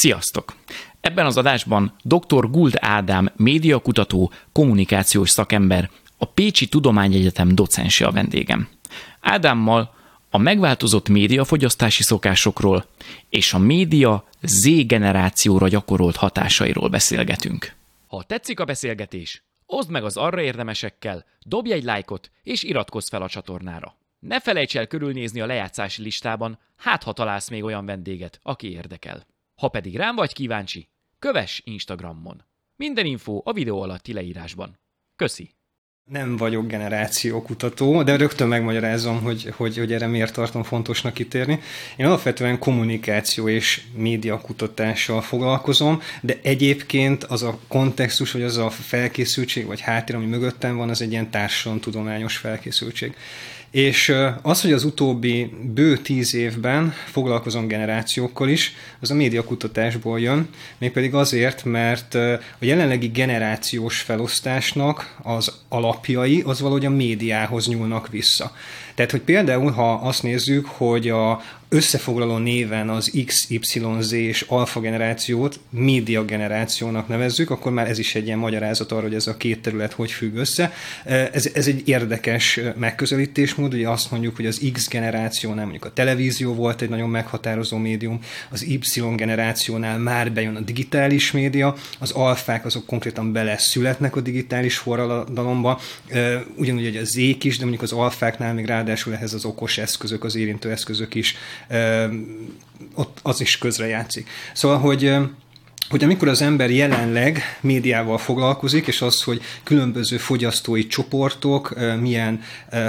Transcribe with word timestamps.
Sziasztok! 0.00 0.54
Ebben 1.00 1.26
az 1.26 1.36
adásban 1.36 1.94
dr. 2.02 2.50
Guld 2.50 2.74
Ádám 2.76 3.32
médiakutató, 3.36 4.32
kommunikációs 4.52 5.30
szakember, 5.30 5.90
a 6.18 6.24
Pécsi 6.24 6.68
Tudományegyetem 6.68 7.54
docense 7.54 8.06
a 8.06 8.10
vendégem. 8.10 8.68
Ádámmal 9.20 9.94
a 10.30 10.38
megváltozott 10.38 11.08
médiafogyasztási 11.08 12.02
szokásokról 12.02 12.84
és 13.28 13.52
a 13.52 13.58
média 13.58 14.24
Z 14.42 14.86
generációra 14.86 15.68
gyakorolt 15.68 16.16
hatásairól 16.16 16.88
beszélgetünk. 16.88 17.74
Ha 18.06 18.22
tetszik 18.22 18.60
a 18.60 18.64
beszélgetés, 18.64 19.42
oszd 19.66 19.90
meg 19.90 20.04
az 20.04 20.16
arra 20.16 20.40
érdemesekkel, 20.40 21.24
dobj 21.46 21.72
egy 21.72 21.84
lájkot 21.84 22.30
és 22.42 22.62
iratkozz 22.62 23.08
fel 23.08 23.22
a 23.22 23.28
csatornára. 23.28 23.96
Ne 24.18 24.40
felejts 24.40 24.76
el 24.76 24.86
körülnézni 24.86 25.40
a 25.40 25.46
lejátszási 25.46 26.02
listában, 26.02 26.58
hát 26.76 27.02
ha 27.02 27.12
találsz 27.12 27.48
még 27.48 27.64
olyan 27.64 27.86
vendéget, 27.86 28.40
aki 28.42 28.72
érdekel. 28.72 29.26
Ha 29.58 29.68
pedig 29.68 29.96
rám 29.96 30.14
vagy 30.14 30.32
kíváncsi, 30.32 30.88
kövess 31.18 31.60
Instagramon. 31.64 32.44
Minden 32.76 33.06
info 33.06 33.40
a 33.44 33.52
videó 33.52 33.82
alatti 33.82 34.12
leírásban. 34.12 34.78
Köszi! 35.16 35.50
Nem 36.04 36.36
vagyok 36.36 36.66
generációkutató, 36.66 38.02
de 38.02 38.16
rögtön 38.16 38.48
megmagyarázom, 38.48 39.22
hogy, 39.22 39.52
hogy, 39.56 39.76
hogy 39.76 39.92
erre 39.92 40.06
miért 40.06 40.32
tartom 40.32 40.62
fontosnak 40.62 41.14
kitérni. 41.14 41.60
Én 41.96 42.06
alapvetően 42.06 42.58
kommunikáció 42.58 43.48
és 43.48 43.82
média 43.94 44.40
kutatással 44.40 45.22
foglalkozom, 45.22 46.00
de 46.20 46.38
egyébként 46.42 47.24
az 47.24 47.42
a 47.42 47.58
kontextus, 47.68 48.32
vagy 48.32 48.42
az 48.42 48.56
a 48.56 48.70
felkészültség, 48.70 49.66
vagy 49.66 49.80
háttér, 49.80 50.16
ami 50.16 50.26
mögöttem 50.26 50.76
van, 50.76 50.88
az 50.88 51.02
egy 51.02 51.10
ilyen 51.10 51.30
társadalomtudományos 51.30 52.36
felkészültség. 52.36 53.16
És 53.70 54.12
az, 54.42 54.60
hogy 54.62 54.72
az 54.72 54.84
utóbbi 54.84 55.50
bő 55.74 55.96
tíz 55.96 56.34
évben 56.34 56.94
foglalkozom 57.06 57.66
generációkkal 57.66 58.48
is, 58.48 58.74
az 59.00 59.10
a 59.10 59.14
médiakutatásból 59.14 60.20
jön, 60.20 60.48
mégpedig 60.78 61.14
azért, 61.14 61.64
mert 61.64 62.14
a 62.14 62.38
jelenlegi 62.58 63.06
generációs 63.06 64.00
felosztásnak 64.00 65.16
az 65.22 65.52
alapjai 65.68 66.42
az 66.46 66.60
valahogy 66.60 66.86
a 66.86 66.90
médiához 66.90 67.68
nyúlnak 67.68 68.08
vissza. 68.08 68.52
Tehát, 68.94 69.10
hogy 69.10 69.20
például, 69.20 69.70
ha 69.70 69.92
azt 69.92 70.22
nézzük, 70.22 70.66
hogy 70.66 71.08
a, 71.08 71.42
összefoglaló 71.68 72.36
néven 72.36 72.88
az 72.88 73.12
XYZ 73.26 74.12
és 74.12 74.44
alfa 74.48 74.80
generációt 74.80 75.60
média 75.70 76.24
generációnak 76.24 77.08
nevezzük, 77.08 77.50
akkor 77.50 77.72
már 77.72 77.88
ez 77.88 77.98
is 77.98 78.14
egy 78.14 78.26
ilyen 78.26 78.38
magyarázat 78.38 78.92
arra, 78.92 79.02
hogy 79.02 79.14
ez 79.14 79.26
a 79.26 79.36
két 79.36 79.62
terület 79.62 79.92
hogy 79.92 80.10
függ 80.10 80.36
össze. 80.36 80.72
Ez, 81.04 81.50
ez 81.54 81.66
egy 81.66 81.82
érdekes 81.88 82.60
megközelítésmód, 82.76 83.74
ugye 83.74 83.88
azt 83.88 84.10
mondjuk, 84.10 84.36
hogy 84.36 84.46
az 84.46 84.70
X 84.72 84.88
generációnál 84.88 85.62
mondjuk 85.62 85.84
a 85.84 85.92
televízió 85.92 86.54
volt 86.54 86.82
egy 86.82 86.88
nagyon 86.88 87.10
meghatározó 87.10 87.76
médium, 87.76 88.20
az 88.50 88.62
Y 88.62 88.80
generációnál 89.16 89.98
már 89.98 90.32
bejön 90.32 90.56
a 90.56 90.60
digitális 90.60 91.32
média, 91.32 91.74
az 91.98 92.10
alfák 92.10 92.64
azok 92.64 92.86
konkrétan 92.86 93.32
bele 93.32 93.58
születnek 93.58 94.16
a 94.16 94.20
digitális 94.20 94.76
forradalomba, 94.76 95.80
ugyanúgy 96.56 96.84
hogy 96.84 96.96
a 96.96 97.04
Z-k 97.04 97.44
is, 97.44 97.56
de 97.56 97.62
mondjuk 97.62 97.82
az 97.82 97.92
alfáknál 97.92 98.54
még 98.54 98.66
ráadásul 98.66 99.14
ehhez 99.14 99.34
az 99.34 99.44
okos 99.44 99.78
eszközök, 99.78 100.24
az 100.24 100.36
érintő 100.36 100.70
eszközök 100.70 101.14
is 101.14 101.36
ott 102.94 103.18
az 103.22 103.40
is 103.40 103.58
közrejátszik. 103.58 104.28
Szóval, 104.52 104.78
hogy 104.78 105.16
hogy 105.88 106.04
amikor 106.04 106.28
az 106.28 106.42
ember 106.42 106.70
jelenleg 106.70 107.58
médiával 107.60 108.18
foglalkozik, 108.18 108.86
és 108.86 109.02
az, 109.02 109.22
hogy 109.22 109.40
különböző 109.62 110.16
fogyasztói 110.16 110.86
csoportok 110.86 111.74
milyen 112.00 112.40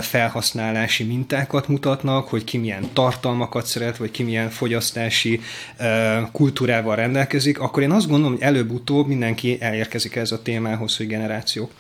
felhasználási 0.02 1.04
mintákat 1.04 1.68
mutatnak, 1.68 2.28
hogy 2.28 2.44
ki 2.44 2.58
milyen 2.58 2.90
tartalmakat 2.94 3.66
szeret, 3.66 3.98
vagy 3.98 4.12
ki 4.12 4.24
milyen 4.24 4.50
fogyasztási 4.50 5.42
kultúrával 6.32 6.96
rendelkezik, 6.96 7.60
akkor 7.60 7.84
én 7.84 7.92
azt 7.92 8.08
gondolom, 8.08 8.34
hogy 8.34 8.42
előbb-utóbb 8.42 9.08
mindenki 9.08 9.58
elérkezik 9.62 10.16
ez 10.16 10.32
a 10.32 10.42
témához, 10.42 10.98
hogy 10.98 11.08
generációk. 11.08 11.72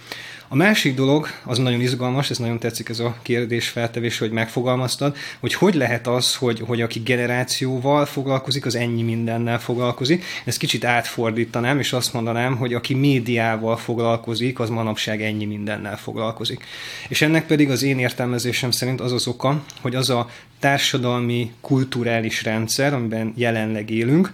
A 0.52 0.56
másik 0.56 0.96
dolog, 0.96 1.28
az 1.44 1.58
nagyon 1.58 1.82
izgalmas, 1.82 2.30
ez 2.30 2.38
nagyon 2.38 2.60
tetszik 2.60 2.90
ez 2.90 3.00
a 3.00 3.18
kérdés 3.22 3.68
feltevés, 3.68 4.18
hogy 4.18 4.32
megfogalmaztad, 4.32 5.16
hogy 5.40 5.54
hogy 5.54 5.74
lehet 5.74 6.08
az, 6.08 6.36
hogy, 6.36 6.64
hogy 6.66 6.82
aki 6.82 7.00
generációval 7.00 8.06
foglalkozik, 8.06 8.66
az 8.66 8.76
ennyi 8.76 9.02
mindennel 9.02 9.60
foglalkozik. 9.60 10.24
Ezt 10.46 10.58
kicsit 10.58 10.86
átfordítanám, 11.10 11.80
és 11.80 11.94
azt 11.94 12.14
mondanám, 12.14 12.56
hogy 12.56 12.74
aki 12.74 12.94
médiával 12.94 13.78
foglalkozik, 13.78 14.60
az 14.60 14.70
manapság 14.70 15.22
ennyi 15.22 15.46
mindennel 15.46 15.98
foglalkozik. 15.98 16.64
És 17.08 17.22
ennek 17.22 17.46
pedig 17.46 17.70
az 17.70 17.84
én 17.84 18.00
értelmezésem 18.00 18.72
szerint 18.72 19.02
az 19.02 19.12
az 19.12 19.28
oka, 19.28 19.62
hogy 19.82 19.96
az 19.96 20.10
a 20.10 20.30
társadalmi, 20.60 21.52
kulturális 21.62 22.44
rendszer, 22.44 22.94
amiben 22.94 23.34
jelenleg 23.36 23.90
élünk, 23.90 24.34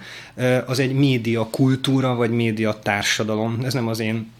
az 0.65 0.79
egy 0.79 0.93
média 0.93 1.47
kultúra, 1.51 2.15
vagy 2.15 2.31
média 2.31 2.79
társadalom. 2.79 3.59
Ez 3.63 3.73
nem 3.73 3.87
az 3.87 3.99
én 3.99 4.31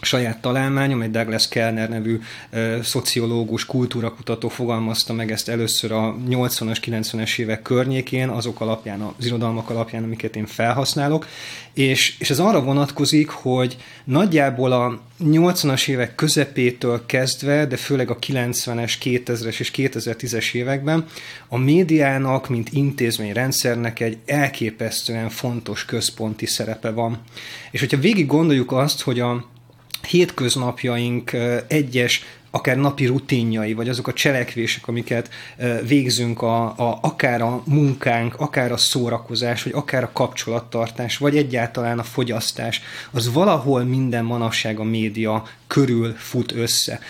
saját 0.00 0.40
találmányom, 0.40 1.02
egy 1.02 1.10
Douglas 1.10 1.48
Kellner 1.48 1.88
nevű 1.88 2.20
ö, 2.50 2.78
szociológus, 2.82 3.66
kultúrakutató 3.66 4.48
fogalmazta 4.48 5.12
meg 5.12 5.30
ezt 5.30 5.48
először 5.48 5.92
a 5.92 6.16
80-as, 6.28 6.78
90-es 6.86 7.38
évek 7.38 7.62
környékén, 7.62 8.28
azok 8.28 8.60
alapján, 8.60 9.00
az 9.00 9.26
irodalmak 9.26 9.70
alapján, 9.70 10.02
amiket 10.02 10.36
én 10.36 10.46
felhasználok, 10.46 11.26
és, 11.72 12.16
és 12.18 12.30
ez 12.30 12.38
arra 12.38 12.62
vonatkozik, 12.62 13.28
hogy 13.28 13.76
nagyjából 14.04 14.72
a 14.72 15.00
80-as 15.24 15.88
évek 15.88 16.14
közepétől 16.14 17.06
kezdve, 17.06 17.66
de 17.66 17.76
főleg 17.76 18.10
a 18.10 18.18
90-es, 18.18 18.94
2000-es 19.02 19.60
és 19.60 19.70
2010-es 19.76 20.54
években 20.54 21.06
a 21.48 21.58
médiának, 21.58 22.48
mint 22.48 22.68
intézményrendszernek 22.72 24.00
egy 24.00 24.18
elképesztően 24.26 25.28
fontos 25.28 25.84
központi 25.84 26.46
szerepe 26.46 26.90
van. 26.90 27.18
És 27.70 27.80
hogyha 27.80 27.98
végig 27.98 28.26
gondoljuk 28.26 28.72
azt, 28.72 29.00
hogy 29.00 29.20
a 29.20 29.44
hétköznapjaink 30.10 31.32
egyes 31.68 32.24
akár 32.50 32.76
napi 32.76 33.06
rutinjai, 33.06 33.74
vagy 33.74 33.88
azok 33.88 34.08
a 34.08 34.12
cselekvések, 34.12 34.88
amiket 34.88 35.30
végzünk, 35.86 36.42
a, 36.42 36.64
a, 36.64 36.98
akár 37.02 37.42
a 37.42 37.62
munkánk, 37.66 38.34
akár 38.34 38.72
a 38.72 38.76
szórakozás, 38.76 39.62
vagy 39.62 39.72
akár 39.72 40.02
a 40.02 40.10
kapcsolattartás, 40.12 41.16
vagy 41.16 41.36
egyáltalán 41.36 41.98
a 41.98 42.02
fogyasztás, 42.02 42.80
az 43.10 43.32
valahol 43.32 43.84
minden 43.84 44.24
manapság 44.24 44.78
a 44.78 44.84
média 44.84 45.44
körül 45.66 46.14
fut 46.16 46.52
össze 46.52 47.00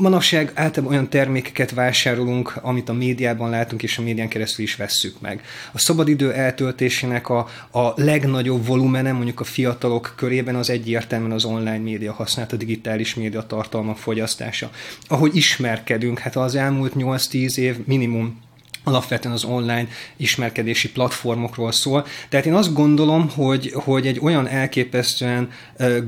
manapság 0.00 0.52
általában 0.54 0.94
olyan 0.94 1.08
termékeket 1.08 1.70
vásárolunk, 1.70 2.56
amit 2.62 2.88
a 2.88 2.92
médiában 2.92 3.50
látunk, 3.50 3.82
és 3.82 3.98
a 3.98 4.02
médián 4.02 4.28
keresztül 4.28 4.64
is 4.64 4.76
vesszük 4.76 5.20
meg. 5.20 5.42
A 5.72 5.78
szabadidő 5.78 6.32
eltöltésének 6.32 7.28
a, 7.28 7.48
a 7.70 7.92
legnagyobb 7.96 8.66
volumene 8.66 9.12
mondjuk 9.12 9.40
a 9.40 9.44
fiatalok 9.44 10.12
körében 10.16 10.54
az 10.54 10.70
egyértelműen 10.70 11.32
az 11.32 11.44
online 11.44 11.78
média 11.78 12.12
használat, 12.12 12.52
a 12.52 12.56
digitális 12.56 13.14
média 13.14 13.42
tartalmak 13.42 13.96
fogyasztása. 13.96 14.70
Ahogy 15.08 15.36
ismerkedünk, 15.36 16.18
hát 16.18 16.36
az 16.36 16.54
elmúlt 16.54 16.92
8-10 16.96 17.56
év 17.56 17.76
minimum 17.86 18.48
alapvetően 18.84 19.34
az 19.34 19.44
online 19.44 19.88
ismerkedési 20.16 20.90
platformokról 20.90 21.72
szól. 21.72 22.06
Tehát 22.28 22.46
én 22.46 22.54
azt 22.54 22.72
gondolom, 22.72 23.30
hogy, 23.34 23.72
hogy 23.74 24.06
egy 24.06 24.18
olyan 24.22 24.48
elképesztően 24.48 25.50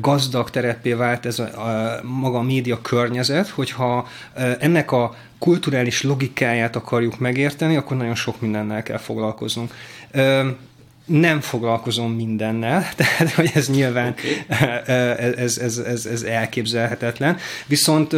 gazdag 0.00 0.50
terepé 0.50 0.93
vált 0.93 1.27
ez 1.27 1.38
a, 1.38 1.43
a 1.43 2.00
maga 2.03 2.38
a 2.38 2.43
média 2.43 2.81
környezet, 2.81 3.49
hogyha 3.49 4.09
ennek 4.59 4.93
a 4.93 5.15
kulturális 5.38 6.03
logikáját 6.03 6.77
akarjuk 6.77 7.19
megérteni, 7.19 7.77
akkor 7.77 7.97
nagyon 7.97 8.15
sok 8.15 8.41
mindennel 8.41 8.82
kell 8.82 8.99
foglalkoznunk 8.99 9.75
nem 11.05 11.41
foglalkozom 11.41 12.12
mindennel, 12.12 12.88
tehát 12.97 13.31
hogy 13.31 13.50
ez 13.55 13.69
nyilván 13.69 14.09
okay. 14.09 14.44
ez, 15.37 15.59
ez, 15.59 15.78
ez, 15.78 16.06
ez 16.06 16.23
elképzelhetetlen. 16.23 17.37
Viszont 17.67 18.17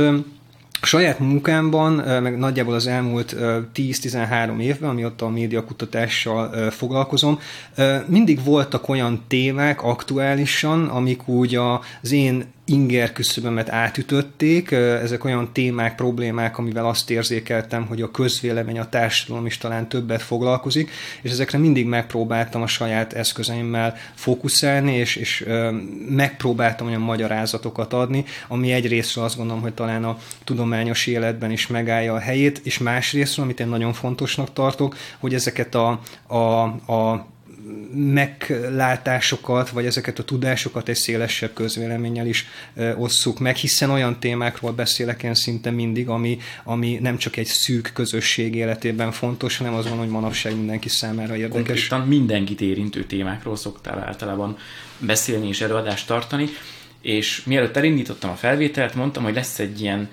saját 0.85 1.19
munkámban, 1.19 1.93
meg 2.23 2.39
nagyjából 2.39 2.75
az 2.75 2.87
elmúlt 2.87 3.37
10-13 3.75 4.61
évben, 4.61 4.91
amióta 4.91 5.27
a 5.27 5.29
médiakutatással 5.29 6.71
foglalkozom, 6.71 7.39
mindig 8.07 8.45
voltak 8.45 8.89
olyan 8.89 9.23
témák 9.29 9.83
aktuálisan, 9.83 10.89
amik 10.89 11.29
úgy 11.29 11.55
az 12.03 12.13
én 12.13 12.53
inger 12.65 13.13
küszöbömet 13.13 13.71
átütötték. 13.71 14.71
Ezek 14.71 15.25
olyan 15.25 15.53
témák, 15.53 15.95
problémák, 15.95 16.59
amivel 16.59 16.87
azt 16.87 17.11
érzékeltem, 17.11 17.87
hogy 17.87 18.03
a 18.03 18.11
közvélemény, 18.11 18.79
a 18.79 18.89
társadalom 18.89 19.47
is 19.47 19.59
talán 19.59 19.89
többet 19.89 20.23
foglalkozik, 20.23 20.91
és 21.23 21.31
ezekre 21.31 21.59
mindig 21.59 21.87
megpróbáltam 21.87 22.63
a 22.63 22.67
saját 22.67 23.13
eszközeimmel 23.13 23.97
fókuszálni, 24.15 24.95
és, 24.95 25.17
és 25.17 25.45
megpróbáltam 26.09 26.87
olyan 26.87 27.01
magyarázatokat 27.01 27.93
adni, 27.93 28.25
ami 28.49 28.73
egyrésztről 28.73 29.25
azt 29.25 29.37
gondolom, 29.37 29.63
hogy 29.63 29.75
talán 29.75 30.05
a 30.05 30.19
tudományos 30.45 31.07
életben 31.07 31.51
is 31.51 31.67
megállja 31.67 32.15
a 32.15 32.19
helyét, 32.19 32.61
és 32.63 32.79
másrésztről, 32.79 33.45
amit 33.45 33.61
én 33.61 33.69
nagyon 33.69 33.93
fontosnak 33.93 34.53
tartok, 34.53 34.97
hogy 35.19 35.35
ezeket 35.35 35.75
a, 35.75 36.01
a, 36.27 36.63
a 36.93 37.33
meglátásokat, 37.95 39.71
vagy 39.71 39.87
ezeket 39.87 40.19
a 40.19 40.25
tudásokat 40.25 40.89
egy 40.89 40.97
szélesebb 40.97 41.53
közvéleménnyel 41.53 42.27
is 42.27 42.47
osszuk 42.97 43.39
meg, 43.39 43.57
hiszen 43.57 43.91
olyan 43.91 44.21
témákról 44.21 44.73
beszélek 44.73 45.23
én 45.23 45.35
szinte 45.35 45.71
mindig, 45.71 46.09
ami, 46.09 46.39
ami 46.65 46.99
nem 47.01 47.17
csak 47.17 47.37
egy 47.37 47.47
szűk 47.47 47.91
közösség 47.95 48.55
életében 48.55 49.13
fontos, 49.13 49.57
hanem 49.57 49.75
az 49.75 49.89
van, 49.89 49.99
hogy 49.99 50.09
manapság 50.09 50.57
mindenki 50.57 50.89
számára 50.89 51.37
érdekes. 51.37 51.65
Konkrétan 51.65 52.01
mindenkit 52.09 52.61
érintő 52.61 53.05
témákról 53.05 53.57
szoktál 53.57 53.99
általában 53.99 54.57
beszélni 54.99 55.49
és 55.49 55.61
előadást 55.61 56.07
tartani, 56.07 56.49
és 57.01 57.43
mielőtt 57.45 57.77
elindítottam 57.77 58.31
a 58.31 58.35
felvételt, 58.35 58.95
mondtam, 58.95 59.23
hogy 59.23 59.35
lesz 59.35 59.59
egy 59.59 59.81
ilyen 59.81 60.09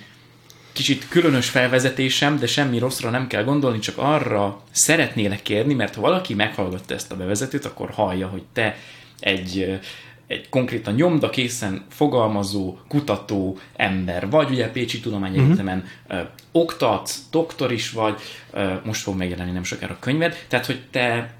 kicsit 0.73 1.07
különös 1.07 1.49
felvezetésem, 1.49 2.39
de 2.39 2.47
semmi 2.47 2.79
rosszra 2.79 3.09
nem 3.09 3.27
kell 3.27 3.43
gondolni, 3.43 3.79
csak 3.79 3.97
arra 3.97 4.61
szeretnélek 4.71 5.41
kérni, 5.41 5.73
mert 5.73 5.95
ha 5.95 6.01
valaki 6.01 6.33
meghallgatta 6.33 6.93
ezt 6.93 7.11
a 7.11 7.15
bevezetőt, 7.15 7.65
akkor 7.65 7.89
hallja, 7.89 8.27
hogy 8.27 8.43
te 8.53 8.77
egy, 9.19 9.79
egy 10.27 10.49
konkrétan 10.49 10.93
nyomda 10.93 11.29
készen 11.29 11.85
fogalmazó, 11.89 12.77
kutató 12.87 13.57
ember 13.75 14.29
vagy, 14.29 14.49
ugye 14.49 14.69
Pécsi 14.69 14.99
Tudományegyetemen 14.99 15.85
uh-huh. 16.09 16.27
oktatsz, 16.51 17.19
doktor 17.31 17.71
is 17.71 17.91
vagy, 17.91 18.21
ö, 18.51 18.73
most 18.83 19.01
fog 19.01 19.15
megjelenni 19.15 19.51
nem 19.51 19.63
sokára 19.63 19.93
a 19.93 19.99
könyved, 19.99 20.45
tehát 20.47 20.65
hogy 20.65 20.81
te 20.91 21.33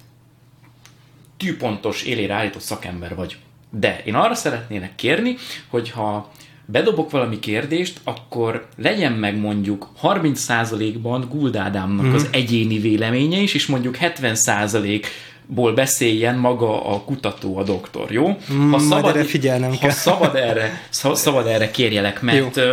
tűpontos 1.38 2.04
élére 2.04 2.34
állított 2.34 2.62
szakember 2.62 3.16
vagy. 3.16 3.38
De 3.70 4.02
én 4.06 4.16
arra 4.16 4.36
szeretnének 4.36 4.96
kérni, 4.96 5.36
hogyha 5.68 6.32
bedobok 6.72 7.12
valami 7.12 7.40
kérdést, 7.40 8.00
akkor 8.04 8.68
legyen 8.78 9.12
meg 9.12 9.38
mondjuk 9.38 9.90
30%-ban 10.04 11.28
Guld 11.30 11.56
Ádámnak 11.56 12.06
mm. 12.06 12.14
az 12.14 12.28
egyéni 12.32 12.80
véleménye 12.80 13.38
is, 13.38 13.54
és 13.54 13.66
mondjuk 13.66 13.98
70% 14.00 15.06
ból 15.46 15.74
beszéljen 15.74 16.36
maga 16.36 16.86
a 16.86 17.02
kutató, 17.02 17.58
a 17.58 17.64
doktor, 17.64 18.12
jó? 18.12 18.38
Ha 18.72 18.80
szabad, 18.80 19.16
erre 19.16 19.24
figyelnem 19.24 19.70
ha 19.72 19.78
kell. 19.78 19.90
Szabad 19.90 20.36
erre, 20.36 20.88
szabad 20.92 21.48
erre 21.48 21.72
kérjelek, 21.72 22.22
mert, 22.22 22.56
jó. 22.56 22.64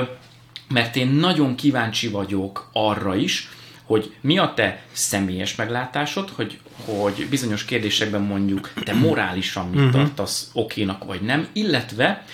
mert 0.68 0.96
én 0.96 1.08
nagyon 1.08 1.54
kíváncsi 1.54 2.08
vagyok 2.08 2.70
arra 2.72 3.14
is, 3.14 3.48
hogy 3.84 4.12
mi 4.20 4.38
a 4.38 4.52
te 4.56 4.82
személyes 4.92 5.54
meglátásod, 5.54 6.30
hogy, 6.34 6.58
hogy 6.84 7.26
bizonyos 7.30 7.64
kérdésekben 7.64 8.20
mondjuk 8.20 8.72
te 8.84 8.94
morálisan 8.94 9.66
mit 9.66 9.78
uh-huh. 9.78 9.92
tartasz 9.92 10.50
okénak, 10.52 11.04
vagy 11.04 11.20
nem, 11.20 11.46
illetve 11.52 12.24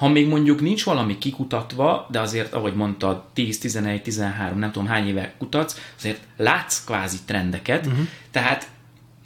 ha 0.00 0.08
még 0.08 0.28
mondjuk 0.28 0.60
nincs 0.60 0.84
valami 0.84 1.18
kikutatva, 1.18 2.06
de 2.10 2.20
azért, 2.20 2.52
ahogy 2.52 2.74
mondtad, 2.74 3.22
10, 3.32 3.58
11, 3.58 4.02
13, 4.02 4.58
nem 4.58 4.72
tudom 4.72 4.88
hány 4.88 5.08
éve 5.08 5.34
kutatsz, 5.38 5.80
azért 5.98 6.20
látsz 6.36 6.84
kvázi 6.84 7.16
trendeket, 7.26 7.86
uh-huh. 7.86 8.06
tehát 8.30 8.68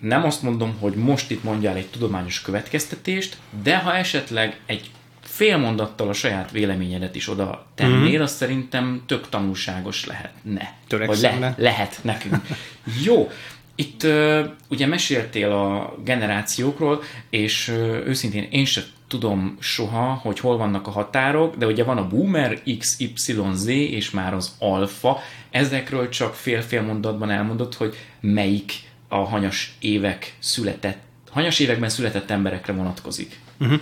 nem 0.01 0.25
azt 0.25 0.43
mondom, 0.43 0.77
hogy 0.81 0.95
most 0.95 1.31
itt 1.31 1.43
mondjál 1.43 1.77
egy 1.77 1.87
tudományos 1.87 2.43
következtetést, 2.43 3.37
de 3.63 3.79
ha 3.79 3.95
esetleg 3.95 4.61
egy 4.67 4.91
fél 5.21 5.57
mondattal 5.57 6.09
a 6.09 6.13
saját 6.13 6.51
véleményedet 6.51 7.15
is 7.15 7.29
oda 7.29 7.67
tennél, 7.75 8.19
mm. 8.19 8.23
az 8.23 8.33
szerintem 8.33 9.03
tök 9.07 9.29
tanulságos 9.29 10.07
lehetne. 10.07 10.75
Vagy 10.89 11.19
le, 11.21 11.55
lehet 11.59 11.99
nekünk. 12.03 12.47
Jó, 13.05 13.31
itt 13.75 14.03
uh, 14.03 14.41
ugye 14.69 14.87
meséltél 14.87 15.53
a 15.53 15.95
generációkról, 16.05 17.03
és 17.31 17.69
uh, 17.69 17.77
őszintén 18.07 18.47
én 18.51 18.65
sem 18.65 18.85
tudom 19.09 19.57
soha, 19.61 20.15
hogy 20.23 20.39
hol 20.39 20.57
vannak 20.57 20.87
a 20.87 20.91
határok, 20.91 21.57
de 21.57 21.67
ugye 21.67 21.85
van 21.85 21.99
a 21.99 22.09
boomer, 22.09 22.63
X, 22.79 22.99
Y, 22.99 23.35
Z, 23.55 23.67
és 23.67 24.11
már 24.11 24.35
az 24.35 24.57
alfa. 24.59 25.19
Ezekről 25.51 26.09
csak 26.09 26.35
fél-fél 26.35 26.83
mondatban 26.83 27.31
elmondott, 27.31 27.75
hogy 27.75 27.97
melyik 28.21 28.73
a 29.09 29.17
hanyas 29.19 29.77
évek 29.79 30.35
született, 30.39 31.03
hanyas 31.31 31.59
években 31.59 31.89
született 31.89 32.31
emberekre 32.31 32.73
vonatkozik. 32.73 33.39
Uh-huh. 33.59 33.81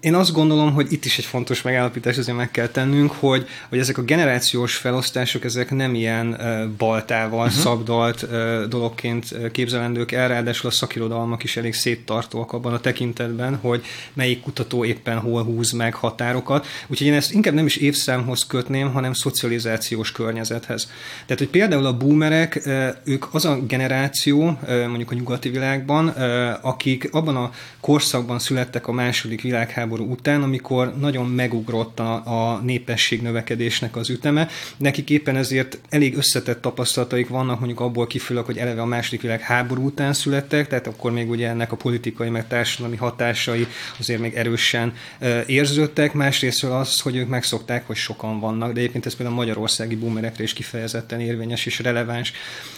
Én 0.00 0.14
azt 0.14 0.32
gondolom, 0.32 0.72
hogy 0.72 0.92
itt 0.92 1.04
is 1.04 1.18
egy 1.18 1.24
fontos 1.24 1.62
megállapítás 1.62 2.18
azért 2.18 2.36
meg 2.36 2.50
kell 2.50 2.66
tennünk, 2.66 3.12
hogy, 3.12 3.46
hogy 3.68 3.78
ezek 3.78 3.98
a 3.98 4.02
generációs 4.02 4.76
felosztások, 4.76 5.44
ezek 5.44 5.70
nem 5.70 5.94
ilyen 5.94 6.36
baltával 6.78 7.46
uh-huh. 7.46 7.62
szabdalt 7.62 8.26
dologként 8.68 9.50
képzelendők 9.52 10.12
el, 10.12 10.28
ráadásul 10.28 10.68
a 10.68 10.72
szakirodalmak 10.72 11.44
is 11.44 11.56
elég 11.56 11.74
széttartóak 11.74 12.52
abban 12.52 12.72
a 12.72 12.80
tekintetben, 12.80 13.56
hogy 13.56 13.84
melyik 14.12 14.40
kutató 14.40 14.84
éppen 14.84 15.18
hol 15.18 15.42
húz 15.42 15.70
meg 15.70 15.94
határokat. 15.94 16.66
Úgyhogy 16.86 17.06
én 17.06 17.14
ezt 17.14 17.32
inkább 17.32 17.54
nem 17.54 17.66
is 17.66 17.76
évszámhoz 17.76 18.46
kötném, 18.46 18.92
hanem 18.92 19.12
szocializációs 19.12 20.12
környezethez. 20.12 20.90
Tehát, 21.24 21.38
hogy 21.38 21.48
például 21.48 21.86
a 21.86 21.96
boomerek, 21.96 22.68
ők 23.04 23.34
az 23.34 23.44
a 23.44 23.58
generáció, 23.66 24.58
mondjuk 24.68 25.10
a 25.10 25.14
nyugati 25.14 25.48
világban, 25.48 26.08
akik 26.60 27.08
abban 27.12 27.36
a 27.36 27.50
korszakban 27.80 28.38
születtek 28.38 28.86
a 28.86 28.92
második 28.92 29.16
második 29.18 29.42
világháború 29.42 30.10
után, 30.10 30.42
amikor 30.42 30.94
nagyon 30.98 31.26
megugrott 31.26 32.00
a, 32.00 32.12
a 32.52 32.60
népesség 32.60 33.22
növekedésnek 33.22 33.96
az 33.96 34.10
üteme. 34.10 34.48
Nekik 34.76 35.10
éppen 35.10 35.36
ezért 35.36 35.78
elég 35.88 36.16
összetett 36.16 36.60
tapasztalataik 36.60 37.28
vannak, 37.28 37.58
mondjuk 37.58 37.80
abból 37.80 38.06
kifolyólag, 38.06 38.46
hogy 38.46 38.58
eleve 38.58 38.80
a 38.80 38.84
második 38.84 39.20
világháború 39.20 39.84
után 39.84 40.12
születtek, 40.12 40.68
tehát 40.68 40.86
akkor 40.86 41.12
még 41.12 41.30
ugye 41.30 41.48
ennek 41.48 41.72
a 41.72 41.76
politikai 41.76 42.28
meg 42.28 42.46
társadalmi 42.46 42.96
hatásai 42.96 43.66
azért 43.98 44.20
még 44.20 44.34
erősen 44.34 44.92
érződtek. 45.46 46.12
Másrészt 46.12 46.64
az, 46.64 47.00
hogy 47.00 47.16
ők 47.16 47.28
megszokták, 47.28 47.86
hogy 47.86 47.96
sokan 47.96 48.40
vannak, 48.40 48.72
de 48.72 48.78
egyébként 48.78 49.06
ez 49.06 49.14
például 49.14 49.36
a 49.36 49.40
magyarországi 49.40 49.96
boomerekre 49.96 50.42
is 50.42 50.52
kifejezetten 50.52 51.20
érvényes 51.20 51.66
és 51.66 51.78
releváns. 51.78 52.32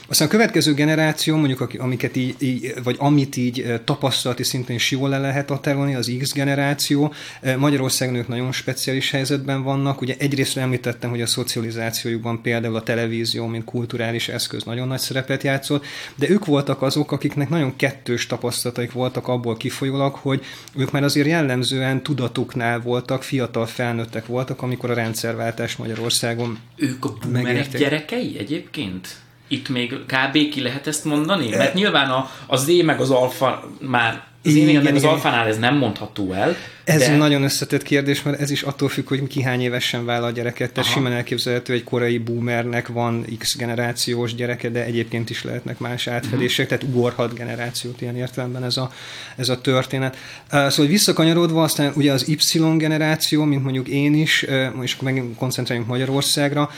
Aztán 0.08 0.28
a 0.28 0.31
következő 0.31 0.75
generáció, 0.75 1.37
mondjuk 1.37 1.75
amiket 1.78 2.16
így, 2.16 2.34
így 2.38 2.75
vagy 2.82 2.96
amit 2.98 3.37
így 3.37 3.81
tapasztalati 3.84 4.42
szinten 4.42 4.76
is 4.76 4.90
jól 4.90 5.08
le 5.08 5.19
lehet 5.19 5.48
határolni, 5.48 5.94
az 5.94 6.12
X 6.19 6.30
generáció. 6.32 7.12
Magyarországon 7.59 8.15
ők 8.15 8.29
nagyon 8.29 8.53
speciális 8.53 9.11
helyzetben 9.11 9.62
vannak. 9.62 10.00
Ugye 10.00 10.15
egyrészt 10.19 10.56
említettem, 10.56 11.11
hogy 11.11 11.21
a 11.21 11.27
szocializációjukban 11.27 12.43
például 12.43 12.77
a 12.77 12.82
televízió, 12.82 13.47
mint 13.47 13.65
kulturális 13.65 14.29
eszköz 14.29 14.65
nagyon 14.65 14.88
nagy 14.88 14.99
szerepet 14.99 15.43
játszott, 15.43 15.85
de 16.15 16.31
ők 16.31 16.44
voltak 16.44 16.82
azok, 16.82 17.12
akiknek 17.12 17.49
nagyon 17.49 17.77
kettős 17.77 18.27
tapasztalataik 18.27 18.93
voltak 18.93 19.29
abból 19.29 19.56
kifolyólag, 19.56 20.15
hogy 20.15 20.44
ők 20.77 20.91
már 20.91 21.03
azért 21.03 21.27
jellemzően 21.27 22.03
tudatuknál 22.03 22.81
voltak, 22.81 23.23
fiatal 23.23 23.67
felnőttek 23.67 24.26
voltak, 24.26 24.62
amikor 24.62 24.91
a 24.91 24.94
rendszerváltás 24.94 25.76
Magyarországon 25.76 26.59
Ők 26.76 27.05
a 27.05 27.12
boomerek 27.21 27.76
gyerekei 27.76 28.38
egyébként? 28.38 29.09
Itt 29.49 29.69
még 29.69 29.93
kb. 29.93 30.33
ki 30.50 30.61
lehet 30.61 30.87
ezt 30.87 31.05
mondani? 31.05 31.49
Mert 31.49 31.75
nyilván 31.75 32.11
a, 32.11 32.31
a 32.47 32.56
Z 32.56 32.83
meg 32.83 33.00
az 33.00 33.11
alfa 33.11 33.71
már 33.81 34.30
az 34.44 34.54
én 34.54 34.69
igen, 34.69 34.94
az 34.94 35.04
alfánál 35.04 35.46
ez 35.46 35.58
nem 35.58 35.76
mondható 35.76 36.32
el. 36.32 36.56
Ez 36.84 37.00
de... 37.00 37.16
nagyon 37.16 37.42
összetett 37.42 37.82
kérdés, 37.82 38.22
mert 38.22 38.40
ez 38.40 38.50
is 38.50 38.62
attól 38.62 38.88
függ, 38.88 39.08
hogy 39.08 39.26
ki 39.26 39.42
hány 39.42 39.61
évesen 39.61 40.04
vállal 40.04 40.28
a 40.28 40.30
gyereket. 40.30 40.73
Tehát 40.73 40.90
Aha. 40.90 40.99
simán 40.99 41.12
elképzelhető, 41.12 41.73
egy 41.73 41.85
korai 41.85 42.18
boomernek 42.18 42.88
van 42.88 43.25
X 43.38 43.56
generációs 43.56 44.35
gyereke, 44.35 44.68
de 44.68 44.85
egyébként 44.85 45.30
is 45.30 45.44
lehetnek 45.44 45.78
más 45.78 46.06
átfedések, 46.06 46.64
uh-huh. 46.64 46.78
tehát 46.78 46.94
ugorhat 46.97 47.35
generációt 47.35 48.00
ilyen 48.00 48.16
értelemben 48.16 48.64
ez 48.64 48.76
a, 48.76 48.92
ez 49.37 49.49
a 49.49 49.61
történet. 49.61 50.16
Szóval 50.50 50.70
hogy 50.76 50.88
visszakanyarodva, 50.88 51.62
aztán 51.62 51.92
ugye 51.97 52.12
az 52.12 52.28
Y 52.28 52.76
generáció, 52.76 53.44
mint 53.44 53.62
mondjuk 53.62 53.88
én 53.88 54.14
is, 54.14 54.42
és 54.82 54.92
akkor 54.94 55.12
megint 55.12 55.37
koncentráljunk 55.37 55.88
Magyarországra, 55.88 56.70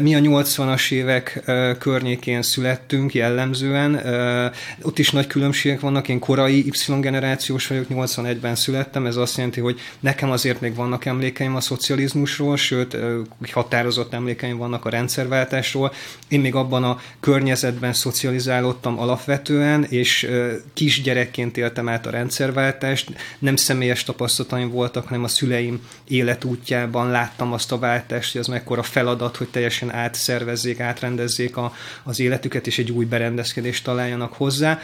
mi 0.00 0.14
a 0.14 0.18
80-as 0.18 0.92
évek 0.92 1.42
környékén 1.78 2.42
születtünk 2.42 3.14
jellemzően, 3.14 4.00
ott 4.82 4.98
is 4.98 5.10
nagy 5.10 5.26
különbségek 5.26 5.80
vannak, 5.80 6.08
én 6.08 6.18
korai 6.18 6.66
Y 6.66 6.70
generáció 6.86 7.09
generációs 7.10 7.66
vagyok, 7.66 7.86
81-ben 7.90 8.54
születtem, 8.54 9.06
ez 9.06 9.16
azt 9.16 9.36
jelenti, 9.36 9.60
hogy 9.60 9.80
nekem 10.00 10.30
azért 10.30 10.60
még 10.60 10.74
vannak 10.74 11.04
emlékeim 11.04 11.56
a 11.56 11.60
szocializmusról, 11.60 12.56
sőt, 12.56 12.96
határozott 13.52 14.12
emlékeim 14.12 14.56
vannak 14.56 14.84
a 14.84 14.88
rendszerváltásról. 14.88 15.92
Én 16.28 16.40
még 16.40 16.54
abban 16.54 16.84
a 16.84 17.00
környezetben 17.20 17.92
szocializálódtam 17.92 18.98
alapvetően, 18.98 19.84
és 19.84 20.30
kisgyerekként 20.72 21.56
éltem 21.56 21.88
át 21.88 22.06
a 22.06 22.10
rendszerváltást, 22.10 23.12
nem 23.38 23.56
személyes 23.56 24.04
tapasztalataim 24.04 24.70
voltak, 24.70 25.06
hanem 25.06 25.24
a 25.24 25.28
szüleim 25.28 25.80
életútjában 26.08 27.10
láttam 27.10 27.52
azt 27.52 27.72
a 27.72 27.78
váltást, 27.78 28.32
hogy 28.32 28.40
az 28.40 28.46
mekkora 28.46 28.82
feladat, 28.82 29.36
hogy 29.36 29.48
teljesen 29.48 29.92
átszervezzék, 29.92 30.80
átrendezzék 30.80 31.56
a, 31.56 31.72
az 32.02 32.20
életüket, 32.20 32.66
és 32.66 32.78
egy 32.78 32.90
új 32.90 33.04
berendezkedést 33.04 33.84
találjanak 33.84 34.32
hozzá. 34.32 34.80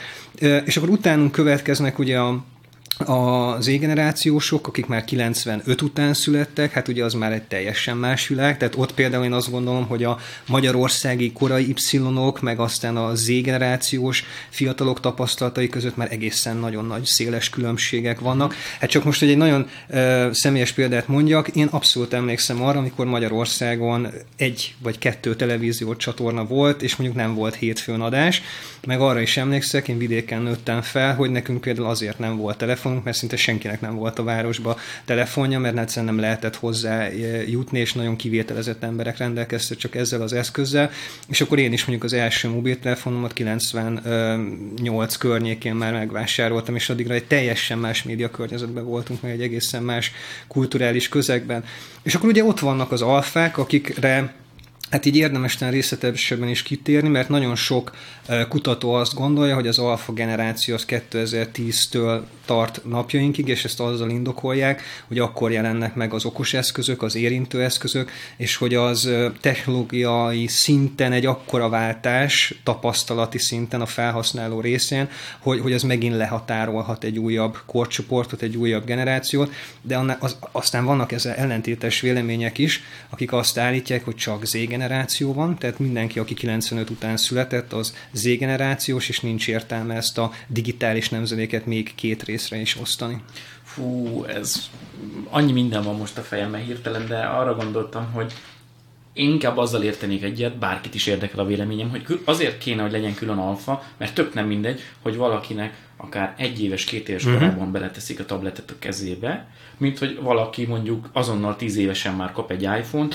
És 0.64 0.76
akkor 0.76 0.88
utánunk 0.88 1.32
következnek 1.32 1.98
ugye 1.98 2.15
a 2.16 2.55
a 2.98 3.56
Z-generációsok, 3.60 4.66
akik 4.66 4.86
már 4.86 5.04
95 5.04 5.82
után 5.82 6.14
születtek, 6.14 6.72
hát 6.72 6.88
ugye 6.88 7.04
az 7.04 7.14
már 7.14 7.32
egy 7.32 7.42
teljesen 7.42 7.96
más 7.96 8.28
világ, 8.28 8.56
tehát 8.56 8.74
ott 8.76 8.94
például 8.94 9.24
én 9.24 9.32
azt 9.32 9.50
gondolom, 9.50 9.86
hogy 9.86 10.04
a 10.04 10.18
magyarországi 10.46 11.32
korai 11.32 11.74
Y-ok, 11.92 12.40
meg 12.40 12.60
aztán 12.60 12.96
a 12.96 13.14
Z-generációs 13.14 14.24
fiatalok 14.48 15.00
tapasztalatai 15.00 15.68
között 15.68 15.96
már 15.96 16.12
egészen 16.12 16.56
nagyon 16.56 16.84
nagy 16.84 17.04
széles 17.04 17.50
különbségek 17.50 18.20
vannak. 18.20 18.54
Hát 18.80 18.90
csak 18.90 19.04
most, 19.04 19.20
hogy 19.20 19.30
egy 19.30 19.36
nagyon 19.36 19.68
uh, 19.88 20.32
személyes 20.32 20.72
példát 20.72 21.08
mondjak, 21.08 21.48
én 21.48 21.66
abszolút 21.66 22.12
emlékszem 22.12 22.62
arra, 22.62 22.78
amikor 22.78 23.06
Magyarországon 23.06 24.08
egy 24.36 24.74
vagy 24.82 24.98
kettő 24.98 25.34
televíziós 25.36 25.96
csatorna 25.96 26.46
volt, 26.46 26.82
és 26.82 26.96
mondjuk 26.96 27.20
nem 27.20 27.34
volt 27.34 27.54
hétfőn 27.54 28.00
adás, 28.00 28.42
meg 28.86 29.00
arra 29.00 29.20
is 29.20 29.36
emlékszek, 29.36 29.88
én 29.88 29.98
vidéken 29.98 30.42
nőttem 30.42 30.82
fel, 30.82 31.14
hogy 31.14 31.30
nekünk 31.30 31.60
például 31.60 31.88
azért 31.88 32.18
nem 32.18 32.36
volt 32.36 32.58
telefon, 32.58 32.85
telefonunk, 32.86 33.04
mert 33.04 33.16
szinte 33.16 33.36
senkinek 33.36 33.80
nem 33.80 33.94
volt 33.94 34.18
a 34.18 34.22
városba 34.22 34.78
telefonja, 35.04 35.58
mert 35.58 35.78
egyszerűen 35.78 36.14
nem 36.14 36.22
lehetett 36.22 36.56
hozzá 36.56 37.00
eh, 37.00 37.50
jutni, 37.50 37.78
és 37.78 37.92
nagyon 37.92 38.16
kivételezett 38.16 38.82
emberek 38.82 39.18
rendelkeztek 39.18 39.78
csak 39.78 39.94
ezzel 39.94 40.22
az 40.22 40.32
eszközzel. 40.32 40.90
És 41.28 41.40
akkor 41.40 41.58
én 41.58 41.72
is 41.72 41.80
mondjuk 41.80 42.04
az 42.04 42.12
első 42.12 42.48
mobiltelefonomat 42.48 43.32
98 43.32 45.16
környékén 45.16 45.74
már 45.74 45.92
megvásároltam, 45.92 46.74
és 46.74 46.88
addigra 46.88 47.14
egy 47.14 47.24
teljesen 47.24 47.78
más 47.78 48.02
média 48.02 48.30
környezetben 48.30 48.84
voltunk, 48.84 49.22
meg 49.22 49.32
egy 49.32 49.42
egészen 49.42 49.82
más 49.82 50.12
kulturális 50.48 51.08
közegben. 51.08 51.64
És 52.02 52.14
akkor 52.14 52.28
ugye 52.28 52.44
ott 52.44 52.58
vannak 52.58 52.92
az 52.92 53.02
alfák, 53.02 53.58
akikre 53.58 54.34
Hát 54.90 55.04
így 55.04 55.16
érdemes 55.16 55.60
részletesebben 55.60 56.48
is 56.48 56.62
kitérni, 56.62 57.08
mert 57.08 57.28
nagyon 57.28 57.56
sok 57.56 57.96
kutató 58.48 58.92
azt 58.92 59.14
gondolja, 59.14 59.54
hogy 59.54 59.66
az 59.66 59.78
alfa 59.78 60.12
generáció 60.12 60.74
az 60.74 60.84
2010-től 60.88 62.20
tart 62.46 62.80
napjainkig, 62.84 63.48
és 63.48 63.64
ezt 63.64 63.80
azzal 63.80 64.10
indokolják, 64.10 64.82
hogy 65.08 65.18
akkor 65.18 65.52
jelennek 65.52 65.94
meg 65.94 66.14
az 66.14 66.24
okos 66.24 66.54
eszközök, 66.54 67.02
az 67.02 67.14
érintő 67.14 67.62
eszközök, 67.62 68.10
és 68.36 68.56
hogy 68.56 68.74
az 68.74 69.10
technológiai 69.40 70.46
szinten 70.46 71.12
egy 71.12 71.26
akkora 71.26 71.68
váltás, 71.68 72.54
tapasztalati 72.62 73.38
szinten 73.38 73.80
a 73.80 73.86
felhasználó 73.86 74.60
részén, 74.60 75.08
hogy, 75.38 75.60
hogy 75.60 75.72
az 75.72 75.82
megint 75.82 76.16
lehatárolhat 76.16 77.04
egy 77.04 77.18
újabb 77.18 77.58
korcsoportot, 77.66 78.42
egy 78.42 78.56
újabb 78.56 78.84
generációt, 78.84 79.52
de 79.82 80.16
az, 80.20 80.36
aztán 80.52 80.84
vannak 80.84 81.12
ezzel 81.12 81.34
ellentétes 81.34 82.00
vélemények 82.00 82.58
is, 82.58 82.82
akik 83.10 83.32
azt 83.32 83.58
állítják, 83.58 84.04
hogy 84.04 84.14
csak 84.14 84.44
Z 84.44 84.56
generáció 84.66 85.32
van, 85.32 85.58
tehát 85.58 85.78
mindenki, 85.78 86.18
aki 86.18 86.34
95 86.34 86.90
után 86.90 87.16
született, 87.16 87.72
az 87.72 87.94
Z-generációs, 88.12 89.08
és 89.08 89.20
nincs 89.20 89.48
értelme 89.48 89.94
ezt 89.94 90.18
a 90.18 90.32
digitális 90.46 91.08
nemzedéket 91.08 91.66
még 91.66 91.94
két 91.94 92.22
részre 92.36 92.56
is 92.56 92.76
osztani. 92.80 93.22
Fú, 93.62 94.24
ez 94.24 94.70
annyi 95.30 95.52
minden 95.52 95.82
van 95.82 95.96
most 95.96 96.18
a 96.18 96.22
fejemben 96.22 96.60
hirtelen, 96.60 97.06
de 97.06 97.18
arra 97.18 97.54
gondoltam, 97.54 98.12
hogy 98.12 98.32
én 99.12 99.30
inkább 99.30 99.56
azzal 99.56 99.82
értenék 99.82 100.22
egyet, 100.22 100.58
bárkit 100.58 100.94
is 100.94 101.06
érdekel 101.06 101.38
a 101.38 101.46
véleményem, 101.46 101.90
hogy 101.90 102.20
azért 102.24 102.58
kéne, 102.58 102.82
hogy 102.82 102.90
legyen 102.90 103.14
külön 103.14 103.38
alfa, 103.38 103.82
mert 103.96 104.14
tök 104.14 104.34
nem 104.34 104.46
mindegy, 104.46 104.80
hogy 105.02 105.16
valakinek 105.16 105.74
akár 105.96 106.34
egy 106.38 106.62
éves, 106.62 106.84
két 106.84 107.08
éves 107.08 107.24
uh-huh. 107.24 107.40
korában 107.40 107.72
beleteszik 107.72 108.20
a 108.20 108.24
tabletet 108.24 108.70
a 108.70 108.78
kezébe, 108.78 109.46
mint 109.76 109.98
hogy 109.98 110.18
valaki 110.20 110.66
mondjuk 110.66 111.08
azonnal 111.12 111.56
tíz 111.56 111.76
évesen 111.76 112.14
már 112.14 112.32
kap 112.32 112.50
egy 112.50 112.62
iPhone-t, 112.62 113.14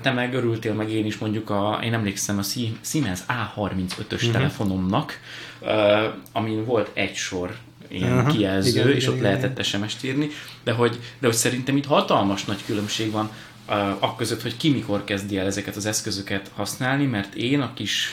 te 0.00 0.12
meg 0.12 0.34
örültél, 0.34 0.74
meg 0.74 0.90
én 0.90 1.06
is 1.06 1.18
mondjuk, 1.18 1.50
a, 1.50 1.80
én 1.84 1.94
emlékszem 1.94 2.38
a 2.38 2.42
Siemens 2.80 3.20
A35-ös 3.28 4.12
uh-huh. 4.12 4.32
telefonomnak, 4.32 5.20
amin 6.32 6.64
volt 6.64 6.90
egy 6.94 7.14
sor 7.14 7.56
ilyen 7.92 8.16
uh-huh. 8.16 8.32
kijelző, 8.32 8.68
igen, 8.68 8.88
és 8.88 9.02
igen, 9.02 9.08
ott 9.08 9.20
igen, 9.20 9.32
lehetett 9.32 9.64
SMS-t 9.64 10.04
írni, 10.04 10.28
de 10.64 10.72
hogy, 10.72 11.00
de 11.18 11.26
hogy 11.26 11.36
szerintem 11.36 11.76
itt 11.76 11.86
hatalmas 11.86 12.44
nagy 12.44 12.64
különbség 12.66 13.10
van 13.10 13.30
uh, 13.68 13.74
akközött, 13.98 14.42
hogy 14.42 14.56
ki 14.56 14.70
mikor 14.70 15.04
kezdi 15.04 15.38
el 15.38 15.46
ezeket 15.46 15.76
az 15.76 15.86
eszközöket 15.86 16.50
használni, 16.54 17.06
mert 17.06 17.34
én 17.34 17.60
a 17.60 17.74
kis 17.74 18.12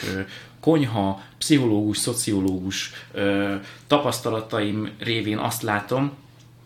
konyha, 0.59 1.21
pszichológus, 1.38 1.98
szociológus 1.98 2.91
tapasztalataim 3.88 4.89
révén 5.00 5.38
azt 5.38 5.62
látom, 5.62 6.12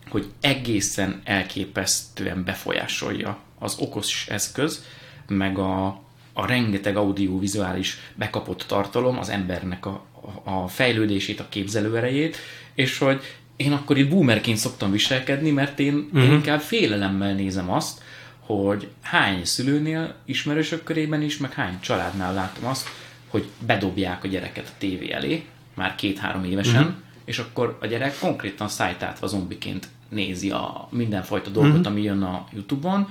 hogy 0.10 0.32
egészen 0.42 1.22
elképesztően 1.24 2.44
befolyásolja 2.44 3.38
az 3.60 3.76
okos 3.80 4.28
eszköz, 4.28 4.86
meg 5.28 5.58
a, 5.58 5.86
a 6.34 6.46
rengeteg 6.46 6.98
audiovizuális 6.98 7.98
bekapott 8.16 8.64
tartalom 8.68 9.18
az 9.18 9.30
embernek 9.30 9.86
a, 9.86 10.06
a 10.44 10.68
fejlődését, 10.68 11.40
a 11.40 11.50
képzelőerejét, 11.50 12.38
és 12.74 12.98
hogy 12.98 13.22
én 13.56 13.72
akkor 13.72 13.98
itt 13.98 14.10
boomerként 14.10 14.58
szoktam 14.58 14.92
viselkedni, 14.92 15.52
mert 15.52 15.80
én, 15.80 15.94
uh-huh. 15.94 16.22
én 16.22 16.28
mhm. 16.28 16.34
inkább 16.34 16.60
félelemmel 16.60 17.34
nézem 17.34 17.72
azt, 17.72 18.02
hogy 18.40 18.88
hány 19.02 19.46
szülőnél, 19.46 20.16
ismerősök 20.26 20.84
körében 20.84 21.22
is, 21.22 21.38
meg 21.38 21.54
hány 21.54 21.80
családnál 21.80 22.34
látom 22.34 22.66
azt, 22.66 22.88
hogy 23.28 23.46
bedobják 23.66 24.24
a 24.24 24.28
gyereket 24.28 24.68
a 24.68 24.78
tévé 24.78 25.12
elé, 25.12 25.46
már 25.74 25.96
két-három 25.96 26.44
évesen, 26.44 26.82
uh-huh. 26.82 26.96
és 27.26 27.40
akkor 27.40 27.78
a 27.82 27.86
gyerek 27.86 28.20
konkrétan 28.20 28.68
szájtátva 28.68 29.28
zombiként 29.28 29.88
nézi 30.10 30.50
a 30.50 30.88
mindenfajta 30.92 31.50
dolgot, 31.50 31.72
uh-huh. 31.72 31.92
ami 31.92 32.02
jön 32.02 32.22
a 32.22 32.48
Youtube-on, 32.54 33.10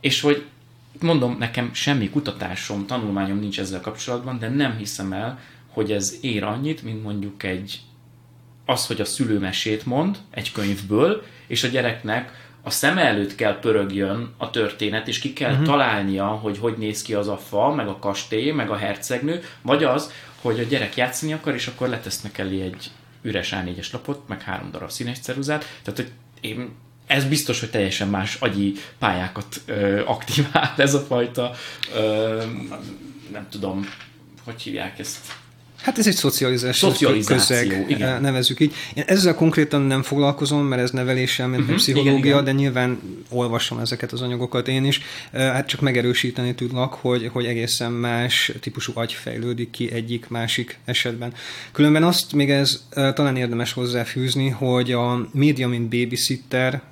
és 0.00 0.20
hogy 0.20 0.44
mondom, 1.00 1.36
nekem 1.38 1.70
semmi 1.74 2.10
kutatásom, 2.10 2.86
tanulmányom 2.86 3.38
nincs 3.38 3.60
ezzel 3.60 3.80
kapcsolatban, 3.80 4.38
de 4.38 4.48
nem 4.48 4.76
hiszem 4.76 5.12
el, 5.12 5.38
hogy 5.72 5.92
ez 5.92 6.18
ér 6.20 6.44
annyit, 6.44 6.82
mint 6.82 7.02
mondjuk 7.02 7.42
egy 7.42 7.80
az, 8.66 8.86
hogy 8.86 9.00
a 9.00 9.04
szülő 9.04 9.38
mesét 9.38 9.86
mond 9.86 10.18
egy 10.30 10.52
könyvből, 10.52 11.22
és 11.46 11.64
a 11.64 11.68
gyereknek 11.68 12.50
a 12.62 12.70
szem 12.70 12.98
előtt 12.98 13.34
kell 13.34 13.58
pörögjön 13.58 14.34
a 14.36 14.50
történet, 14.50 15.08
és 15.08 15.18
ki 15.18 15.32
kell 15.32 15.50
uh-huh. 15.50 15.66
találnia, 15.66 16.26
hogy 16.26 16.58
hogy 16.58 16.76
néz 16.78 17.02
ki 17.02 17.14
az 17.14 17.28
a 17.28 17.36
fa, 17.36 17.74
meg 17.74 17.88
a 17.88 17.98
kastély, 17.98 18.50
meg 18.50 18.70
a 18.70 18.76
hercegnő, 18.76 19.42
vagy 19.62 19.84
az, 19.84 20.12
hogy 20.40 20.60
a 20.60 20.62
gyerek 20.62 20.96
játszani 20.96 21.32
akar, 21.32 21.54
és 21.54 21.66
akkor 21.66 21.88
letesznek 21.88 22.38
elé 22.38 22.60
egy 22.60 22.90
üres 23.22 23.54
A4-es 23.56 23.92
lapot, 23.92 24.28
meg 24.28 24.42
három 24.42 24.70
darab 24.70 24.90
színes 24.90 25.18
ceruzát. 25.18 25.64
Tehát, 25.82 26.00
hogy 26.00 26.10
én 26.40 26.74
ez 27.06 27.24
biztos, 27.24 27.60
hogy 27.60 27.70
teljesen 27.70 28.08
más 28.08 28.34
agyi 28.34 28.74
pályákat 28.98 29.60
ö, 29.66 30.04
aktivál 30.04 30.74
ez 30.76 30.94
a 30.94 31.00
fajta, 31.00 31.52
ö, 31.94 32.42
nem 33.32 33.46
tudom, 33.50 33.88
hogy 34.44 34.62
hívják 34.62 34.98
ezt, 34.98 35.32
Hát 35.82 35.98
ez 35.98 36.06
egy 36.06 36.14
szocializáció, 36.14 36.88
szocializáció 36.88 37.36
közeg, 37.36 37.90
igen. 37.90 38.20
nevezzük 38.20 38.60
így. 38.60 38.74
Én 38.94 39.04
ezzel 39.06 39.34
konkrétan 39.34 39.82
nem 39.82 40.02
foglalkozom, 40.02 40.66
mert 40.66 40.82
ez 40.82 40.90
neveléssel, 40.90 41.48
mint 41.48 41.62
uh-huh, 41.62 41.76
pszichológia, 41.76 42.16
igen, 42.16 42.26
igen. 42.26 42.44
de 42.44 42.52
nyilván 42.52 43.00
olvasom 43.28 43.78
ezeket 43.78 44.12
az 44.12 44.20
anyagokat 44.20 44.68
én 44.68 44.84
is. 44.84 45.00
Hát 45.32 45.66
csak 45.66 45.80
megerősíteni 45.80 46.54
tudlak, 46.54 46.94
hogy, 46.94 47.28
hogy 47.32 47.44
egészen 47.44 47.92
más 47.92 48.52
típusú 48.60 48.92
agy 48.94 49.12
fejlődik 49.12 49.70
ki 49.70 49.92
egyik 49.92 50.28
másik 50.28 50.78
esetben. 50.84 51.32
Különben 51.72 52.02
azt 52.02 52.32
még 52.32 52.50
ez 52.50 52.82
talán 53.14 53.36
érdemes 53.36 53.72
hozzáfűzni, 53.72 54.48
hogy 54.48 54.92
a 54.92 55.28
média, 55.32 55.68
mint 55.68 55.88
babysitter, 55.88 56.82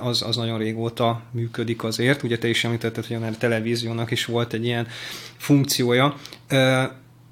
az, 0.00 0.22
az 0.22 0.36
nagyon 0.36 0.58
régóta 0.58 1.22
működik 1.30 1.84
azért. 1.84 2.22
Ugye 2.22 2.38
te 2.38 2.48
is 2.48 2.64
említetted, 2.64 3.06
hogy 3.06 3.16
a 3.16 3.36
televíziónak 3.38 4.10
is 4.10 4.24
volt 4.24 4.52
egy 4.52 4.64
ilyen 4.64 4.86
funkciója. 5.36 6.16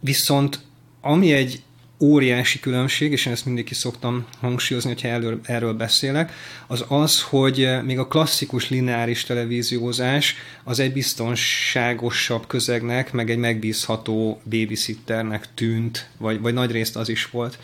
Viszont 0.01 0.67
ami 1.01 1.33
egy 1.33 1.63
óriási 2.01 2.61
különbség, 2.61 3.13
és 3.13 3.27
én 3.27 3.33
ezt 3.33 3.45
mindig 3.45 3.71
is 3.71 3.77
szoktam 3.77 4.27
hangsúlyozni, 4.41 4.91
hogyha 4.91 5.09
erről, 5.09 5.41
erről 5.43 5.73
beszélek, 5.73 6.33
az 6.67 6.85
az, 6.89 7.23
hogy 7.23 7.69
még 7.85 7.99
a 7.99 8.07
klasszikus 8.07 8.69
lineáris 8.69 9.25
televíziózás 9.25 10.35
az 10.65 10.79
egy 10.79 10.93
biztonságosabb 10.93 12.47
közegnek, 12.47 13.13
meg 13.13 13.31
egy 13.31 13.39
megbízható 13.39 14.41
babysitternek 14.45 15.55
tűnt, 15.55 16.09
vagy, 16.19 16.41
vagy 16.41 16.55
nagy 16.55 16.71
részt 16.71 16.97
az 16.97 17.09
is 17.09 17.31
volt. 17.31 17.59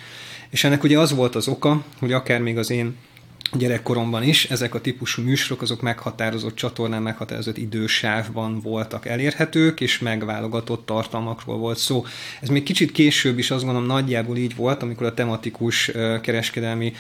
És 0.51 0.65
ennek 0.65 0.83
ugye 0.83 0.99
az 0.99 1.13
volt 1.13 1.35
az 1.35 1.49
oka, 1.49 1.85
hogy 1.99 2.13
akár 2.13 2.41
még 2.41 2.59
az 2.59 2.71
én 2.71 2.97
gyerekkoromban 3.53 4.23
is 4.23 4.45
ezek 4.45 4.75
a 4.75 4.81
típusú 4.81 5.23
műsorok 5.23 5.63
azok 5.63 5.81
meghatározott 5.81 6.55
csatornán, 6.55 7.03
meghatározott 7.03 7.57
idősávban 7.57 8.61
voltak 8.61 9.07
elérhetők, 9.07 9.81
és 9.81 9.99
megválogatott 9.99 10.87
tartalmakról 10.87 11.57
volt 11.57 11.79
szó. 11.79 12.05
Ez 12.41 12.49
még 12.49 12.63
kicsit 12.63 12.93
később 12.93 13.39
is 13.39 13.51
azt 13.51 13.65
gondolom 13.65 13.89
nagyjából 13.89 14.37
így 14.37 14.57
volt, 14.57 14.83
amikor 14.83 15.07
a 15.07 15.15
tematikus 15.15 15.91
kereskedelmi 16.23 16.93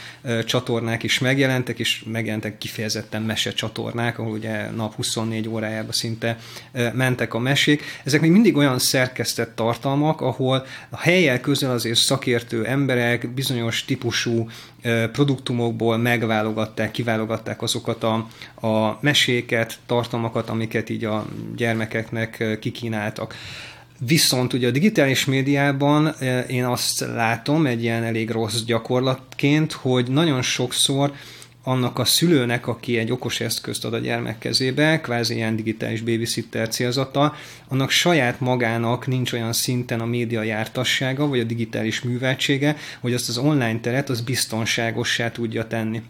csatornák 0.45 1.03
is 1.03 1.19
megjelentek, 1.19 1.79
és 1.79 2.05
megjelentek 2.13 2.59
kifejezetten 2.59 3.23
mese 3.23 3.53
csatornák, 3.53 4.19
ahol 4.19 4.33
ugye 4.33 4.71
nap 4.71 4.95
24 4.95 5.49
órájában 5.49 5.93
szinte 5.93 6.39
mentek 6.93 7.35
a 7.35 7.39
mesék. 7.39 7.83
Ezek 8.05 8.21
még 8.21 8.31
mindig 8.31 8.57
olyan 8.57 8.79
szerkesztett 8.79 9.57
tartalmak, 9.57 10.21
ahol 10.21 10.67
a 10.91 10.99
helyel 10.99 11.41
közel 11.41 11.71
azért 11.71 11.99
szakértő 11.99 12.67
emberek 12.67 13.35
bizonyos 13.35 13.85
típusú 13.85 14.49
produktumokból 15.13 15.97
megválogatták, 15.97 16.91
kiválogatták 16.91 17.63
azokat 17.63 18.03
a, 18.03 18.15
a 18.67 18.99
meséket, 19.01 19.79
tartalmakat, 19.87 20.49
amiket 20.49 20.91
így 20.91 21.05
a 21.05 21.27
gyermekeknek 21.57 22.59
kikínáltak. 22.61 23.35
Viszont 23.99 24.53
ugye 24.53 24.69
a 24.69 24.71
digitális 24.71 25.25
médiában 25.25 26.15
én 26.49 26.65
azt 26.65 27.01
látom 27.01 27.67
egy 27.67 27.83
ilyen 27.83 28.03
elég 28.03 28.31
rossz 28.31 28.63
gyakorlatként, 28.63 29.73
hogy 29.73 30.11
nagyon 30.11 30.43
sokszor 30.43 31.13
annak 31.67 31.99
a 31.99 32.05
szülőnek, 32.05 32.67
aki 32.67 32.99
egy 32.99 33.13
okos 33.13 33.41
eszközt 33.41 33.85
ad 33.85 33.95
a 33.95 33.99
gyermek 33.99 34.39
kezébe, 34.39 35.01
kvázi 35.01 35.35
ilyen 35.35 35.57
digitális 35.57 36.01
babysitter 36.01 36.69
célzata, 36.69 37.35
annak 37.69 37.91
saját 37.91 38.41
magának 38.41 39.07
nincs 39.07 39.33
olyan 39.33 39.53
szinten 39.53 40.01
a 40.01 40.07
média 40.07 40.43
jártassága, 40.43 41.27
vagy 41.27 41.41
a 41.41 41.45
digitális 41.45 42.03
műveltsége, 42.03 42.77
hogy 43.01 43.15
azt 43.15 43.29
az 43.29 43.39
online 43.39 43.81
teret 43.81 44.09
az 44.09 44.21
biztonságossá 44.21 45.31
tudja 45.31 45.67
tenni. 45.67 46.03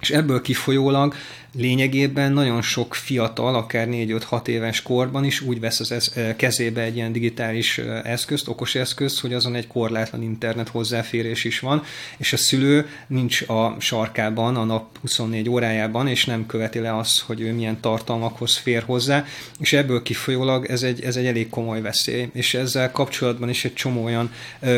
És 0.00 0.10
ebből 0.10 0.42
kifolyólag 0.42 1.14
lényegében 1.56 2.32
nagyon 2.32 2.62
sok 2.62 2.94
fiatal, 2.94 3.54
akár 3.54 3.88
4-5-6 3.90 4.46
éves 4.46 4.82
korban 4.82 5.24
is 5.24 5.40
úgy 5.40 5.60
vesz 5.60 5.80
az 5.80 5.92
ez, 5.92 6.12
kezébe 6.36 6.80
egy 6.80 6.96
ilyen 6.96 7.12
digitális 7.12 7.78
eszközt, 8.04 8.48
okos 8.48 8.74
eszközt, 8.74 9.20
hogy 9.20 9.34
azon 9.34 9.54
egy 9.54 9.66
korlátlan 9.66 10.22
internet 10.22 10.68
hozzáférés 10.68 11.44
is 11.44 11.60
van, 11.60 11.82
és 12.16 12.32
a 12.32 12.36
szülő 12.36 12.88
nincs 13.06 13.42
a 13.42 13.76
sarkában 13.78 14.56
a 14.56 14.64
nap 14.64 14.98
24 15.00 15.48
órájában, 15.48 16.08
és 16.08 16.24
nem 16.24 16.46
követi 16.46 16.78
le 16.78 16.96
azt, 16.96 17.20
hogy 17.20 17.40
ő 17.40 17.52
milyen 17.52 17.80
tartalmakhoz 17.80 18.56
fér 18.56 18.82
hozzá, 18.82 19.24
és 19.58 19.72
ebből 19.72 20.02
kifolyólag 20.02 20.66
ez 20.66 20.82
egy, 20.82 21.00
ez 21.00 21.16
egy 21.16 21.26
elég 21.26 21.48
komoly 21.48 21.80
veszély, 21.80 22.28
és 22.32 22.54
ezzel 22.54 22.90
kapcsolatban 22.90 23.48
is 23.48 23.64
egy 23.64 23.74
csomó 23.74 24.04
olyan 24.04 24.32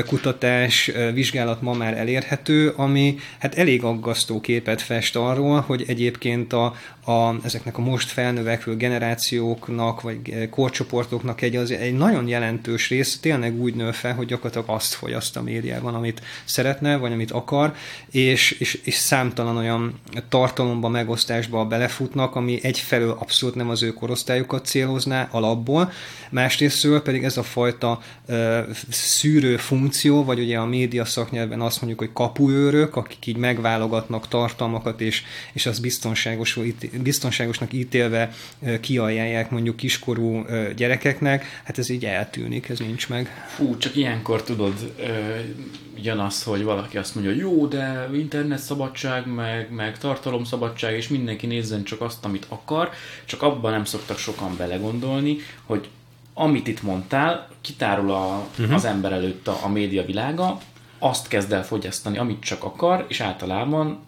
kutatás, 0.07 0.91
vizsgálat 1.13 1.63
ma 1.63 1.73
már 1.73 1.97
elérhető, 1.97 2.73
ami 2.77 3.19
hát 3.39 3.55
elég 3.55 3.83
aggasztó 3.83 4.41
képet 4.41 4.83
fest 4.83 5.17
arról, 5.17 5.61
hogy 5.61 5.85
egyébként 5.87 6.53
a 6.53 6.66
a, 7.05 7.45
ezeknek 7.45 7.79
a 7.79 7.81
most 7.81 8.09
felnövekvő 8.09 8.77
generációknak, 8.77 10.01
vagy 10.01 10.49
korcsoportoknak 10.51 11.41
egy, 11.41 11.57
az, 11.57 11.71
egy 11.71 11.95
nagyon 11.95 12.29
jelentős 12.29 12.89
rész 12.89 13.19
tényleg 13.21 13.61
úgy 13.61 13.75
nő 13.75 13.91
fel, 13.91 14.15
hogy 14.15 14.27
gyakorlatilag 14.27 14.69
azt 14.69 14.95
fogyaszt 14.95 15.37
a 15.37 15.43
médiában, 15.43 15.95
amit 15.95 16.23
szeretne, 16.45 16.97
vagy 16.97 17.13
amit 17.13 17.31
akar, 17.31 17.75
és, 18.11 18.51
és, 18.51 18.75
és 18.85 18.95
számtalan 18.95 19.57
olyan 19.57 20.01
tartalomba, 20.29 20.89
megosztásba 20.89 21.65
belefutnak, 21.65 22.35
ami 22.35 22.59
egyfelől 22.63 23.11
abszolút 23.11 23.55
nem 23.55 23.69
az 23.69 23.83
ő 23.83 23.93
korosztályukat 23.93 24.67
célozná 24.67 25.29
alapból, 25.31 25.93
másrésztről 26.31 27.03
pedig 27.03 27.25
ez 27.25 27.37
a 27.37 27.43
fajta 27.43 28.01
ö, 28.27 28.61
szűrő 28.89 29.57
funkció, 29.57 30.25
vagy 30.25 30.39
ugye 30.39 30.59
a 30.59 30.67
média 30.67 31.05
szaknyelven 31.05 31.61
azt 31.61 31.77
mondjuk, 31.77 32.01
hogy 32.01 32.13
kapuőrök, 32.13 32.97
akik 32.97 33.27
így 33.27 33.37
megválogatnak 33.37 34.29
tartalmakat, 34.29 35.01
és, 35.01 35.23
és 35.53 35.67
az 35.67 35.79
biztonságos 35.79 36.56
biztonságosnak 37.03 37.73
ítélve 37.73 38.33
kiajánlják 38.81 39.51
mondjuk 39.51 39.77
kiskorú 39.77 40.45
gyerekeknek, 40.77 41.61
hát 41.65 41.79
ez 41.79 41.89
így 41.89 42.05
eltűnik, 42.05 42.69
ez 42.69 42.79
nincs 42.79 43.09
meg. 43.09 43.47
Fú, 43.49 43.77
csak 43.77 43.97
ilyenkor 43.97 44.43
tudod, 44.43 44.93
jön 46.03 46.19
az, 46.19 46.43
hogy 46.43 46.63
valaki 46.63 46.97
azt 46.97 47.15
mondja, 47.15 47.33
jó, 47.33 47.67
de 47.67 48.09
internet 48.13 48.59
szabadság, 48.59 49.27
meg, 49.27 49.73
meg 49.73 49.99
tartalomszabadság, 49.99 50.97
és 50.97 51.09
mindenki 51.09 51.47
nézzen 51.47 51.85
csak 51.85 52.01
azt, 52.01 52.25
amit 52.25 52.47
akar, 52.49 52.91
csak 53.25 53.43
abban 53.43 53.73
nem 53.73 53.85
szoktak 53.85 54.19
sokan 54.19 54.57
belegondolni, 54.57 55.37
hogy 55.65 55.89
amit 56.35 56.69
itt 56.69 56.83
mondtál, 56.83 57.49
kitárul 57.61 58.11
a, 58.11 58.47
uh-huh. 58.59 58.75
az 58.75 58.85
ember 58.85 59.13
előtt 59.13 59.49
a, 59.49 59.59
a 59.63 59.69
média 59.69 60.05
világa, 60.05 60.59
azt 60.99 61.29
kezd 61.29 61.53
el 61.53 61.65
fogyasztani, 61.65 62.19
amit 62.19 62.43
csak 62.43 62.65
akar, 62.65 63.05
és 63.09 63.21
általában 63.21 63.99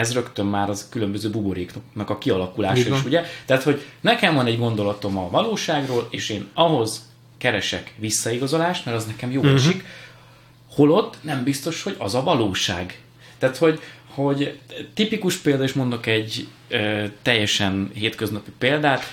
ez 0.00 0.12
rögtön 0.12 0.46
már 0.46 0.68
az 0.68 0.88
különböző 0.90 1.30
buboréknak 1.30 2.10
a 2.10 2.18
kialakulása 2.18 2.94
is, 2.94 3.04
ugye? 3.04 3.24
Tehát, 3.44 3.62
hogy 3.62 3.82
nekem 4.00 4.34
van 4.34 4.46
egy 4.46 4.58
gondolatom 4.58 5.18
a 5.18 5.30
valóságról, 5.30 6.06
és 6.10 6.28
én 6.28 6.48
ahhoz 6.54 7.08
keresek 7.38 7.94
visszaigazolást, 7.98 8.84
mert 8.84 8.96
az 8.96 9.06
nekem 9.06 9.30
jó 9.30 9.40
uh-huh. 9.40 9.54
esik, 9.54 9.84
holott 10.70 11.16
nem 11.20 11.44
biztos, 11.44 11.82
hogy 11.82 11.94
az 11.98 12.14
a 12.14 12.22
valóság. 12.22 13.00
Tehát, 13.38 13.56
hogy, 13.56 13.80
hogy 14.08 14.58
tipikus 14.94 15.36
példa, 15.36 15.62
és 15.62 15.72
mondok 15.72 16.06
egy 16.06 16.48
ö, 16.68 17.04
teljesen 17.22 17.90
hétköznapi 17.94 18.50
példát, 18.58 19.04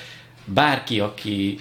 bárki, 0.46 1.00
aki 1.00 1.60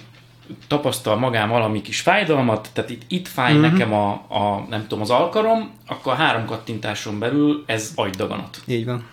tapasztal 0.67 1.15
magán 1.15 1.49
valami 1.49 1.81
kis 1.81 1.99
fájdalmat, 1.99 2.69
tehát 2.73 2.89
itt, 2.89 3.01
itt 3.07 3.27
fáj 3.27 3.55
uh-huh. 3.55 3.71
nekem 3.71 3.93
a, 3.93 4.09
a, 4.11 4.65
nem 4.69 4.81
tudom, 4.81 5.01
az 5.01 5.09
alkarom, 5.09 5.71
akkor 5.87 6.15
három 6.15 6.45
kattintáson 6.45 7.19
belül 7.19 7.63
ez 7.65 7.91
agydaganat. 7.95 8.61
Így 8.65 8.85
van. 8.85 9.05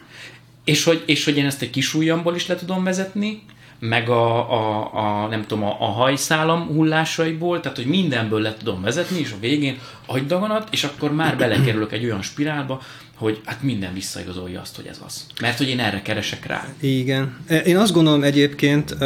És 0.64 0.84
hogy, 0.84 1.02
és 1.06 1.24
hogy 1.24 1.36
én 1.36 1.46
ezt 1.46 1.62
egy 1.62 1.70
kis 1.70 1.94
ujjamból 1.94 2.34
is 2.34 2.46
le 2.46 2.54
tudom 2.54 2.84
vezetni, 2.84 3.42
meg 3.78 4.08
a, 4.08 4.52
a, 4.52 4.90
a 4.94 5.28
nem 5.28 5.46
tudom, 5.46 5.64
a, 5.64 5.76
a 5.80 5.84
hajszálam 5.84 6.66
hullásaiból, 6.66 7.60
tehát 7.60 7.76
hogy 7.76 7.86
mindenből 7.86 8.40
le 8.40 8.54
tudom 8.54 8.82
vezetni, 8.82 9.18
és 9.18 9.32
a 9.32 9.40
végén 9.40 9.78
agydaganat, 10.06 10.68
és 10.70 10.84
akkor 10.84 11.12
már 11.14 11.36
belekerülök 11.36 11.92
egy 11.92 12.04
olyan 12.04 12.22
spirálba, 12.22 12.80
hogy 13.16 13.40
hát 13.44 13.62
minden 13.62 13.94
visszaigazolja 13.94 14.60
azt, 14.60 14.76
hogy 14.76 14.86
ez 14.86 15.00
az. 15.06 15.26
Mert 15.40 15.58
hogy 15.58 15.68
én 15.68 15.80
erre 15.80 16.02
keresek 16.02 16.46
rá. 16.46 16.68
Igen. 16.80 17.36
Én 17.64 17.76
azt 17.76 17.92
gondolom 17.92 18.22
egyébként, 18.22 18.96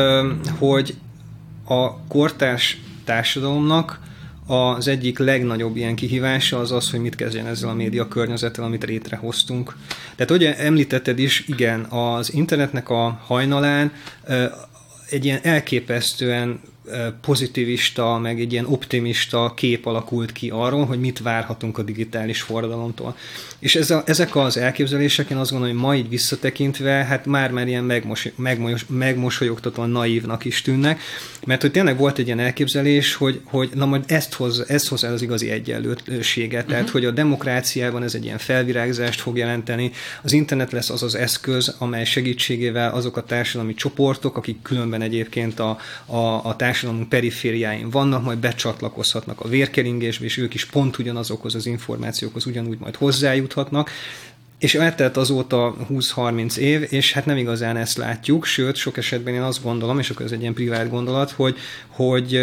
hogy 0.58 0.94
a 1.64 2.06
kortárs 2.06 2.80
társadalomnak 3.04 4.00
az 4.48 4.88
egyik 4.88 5.18
legnagyobb 5.18 5.76
ilyen 5.76 5.94
kihívása 5.94 6.58
az 6.58 6.72
az, 6.72 6.90
hogy 6.90 7.00
mit 7.00 7.14
kezdjen 7.16 7.46
ezzel 7.46 7.68
a 7.68 7.74
média 7.74 8.08
környezettel, 8.08 8.64
amit 8.64 8.84
létrehoztunk. 8.84 9.76
Tehát 10.14 10.30
ugye 10.30 10.56
említetted 10.58 11.18
is, 11.18 11.44
igen, 11.46 11.80
az 11.80 12.32
internetnek 12.32 12.88
a 12.88 13.20
hajnalán 13.26 13.92
egy 15.10 15.24
ilyen 15.24 15.40
elképesztően 15.42 16.60
pozitivista, 17.20 18.18
meg 18.18 18.40
egy 18.40 18.52
ilyen 18.52 18.66
optimista 18.66 19.52
kép 19.56 19.86
alakult 19.86 20.32
ki 20.32 20.50
arról, 20.50 20.84
hogy 20.84 21.00
mit 21.00 21.18
várhatunk 21.18 21.78
a 21.78 21.82
digitális 21.82 22.42
forradalomtól. 22.42 23.16
És 23.58 23.74
ez 23.74 23.90
a, 23.90 24.02
ezek 24.06 24.36
az 24.36 24.56
elképzelések, 24.56 25.30
én 25.30 25.36
azt 25.36 25.50
gondolom, 25.50 25.74
hogy 25.74 25.84
ma 25.84 25.94
így 25.94 26.08
visszatekintve, 26.08 26.90
hát 26.90 27.26
már-már 27.26 27.68
ilyen 27.68 27.84
megmos, 27.84 28.28
megmos, 28.36 28.86
megmosolyogtatóan 28.88 29.90
naívnak 29.90 30.44
is 30.44 30.62
tűnnek, 30.62 31.00
mert 31.46 31.60
hogy 31.60 31.70
tényleg 31.70 31.96
volt 31.96 32.18
egy 32.18 32.26
ilyen 32.26 32.38
elképzelés, 32.38 33.14
hogy, 33.14 33.40
hogy 33.44 33.70
na 33.74 33.86
majd 33.86 34.04
ezt 34.06 34.34
hoz, 34.34 34.64
ezt 34.68 34.88
hoz 34.88 35.04
el 35.04 35.12
az 35.12 35.22
igazi 35.22 35.50
egyenlőséget, 35.50 36.66
tehát 36.66 36.82
uh-huh. 36.82 36.92
hogy 36.92 37.04
a 37.04 37.10
demokráciában 37.10 38.02
ez 38.02 38.14
egy 38.14 38.24
ilyen 38.24 38.38
felvirágzást 38.38 39.20
fog 39.20 39.36
jelenteni, 39.36 39.90
az 40.22 40.32
internet 40.32 40.72
lesz 40.72 40.90
az 40.90 41.02
az 41.02 41.14
eszköz, 41.14 41.74
amely 41.78 42.04
segítségével 42.04 42.90
azok 42.94 43.16
a 43.16 43.22
társadalmi 43.22 43.74
csoportok, 43.74 44.36
akik 44.36 44.62
különben 44.62 45.02
egyébként 45.02 45.60
a, 45.60 45.78
a, 46.06 46.16
a 46.16 46.56
társadalom 46.78 47.08
perifériáin 47.08 47.90
vannak, 47.90 48.24
majd 48.24 48.38
becsatlakozhatnak 48.38 49.40
a 49.40 49.48
vérkeringésbe, 49.48 50.24
és 50.24 50.36
ők 50.36 50.54
is 50.54 50.64
pont 50.64 50.98
ugyanazokhoz 50.98 51.54
az 51.54 51.66
információkhoz 51.66 52.46
ugyanúgy 52.46 52.78
majd 52.78 52.96
hozzájuthatnak. 52.96 53.90
És 54.58 54.74
eltelt 54.74 55.16
azóta 55.16 55.76
20-30 55.90 56.56
év, 56.56 56.86
és 56.90 57.12
hát 57.12 57.26
nem 57.26 57.36
igazán 57.36 57.76
ezt 57.76 57.96
látjuk, 57.96 58.44
sőt, 58.44 58.76
sok 58.76 58.96
esetben 58.96 59.34
én 59.34 59.40
azt 59.40 59.62
gondolom, 59.62 59.98
és 59.98 60.10
akkor 60.10 60.26
ez 60.26 60.32
egy 60.32 60.40
ilyen 60.40 60.54
privát 60.54 60.90
gondolat, 60.90 61.30
hogy, 61.30 61.56
hogy 61.88 62.40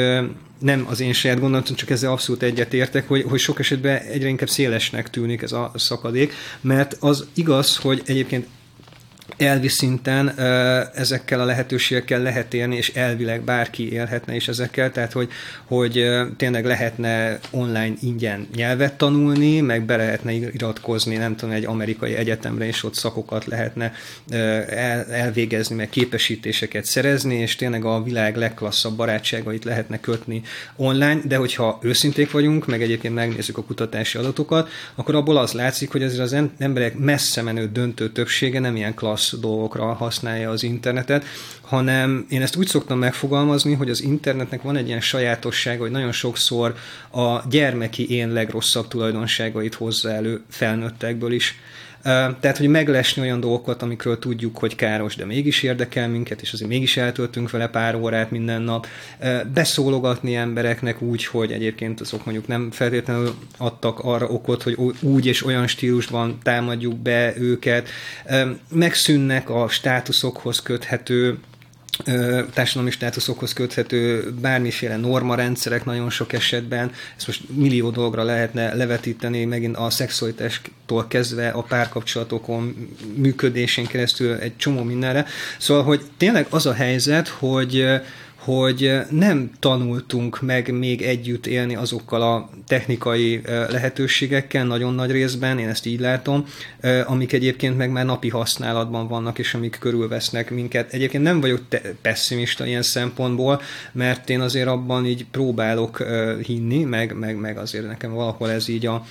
nem 0.60 0.86
az 0.90 1.00
én 1.00 1.14
saját 1.14 1.40
gondolatom, 1.40 1.76
csak 1.76 1.90
ezzel 1.90 2.12
abszolút 2.12 2.44
egyetértek, 2.44 3.08
hogy, 3.08 3.24
hogy 3.24 3.40
sok 3.40 3.60
esetben 3.60 4.02
egyre 4.02 4.28
inkább 4.28 4.50
szélesnek 4.50 5.10
tűnik 5.10 5.42
ez 5.42 5.52
a 5.52 5.72
szakadék, 5.76 6.34
mert 6.62 6.98
az 7.00 7.26
igaz, 7.34 7.78
hogy 7.78 8.02
egyébként 8.06 8.48
elvi 9.38 9.68
szinten 9.68 10.40
ezekkel 10.96 11.40
a 11.40 11.46
lehetőségekkel 11.46 12.22
lehet 12.22 12.54
élni, 12.54 12.76
és 12.76 12.90
elvileg 12.90 13.42
bárki 13.42 13.92
élhetne 13.92 14.36
is 14.36 14.48
ezekkel, 14.48 14.92
tehát 14.92 15.12
hogy, 15.12 15.30
hogy 15.66 16.10
tényleg 16.38 16.66
lehetne 16.66 17.40
online 17.52 17.94
ingyen 18.02 18.48
nyelvet 18.56 18.94
tanulni, 18.94 19.60
meg 19.60 19.86
be 19.86 19.96
lehetne 19.96 20.32
iratkozni, 20.32 21.16
nem 21.16 21.36
tudom, 21.36 21.56
egy 21.56 21.66
amerikai 21.66 22.16
egyetemre, 22.16 22.66
és 22.66 22.84
ott 22.84 22.96
szakokat 22.96 23.46
lehetne 23.46 23.94
el, 24.70 25.06
elvégezni, 25.12 25.76
meg 25.76 25.90
képesítéseket 25.90 26.86
szerezni, 26.86 27.36
és 27.36 27.56
tényleg 27.56 27.86
a 27.86 28.04
világ 28.04 28.36
legklasszabb 28.36 28.96
barátságait 28.96 29.64
lehetne 29.64 30.00
kötni 30.00 30.42
online, 30.76 31.20
de 31.24 31.36
hogyha 31.36 31.80
őszinték 31.82 32.32
vagyunk, 32.32 32.68
meg 32.68 32.82
egyébként 32.82 33.14
megnézzük 33.14 33.58
a 33.58 33.64
kutatási 33.64 34.18
adatokat, 34.18 34.70
akkor 34.96 35.16
abból 35.16 35.38
az 35.38 35.52
látszik, 35.52 35.92
hogy 35.92 36.04
azért 36.04 36.22
az 36.22 36.36
emberek 36.58 36.98
messze 36.98 37.42
menő 37.42 37.70
döntő 37.72 38.12
többsége 38.12 38.60
nem 38.60 38.76
ilyen 38.76 38.94
klassz 38.94 39.25
rossz 39.32 39.42
dolgokra 39.42 39.94
használja 39.94 40.50
az 40.50 40.64
internetet, 40.64 41.26
hanem 41.62 42.26
én 42.30 42.42
ezt 42.42 42.56
úgy 42.56 42.68
szoktam 42.68 43.00
megfogalmazni, 43.00 43.74
hogy 43.74 43.90
az 43.90 44.02
internetnek 44.02 44.62
van 44.62 44.76
egy 44.76 44.88
ilyen 44.88 45.02
sajátossága, 45.02 45.82
hogy 45.82 45.92
nagyon 45.92 46.12
sokszor 46.12 46.76
a 47.12 47.48
gyermeki 47.50 48.10
én 48.10 48.32
legrosszabb 48.32 48.88
tulajdonságait 48.88 49.74
hozza 49.74 50.12
elő 50.12 50.44
felnőttekből 50.50 51.32
is. 51.32 51.60
Tehát, 52.06 52.58
hogy 52.58 52.68
meglesni 52.68 53.22
olyan 53.22 53.40
dolgokat, 53.40 53.82
amikről 53.82 54.20
tudjuk, 54.20 54.58
hogy 54.58 54.76
káros, 54.76 55.16
de 55.16 55.26
mégis 55.26 55.64
érdekel 55.64 56.10
minket, 56.10 56.42
és 56.42 56.54
azért 56.54 56.70
mégis 56.70 56.98
eltöltünk 56.98 57.52
vele 57.52 57.68
pár 57.68 57.96
órát 57.96 58.32
minden 58.32 58.62
nap. 58.62 58.88
Beszólogatni 59.54 60.36
embereknek 60.36 61.02
úgy, 61.02 61.26
hogy 61.26 61.52
egyébként 61.52 62.02
azok 62.02 62.26
mondjuk 62.26 62.48
nem 62.48 62.72
feltétlenül 62.72 63.36
adtak 63.58 64.00
arra 64.00 64.28
okot, 64.28 64.64
hogy 64.64 64.78
úgy 65.00 65.26
és 65.26 65.46
olyan 65.46 65.68
stílusban 65.68 66.38
támadjuk 66.44 66.98
be 66.98 67.34
őket. 67.38 67.90
Megszűnnek 68.70 69.50
a 69.50 69.68
státuszokhoz 69.68 70.62
köthető 70.62 71.38
társadalmi 72.54 72.92
státuszokhoz 72.92 73.54
köthető 73.54 74.34
bármiféle 74.42 74.98
normarendszerek 74.98 75.86
nagyon 75.86 76.10
sok 76.10 76.34
esetben, 76.34 76.92
ezt 77.18 77.28
most 77.28 77.42
millió 77.54 77.90
dolgra 77.90 78.24
lehetne 78.24 78.74
levetíteni, 78.74 79.46
megint 79.46 79.78
a 79.78 79.90
szexualitástól 79.90 81.08
kezdve 81.08 81.50
a 81.50 81.62
párkapcsolatokon 81.62 82.90
működésén 83.16 83.86
keresztül 83.86 84.34
egy 84.34 84.58
csomó 84.58 84.84
mindenre. 84.84 85.26
Szóval, 85.58 85.84
hogy 85.84 86.02
tényleg 86.18 86.48
az 86.50 86.66
a 86.66 86.74
helyzet, 86.74 87.28
hogy 87.28 87.86
hogy 88.46 88.92
nem 89.10 89.52
tanultunk 89.60 90.42
meg 90.42 90.72
még 90.72 91.02
együtt 91.02 91.48
élni 91.48 91.76
azokkal 91.76 92.22
a 92.22 92.50
technikai 92.68 93.42
lehetőségekkel, 93.46 94.66
nagyon 94.66 94.94
nagy 94.94 95.12
részben, 95.12 95.60
én 95.60 95.68
ezt 95.68 95.86
így 95.86 96.00
látom, 96.00 96.46
amik 97.06 97.34
egyébként 97.34 97.78
meg 97.78 97.92
már 97.92 98.06
napi 98.06 98.30
használatban 98.30 99.08
vannak, 99.08 99.40
és 99.40 99.54
amik 99.54 99.78
körülvesznek 99.80 100.52
minket. 100.52 100.94
Egyébként 100.94 101.24
nem 101.24 101.42
vagyok 101.42 101.62
pessimista 102.02 102.66
ilyen 102.66 102.82
szempontból, 102.82 103.62
mert 103.92 104.30
én 104.30 104.42
azért 104.42 104.68
abban 104.68 105.06
így 105.06 105.26
próbálok 105.32 106.04
hinni, 106.44 106.84
meg, 106.84 107.14
meg, 107.14 107.38
meg 107.38 107.58
azért 107.58 107.88
nekem 107.88 108.14
valahol 108.14 108.52
ez 108.52 108.68
így 108.68 108.86
a, 108.86 109.06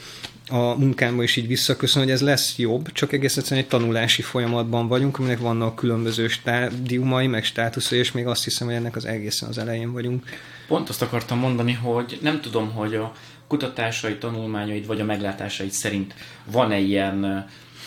a 0.48 0.74
munkámba 0.74 1.22
is 1.22 1.36
így 1.36 1.46
visszaköszön, 1.46 2.02
hogy 2.02 2.10
ez 2.10 2.20
lesz 2.20 2.58
jobb, 2.58 2.92
csak 2.92 3.12
egész 3.12 3.36
egyszerűen 3.36 3.62
egy 3.62 3.68
tanulási 3.70 4.22
folyamatban 4.22 4.88
vagyunk, 4.88 5.18
aminek 5.18 5.38
vannak 5.38 5.74
különböző 5.74 6.28
stádiumai, 6.28 7.26
meg 7.26 7.44
státuszai, 7.44 7.98
és 7.98 8.12
még 8.12 8.26
azt 8.26 8.44
hiszem, 8.44 8.66
hogy 8.66 8.76
ennek 8.76 8.96
az 8.96 9.04
egészen 9.04 9.48
az 9.48 9.58
elején 9.58 9.92
vagyunk. 9.92 10.24
Pont 10.66 10.88
azt 10.88 11.02
akartam 11.02 11.38
mondani, 11.38 11.72
hogy 11.72 12.18
nem 12.22 12.40
tudom, 12.40 12.72
hogy 12.72 12.94
a 12.94 13.12
kutatásai, 13.46 14.18
tanulmányaid 14.18 14.86
vagy 14.86 15.00
a 15.00 15.04
meglátásaid 15.04 15.70
szerint 15.70 16.14
van-e 16.44 16.78
ilyen 16.78 17.46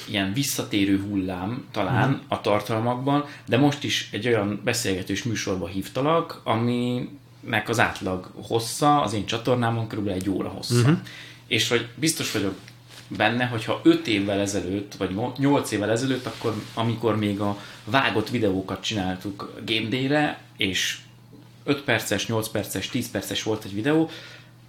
ilyen 0.10 0.34
visszatérő 0.34 1.00
hullám 1.10 1.66
talán 1.72 2.10
mm. 2.10 2.14
a 2.28 2.42
tartalmakban, 2.42 3.26
de 3.46 3.58
most 3.58 3.84
is 3.84 4.10
egy 4.12 4.28
olyan 4.28 4.62
beszélgetős 4.64 5.24
műsorba 5.24 5.68
hívtalak, 5.68 6.42
aminek 6.44 7.70
az 7.70 7.80
átlag 7.80 8.32
hossza 8.36 9.02
az 9.02 9.14
én 9.14 9.26
csatornámon 9.26 9.88
kb. 9.88 10.08
egy 10.08 10.30
óra 10.30 10.50
hossza. 10.50 10.76
Mm-hmm 10.76 10.94
és 11.48 11.68
hogy 11.68 11.88
biztos 11.96 12.32
vagyok 12.32 12.56
benne, 13.08 13.46
hogyha 13.46 13.82
5 13.84 14.08
évvel 14.08 14.40
ezelőtt, 14.40 14.96
vagy 14.96 15.20
8 15.38 15.72
évvel 15.72 15.92
ezelőtt, 15.92 16.26
akkor 16.26 16.64
amikor 16.74 17.18
még 17.18 17.40
a 17.40 17.62
vágott 17.84 18.30
videókat 18.30 18.84
csináltuk 18.84 19.54
Game 19.66 19.88
Day-re, 19.88 20.40
és 20.58 20.98
5 21.64 21.82
perces, 21.82 22.28
8 22.28 22.48
perces, 22.48 22.90
10 22.90 23.12
perces 23.12 23.44
volt 23.44 23.64
egy 23.64 23.74
videó, 23.74 24.10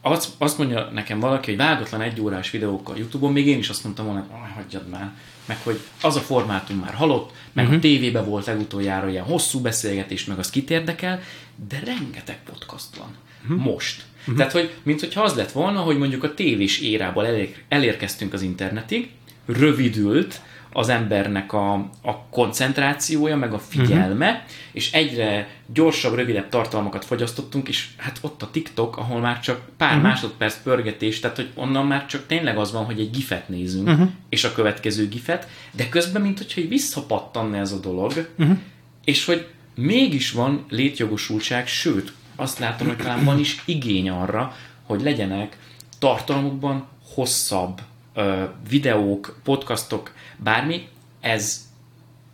azt, 0.00 0.28
azt 0.38 0.58
mondja 0.58 0.90
nekem 0.92 1.20
valaki, 1.20 1.50
hogy 1.50 1.58
vágatlan 1.58 2.00
egy 2.00 2.20
órás 2.20 2.50
videókkal 2.50 2.96
Youtube-on, 2.96 3.32
még 3.32 3.46
én 3.46 3.58
is 3.58 3.68
azt 3.68 3.84
mondtam 3.84 4.04
volna, 4.04 4.26
hogy 4.30 4.52
hagyjad 4.54 4.88
már, 4.88 5.12
meg 5.46 5.58
hogy 5.62 5.80
az 6.02 6.16
a 6.16 6.20
formátum 6.20 6.76
már 6.76 6.94
halott, 6.94 7.32
meg 7.52 7.64
uh-huh. 7.64 7.70
a 7.70 7.70
mhm. 7.70 7.80
tévében 7.80 8.24
volt 8.24 8.46
legutoljára 8.46 9.08
ilyen 9.08 9.24
hosszú 9.24 9.60
beszélgetés, 9.60 10.24
meg 10.24 10.38
az 10.38 10.50
kit 10.50 10.70
érdekel, 10.70 11.20
de 11.68 11.80
rengeteg 11.84 12.38
podcast 12.44 12.96
van. 12.96 13.16
Uh-huh. 13.42 13.72
Most. 13.72 14.04
Uh-huh. 14.28 14.36
Tehát, 14.36 14.52
hogy 14.52 14.74
mint 14.82 15.00
hogyha 15.00 15.22
az 15.22 15.34
lett 15.34 15.52
volna, 15.52 15.80
hogy 15.80 15.98
mondjuk 15.98 16.24
a 16.24 16.34
tévés 16.34 16.80
érából 16.80 17.26
elér, 17.26 17.54
elérkeztünk 17.68 18.32
az 18.32 18.42
internetig, 18.42 19.08
rövidült 19.46 20.40
az 20.72 20.88
embernek 20.88 21.52
a, 21.52 21.72
a 22.02 22.26
koncentrációja, 22.30 23.36
meg 23.36 23.52
a 23.52 23.58
figyelme, 23.58 24.30
uh-huh. 24.30 24.42
és 24.72 24.92
egyre 24.92 25.48
gyorsabb, 25.72 26.14
rövidebb 26.14 26.48
tartalmakat 26.48 27.04
fogyasztottunk, 27.04 27.68
és 27.68 27.88
hát 27.96 28.18
ott 28.20 28.42
a 28.42 28.50
TikTok, 28.50 28.96
ahol 28.96 29.20
már 29.20 29.40
csak 29.40 29.60
pár 29.76 29.90
uh-huh. 29.90 30.08
másodperc 30.08 30.62
pörgetés, 30.62 31.20
tehát 31.20 31.36
hogy 31.36 31.48
onnan 31.54 31.86
már 31.86 32.06
csak 32.06 32.26
tényleg 32.26 32.58
az 32.58 32.72
van, 32.72 32.84
hogy 32.84 33.00
egy 33.00 33.10
gifet 33.10 33.48
nézünk, 33.48 33.88
uh-huh. 33.88 34.08
és 34.28 34.44
a 34.44 34.52
következő 34.52 35.08
gifet, 35.08 35.48
de 35.72 35.88
közben, 35.88 36.22
mint 36.22 36.38
hogyha 36.38 36.68
visszapattanna 36.68 37.56
ez 37.56 37.72
a 37.72 37.80
dolog, 37.80 38.28
uh-huh. 38.38 38.58
és 39.04 39.24
hogy 39.24 39.46
mégis 39.74 40.30
van 40.30 40.64
létjogosultság, 40.68 41.66
sőt, 41.66 42.12
azt 42.40 42.59
látom, 42.59 42.87
hogy 42.87 42.96
talán 42.96 43.24
van 43.24 43.38
is 43.38 43.62
igény 43.64 44.11
arra, 44.11 44.57
hogy 44.83 45.03
legyenek 45.03 45.59
tartalmukban 45.98 46.87
hosszabb 47.14 47.81
ö, 48.14 48.44
videók, 48.68 49.40
podcastok, 49.44 50.12
bármi. 50.37 50.88
Ez 51.20 51.66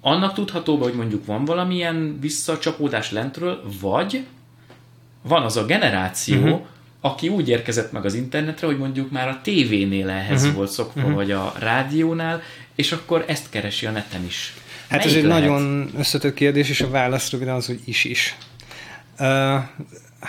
annak 0.01 0.35
tudható, 0.35 0.77
hogy 0.77 0.95
mondjuk 0.95 1.27
van 1.27 1.45
valamilyen 1.45 2.19
visszacsapódás 2.21 3.11
lentről, 3.11 3.63
vagy 3.81 4.25
van 5.23 5.43
az 5.43 5.57
a 5.57 5.65
generáció, 5.65 6.43
uh-huh. 6.43 6.61
aki 7.01 7.29
úgy 7.29 7.49
érkezett 7.49 7.93
meg 7.93 8.05
az 8.05 8.15
internetre, 8.15 8.67
hogy 8.67 8.79
mondjuk 8.79 9.11
már 9.11 9.29
a 9.29 9.41
tévénél 9.43 10.09
ehhez 10.09 10.43
uh-huh. 10.43 10.57
volt 10.57 10.71
szokva, 10.71 11.01
uh-huh. 11.01 11.15
vagy 11.15 11.31
a 11.31 11.53
rádiónál, 11.59 12.43
és 12.75 12.93
akkor 12.93 13.25
ezt 13.27 13.51
keresi 13.51 13.87
a 13.87 13.91
neten 13.91 14.25
is. 14.25 14.55
Hát 14.89 14.99
Melyik 14.99 15.17
ez 15.17 15.23
egy 15.23 15.29
lehet? 15.29 15.49
nagyon 15.49 15.91
összetett 15.97 16.35
kérdés, 16.35 16.69
és 16.69 16.81
a 16.81 16.91
válasz 16.91 17.31
röviden 17.31 17.55
az, 17.55 17.67
hogy 17.67 17.81
is-is. 17.85 18.37
Uh, 19.19 19.63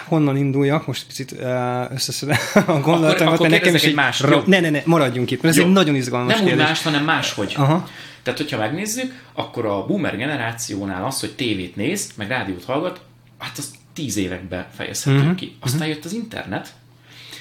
honnan 0.08 0.38
induljak, 0.38 0.88
most 0.88 1.08
picit 1.08 1.32
uh, 1.32 1.92
összeszedem 1.92 2.38
a 2.66 2.80
gondolatomat, 2.80 3.40
mert 3.40 3.52
nekem 3.52 3.76
is 3.76 3.84
egy 3.84 3.94
más. 3.94 4.20
Ra- 4.20 4.48
ne, 4.48 4.60
ne, 4.60 4.70
ne, 4.70 4.82
maradjunk 4.86 5.32
itt, 5.32 5.42
mert 5.42 5.56
ez 5.56 5.62
Jó. 5.62 5.68
egy 5.68 5.74
nagyon 5.74 5.96
izgalmas 5.96 6.34
Nem 6.34 6.46
kérdés. 6.46 6.62
úgy 6.62 6.68
más, 6.68 6.84
hanem 6.84 7.04
máshogy. 7.04 7.54
Aha. 7.58 7.88
Tehát, 8.24 8.40
hogyha 8.40 8.58
megnézzük, 8.58 9.24
akkor 9.34 9.66
a 9.66 9.86
boomer 9.86 10.18
generációnál 10.18 11.06
az, 11.06 11.20
hogy 11.20 11.36
tévét 11.36 11.76
néz, 11.76 12.10
meg 12.16 12.28
rádiót 12.28 12.64
hallgat, 12.64 13.02
hát 13.40 13.58
az 13.58 13.72
tíz 13.94 14.18
évekbe 14.18 14.70
fejezhető 14.76 15.18
uh-huh. 15.18 15.36
ki. 15.36 15.56
Aztán 15.60 15.80
uh-huh. 15.80 15.96
jött 15.96 16.06
az 16.06 16.14
internet, 16.14 16.74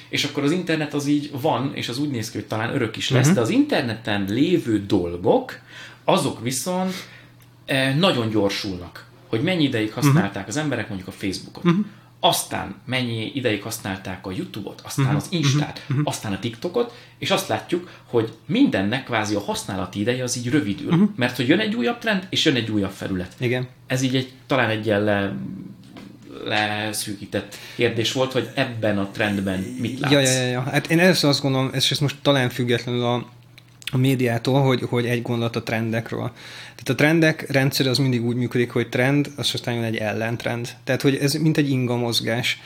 és 0.08 0.24
akkor 0.24 0.42
az 0.42 0.50
internet 0.50 0.94
az 0.94 1.06
így 1.06 1.30
van, 1.40 1.72
és 1.74 1.88
az 1.88 1.98
úgy 1.98 2.10
néz 2.10 2.30
ki, 2.30 2.38
hogy 2.38 2.46
talán 2.46 2.74
örök 2.74 2.96
is 2.96 3.10
lesz, 3.10 3.20
uh-huh. 3.20 3.34
de 3.34 3.40
az 3.40 3.48
interneten 3.48 4.24
lévő 4.28 4.84
dolgok, 4.86 5.58
azok 6.04 6.42
viszont 6.42 6.94
eh, 7.64 7.94
nagyon 7.94 8.30
gyorsulnak 8.30 9.06
hogy 9.28 9.42
mennyi 9.42 9.64
ideig 9.64 9.92
használták 9.92 10.28
uh-huh. 10.28 10.48
az 10.48 10.56
emberek 10.56 10.88
mondjuk 10.88 11.08
a 11.08 11.12
Facebookot, 11.12 11.64
uh-huh. 11.64 11.84
aztán 12.20 12.74
mennyi 12.84 13.30
ideig 13.34 13.62
használták 13.62 14.26
a 14.26 14.30
YouTube-ot, 14.30 14.80
aztán 14.84 15.04
uh-huh. 15.04 15.20
az 15.22 15.26
Instát, 15.30 15.84
uh-huh. 15.88 16.06
aztán 16.06 16.32
a 16.32 16.38
TikTokot, 16.38 16.94
és 17.18 17.30
azt 17.30 17.48
látjuk, 17.48 17.90
hogy 18.04 18.32
mindennek 18.46 19.04
kvázi 19.04 19.34
a 19.34 19.40
használati 19.40 20.00
ideje 20.00 20.22
az 20.22 20.36
így 20.36 20.50
rövidül, 20.50 20.92
uh-huh. 20.92 21.08
mert 21.16 21.36
hogy 21.36 21.48
jön 21.48 21.58
egy 21.58 21.74
újabb 21.74 21.98
trend, 21.98 22.26
és 22.30 22.44
jön 22.44 22.54
egy 22.54 22.70
újabb 22.70 22.90
felület. 22.90 23.32
Igen. 23.38 23.68
Ez 23.86 24.02
így 24.02 24.16
egy, 24.16 24.32
talán 24.46 24.70
egy 24.70 24.86
ilyen 24.86 25.02
le, 25.02 25.34
leszűkített 26.44 27.56
kérdés 27.76 28.12
volt, 28.12 28.32
hogy 28.32 28.48
ebben 28.54 28.98
a 28.98 29.08
trendben 29.10 29.60
mit 29.80 30.00
látsz? 30.00 30.12
Ja, 30.12 30.20
ja, 30.20 30.46
ja. 30.46 30.62
Hát 30.62 30.90
én 30.90 30.98
először 30.98 31.30
azt 31.30 31.40
gondolom, 31.40 31.70
és 31.72 31.90
ez 31.90 31.98
most 31.98 32.16
talán 32.22 32.48
függetlenül 32.48 33.04
a, 33.04 33.14
a 33.92 33.96
médiától, 33.96 34.62
hogy, 34.62 34.82
hogy 34.88 35.06
egy 35.06 35.22
gondolat 35.22 35.56
a 35.56 35.62
trendekről. 35.62 36.32
Tehát 36.76 37.00
a 37.00 37.04
trendek 37.04 37.50
rendszer 37.50 37.86
az 37.86 37.98
mindig 37.98 38.24
úgy 38.24 38.36
működik, 38.36 38.70
hogy 38.70 38.88
trend, 38.88 39.30
az 39.36 39.50
aztán 39.54 39.74
jön 39.74 39.84
egy 39.84 39.96
ellentrend. 39.96 40.68
Tehát, 40.84 41.02
hogy 41.02 41.16
ez 41.16 41.32
mint 41.32 41.56
egy 41.56 41.70
inga 41.70 41.96
mozgás. 41.96 42.60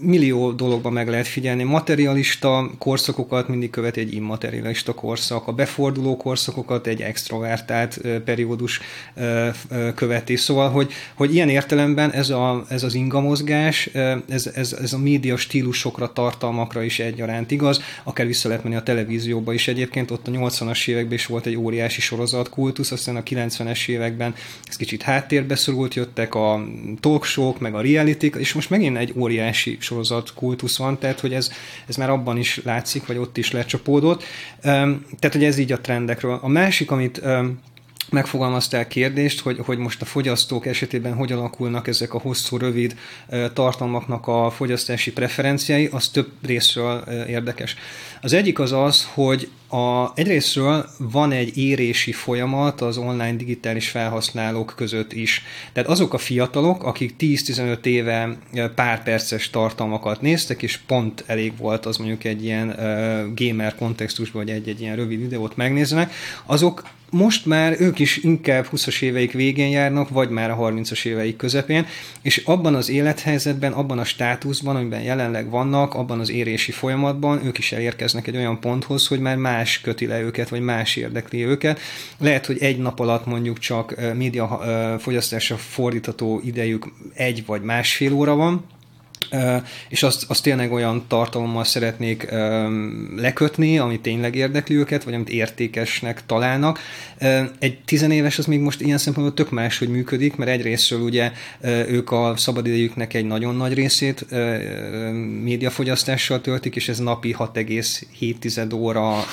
Millió 0.00 0.52
dologban 0.52 0.92
meg 0.92 1.08
lehet 1.08 1.26
figyelni. 1.26 1.62
Materialista 1.62 2.70
korszakokat 2.78 3.48
mindig 3.48 3.70
követi 3.70 4.00
egy 4.00 4.14
immaterialista 4.14 4.94
korszak. 4.94 5.46
A 5.46 5.52
beforduló 5.52 6.16
korszakokat 6.16 6.86
egy 6.86 7.02
extrovertált 7.02 8.00
periódus 8.24 8.80
követi. 9.94 10.36
Szóval, 10.36 10.70
hogy, 10.70 10.92
hogy 11.14 11.34
ilyen 11.34 11.48
értelemben 11.48 12.12
ez, 12.12 12.30
a, 12.30 12.64
ez 12.68 12.82
az 12.82 12.94
inga 12.94 13.20
mozgás, 13.20 13.86
ez, 14.28 14.50
ez, 14.54 14.72
ez 14.72 14.92
a 14.92 14.98
média 14.98 15.36
stílusokra, 15.36 16.12
tartalmakra 16.12 16.82
is 16.82 16.98
egyaránt 16.98 17.50
igaz. 17.50 17.80
Akár 18.02 18.26
vissza 18.26 18.48
lehet 18.48 18.62
menni 18.64 18.76
a 18.76 18.82
televízióba 18.82 19.52
is 19.52 19.68
egyébként. 19.68 20.10
Ott 20.10 20.28
a 20.28 20.30
80-as 20.30 20.88
években 20.88 21.12
is 21.12 21.26
volt 21.26 21.46
egy 21.46 21.56
óriási 21.56 22.00
sorozatkultusz, 22.00 22.92
aztán 22.96 23.16
a 23.16 23.22
90-es 23.22 23.88
években 23.88 24.34
ez 24.68 24.76
kicsit 24.76 25.02
háttérbe 25.02 25.54
szorult, 25.54 25.94
jöttek 25.94 26.34
a 26.34 26.64
talkshow 27.00 27.54
meg 27.58 27.74
a 27.74 27.80
reality 27.80 28.24
és 28.38 28.52
most 28.52 28.70
megint 28.70 28.96
egy 28.96 29.12
óriási 29.16 29.76
sorozat 29.80 30.34
kultusz 30.34 30.76
van, 30.76 30.98
tehát 30.98 31.20
hogy 31.20 31.34
ez, 31.34 31.50
ez 31.86 31.96
már 31.96 32.10
abban 32.10 32.38
is 32.38 32.60
látszik, 32.64 33.06
vagy 33.06 33.16
ott 33.16 33.36
is 33.36 33.50
lecsapódott. 33.50 34.22
Tehát, 34.60 35.32
hogy 35.32 35.44
ez 35.44 35.58
így 35.58 35.72
a 35.72 35.80
trendekről. 35.80 36.38
A 36.42 36.48
másik, 36.48 36.90
amit 36.90 37.22
megfogalmaztál 38.10 38.86
kérdést, 38.86 39.40
hogy, 39.40 39.58
hogy 39.64 39.78
most 39.78 40.02
a 40.02 40.04
fogyasztók 40.04 40.66
esetében 40.66 41.14
hogy 41.14 41.32
alakulnak 41.32 41.88
ezek 41.88 42.14
a 42.14 42.18
hosszú, 42.18 42.56
rövid 42.56 42.96
tartalmaknak 43.52 44.26
a 44.26 44.50
fogyasztási 44.50 45.12
preferenciái, 45.12 45.88
az 45.92 46.08
több 46.08 46.30
részről 46.42 46.98
érdekes. 47.28 47.76
Az 48.20 48.32
egyik 48.32 48.58
az 48.58 48.72
az, 48.72 49.08
hogy 49.14 49.48
a, 49.68 50.12
egyrésztről 50.14 50.86
van 50.98 51.32
egy 51.32 51.56
érési 51.56 52.12
folyamat 52.12 52.80
az 52.80 52.96
online 52.96 53.36
digitális 53.36 53.88
felhasználók 53.88 54.72
között 54.76 55.12
is. 55.12 55.42
Tehát 55.72 55.88
azok 55.88 56.14
a 56.14 56.18
fiatalok, 56.18 56.84
akik 56.84 57.14
10-15 57.18 57.84
éve 57.84 58.38
pár 58.74 59.02
perces 59.02 59.50
tartalmakat 59.50 60.20
néztek, 60.20 60.62
és 60.62 60.76
pont 60.76 61.24
elég 61.26 61.56
volt 61.56 61.86
az 61.86 61.96
mondjuk 61.96 62.24
egy 62.24 62.44
ilyen 62.44 62.66
gamer 63.34 63.74
kontextusban, 63.74 64.44
vagy 64.44 64.54
egy-egy 64.54 64.80
ilyen 64.80 64.96
rövid 64.96 65.20
videót 65.20 65.56
megnéznek, 65.56 66.12
azok 66.46 66.82
most 67.16 67.46
már 67.46 67.76
ők 67.78 67.98
is 67.98 68.16
inkább 68.16 68.66
20-as 68.72 69.02
éveik 69.02 69.32
végén 69.32 69.68
járnak, 69.68 70.08
vagy 70.08 70.28
már 70.28 70.50
a 70.50 70.56
30-as 70.56 71.04
éveik 71.04 71.36
közepén, 71.36 71.86
és 72.22 72.42
abban 72.44 72.74
az 72.74 72.88
élethelyzetben, 72.88 73.72
abban 73.72 73.98
a 73.98 74.04
státuszban, 74.04 74.76
amiben 74.76 75.02
jelenleg 75.02 75.50
vannak, 75.50 75.94
abban 75.94 76.20
az 76.20 76.30
érési 76.30 76.72
folyamatban 76.72 77.46
ők 77.46 77.58
is 77.58 77.72
elérkeznek 77.72 78.26
egy 78.26 78.36
olyan 78.36 78.60
ponthoz, 78.60 79.06
hogy 79.06 79.20
már 79.20 79.36
más 79.36 79.80
köti 79.80 80.06
le 80.06 80.20
őket, 80.20 80.48
vagy 80.48 80.60
más 80.60 80.96
érdekli 80.96 81.44
őket. 81.44 81.80
Lehet, 82.18 82.46
hogy 82.46 82.58
egy 82.60 82.78
nap 82.78 83.00
alatt 83.00 83.26
mondjuk 83.26 83.58
csak 83.58 83.94
média 84.14 84.60
fogyasztásra 84.98 85.56
fordítható 85.56 86.40
idejük 86.44 86.86
egy 87.14 87.46
vagy 87.46 87.62
másfél 87.62 88.12
óra 88.12 88.34
van, 88.34 88.64
és 89.88 90.02
azt, 90.02 90.24
azt 90.28 90.42
tényleg 90.42 90.72
olyan 90.72 91.04
tartalommal 91.08 91.64
szeretnék 91.64 92.28
lekötni, 93.16 93.78
ami 93.78 94.00
tényleg 94.00 94.34
érdekli 94.34 94.76
őket, 94.76 95.04
vagy 95.04 95.14
amit 95.14 95.28
értékesnek 95.28 96.26
találnak. 96.26 96.78
Egy 97.58 97.78
tizenéves 97.84 98.38
az 98.38 98.46
még 98.46 98.60
most 98.60 98.80
ilyen 98.80 98.98
szempontból 98.98 99.36
tök 99.36 99.50
más, 99.50 99.78
hogy 99.78 99.88
működik, 99.88 100.36
mert 100.36 100.50
egyrésztről 100.50 101.00
ugye 101.00 101.32
ők 101.88 102.10
a 102.10 102.34
szabadidejüknek 102.36 103.14
egy 103.14 103.26
nagyon 103.26 103.56
nagy 103.56 103.74
részét 103.74 104.26
médiafogyasztással 105.42 106.40
töltik, 106.40 106.76
és 106.76 106.88
ez 106.88 106.98
napi 106.98 107.36
6,7 107.38 108.74
óra 108.74 109.24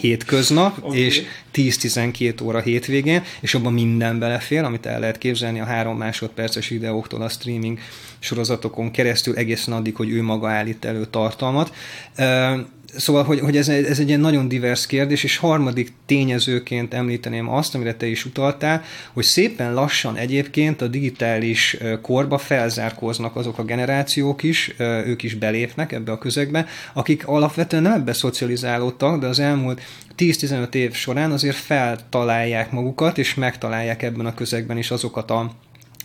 hétköznap, 0.00 0.84
okay. 0.84 0.98
és 0.98 1.22
10-12 1.54 2.44
óra 2.44 2.60
hétvégén, 2.60 3.22
és 3.40 3.54
abban 3.54 3.72
minden 3.72 4.18
belefér, 4.18 4.62
amit 4.62 4.86
el 4.86 5.00
lehet 5.00 5.18
képzelni 5.18 5.60
a 5.60 5.64
három 5.64 5.96
másodperces 5.96 6.68
videóktól 6.68 7.22
a 7.22 7.28
streaming 7.28 7.78
sorozatokon 8.18 8.90
keresztül 8.90 9.36
egészen 9.36 9.74
addig, 9.74 9.96
hogy 9.96 10.10
ő 10.10 10.22
maga 10.22 10.48
állít 10.48 10.84
elő 10.84 11.04
tartalmat. 11.04 11.74
Szóval, 12.96 13.24
hogy, 13.24 13.40
hogy 13.40 13.56
ez, 13.56 13.68
ez 13.68 13.98
egy 13.98 14.08
ilyen 14.08 14.20
nagyon 14.20 14.48
divers 14.48 14.86
kérdés, 14.86 15.24
és 15.24 15.36
harmadik 15.36 15.92
tényezőként 16.06 16.94
említeném 16.94 17.48
azt, 17.48 17.74
amire 17.74 17.94
te 17.94 18.06
is 18.06 18.24
utaltál, 18.24 18.82
hogy 19.12 19.24
szépen 19.24 19.74
lassan 19.74 20.16
egyébként 20.16 20.82
a 20.82 20.88
digitális 20.88 21.76
korba 22.02 22.38
felzárkóznak 22.38 23.36
azok 23.36 23.58
a 23.58 23.64
generációk 23.64 24.42
is, 24.42 24.74
ők 24.78 25.22
is 25.22 25.34
belépnek 25.34 25.92
ebbe 25.92 26.12
a 26.12 26.18
közegbe, 26.18 26.66
akik 26.92 27.26
alapvetően 27.26 27.82
nem 27.82 27.92
ebbe 27.92 28.12
szocializálódtak, 28.12 29.20
de 29.20 29.26
az 29.26 29.38
elmúlt 29.38 29.80
10-15 30.18 30.74
év 30.74 30.92
során 30.92 31.30
azért 31.30 31.56
feltalálják 31.56 32.70
magukat, 32.70 33.18
és 33.18 33.34
megtalálják 33.34 34.02
ebben 34.02 34.26
a 34.26 34.34
közegben 34.34 34.78
is 34.78 34.90
azokat 34.90 35.30
a 35.30 35.50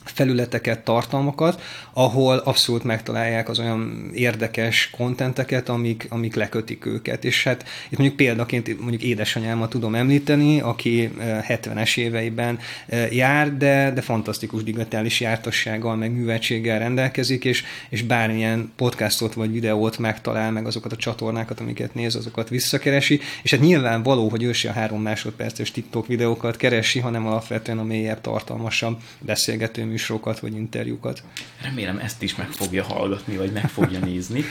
felületeket, 0.04 0.80
tartalmakat, 0.80 1.62
ahol 1.94 2.38
abszolút 2.38 2.84
megtalálják 2.84 3.50
az 3.50 3.60
olyan 3.60 4.10
érdekes 4.14 4.90
kontenteket, 4.90 5.70
amik, 5.70 6.08
amik 6.10 6.36
lekötik 6.36 6.86
őket. 6.86 7.26
És 7.26 7.44
hát 7.44 7.66
itt 7.90 7.98
mondjuk 7.98 8.18
példaként 8.18 8.80
mondjuk 8.80 9.02
édesanyámat 9.02 9.70
tudom 9.70 9.96
említeni, 9.96 10.60
aki 10.60 11.12
70-es 11.20 11.98
eh, 11.98 12.04
éveiben 12.04 12.60
eh, 12.88 13.16
jár, 13.16 13.58
de, 13.58 13.92
de 13.92 14.02
fantasztikus 14.02 14.64
digitális 14.64 15.20
jártassággal, 15.20 15.96
meg 15.96 16.12
műveltséggel 16.12 16.80
rendelkezik, 16.80 17.46
és, 17.46 17.64
és 17.90 18.02
bármilyen 18.02 18.72
podcastot 18.76 19.34
vagy 19.34 19.52
videót 19.52 19.98
megtalál, 19.98 20.52
meg 20.52 20.66
azokat 20.66 20.92
a 20.92 20.96
csatornákat, 20.96 21.60
amiket 21.60 21.94
néz, 21.94 22.16
azokat 22.16 22.50
visszakeresi, 22.50 23.20
és 23.44 23.52
hát 23.52 23.60
nyilván 23.60 24.04
való, 24.04 24.30
hogy 24.30 24.44
ő 24.44 24.52
a 24.64 24.72
három 24.72 25.02
másodperces 25.02 25.72
TikTok 25.72 26.08
videókat 26.08 26.58
keresi, 26.58 27.00
hanem 27.00 27.28
alapvetően 27.28 27.78
a 27.80 27.84
mélyebb, 27.84 28.22
tartalmasabb 28.22 28.98
beszélgető 29.20 29.86
műsorokat 29.94 30.40
vagy 30.40 30.56
interjúkat. 30.56 31.24
Remélem 31.62 31.98
ezt 31.98 32.22
is 32.22 32.36
meg 32.36 32.50
fogja 32.50 32.84
hallgatni, 32.84 33.38
vagy 33.38 33.52
meg 33.52 33.70
fogja 33.70 34.00
nézni. 34.00 34.44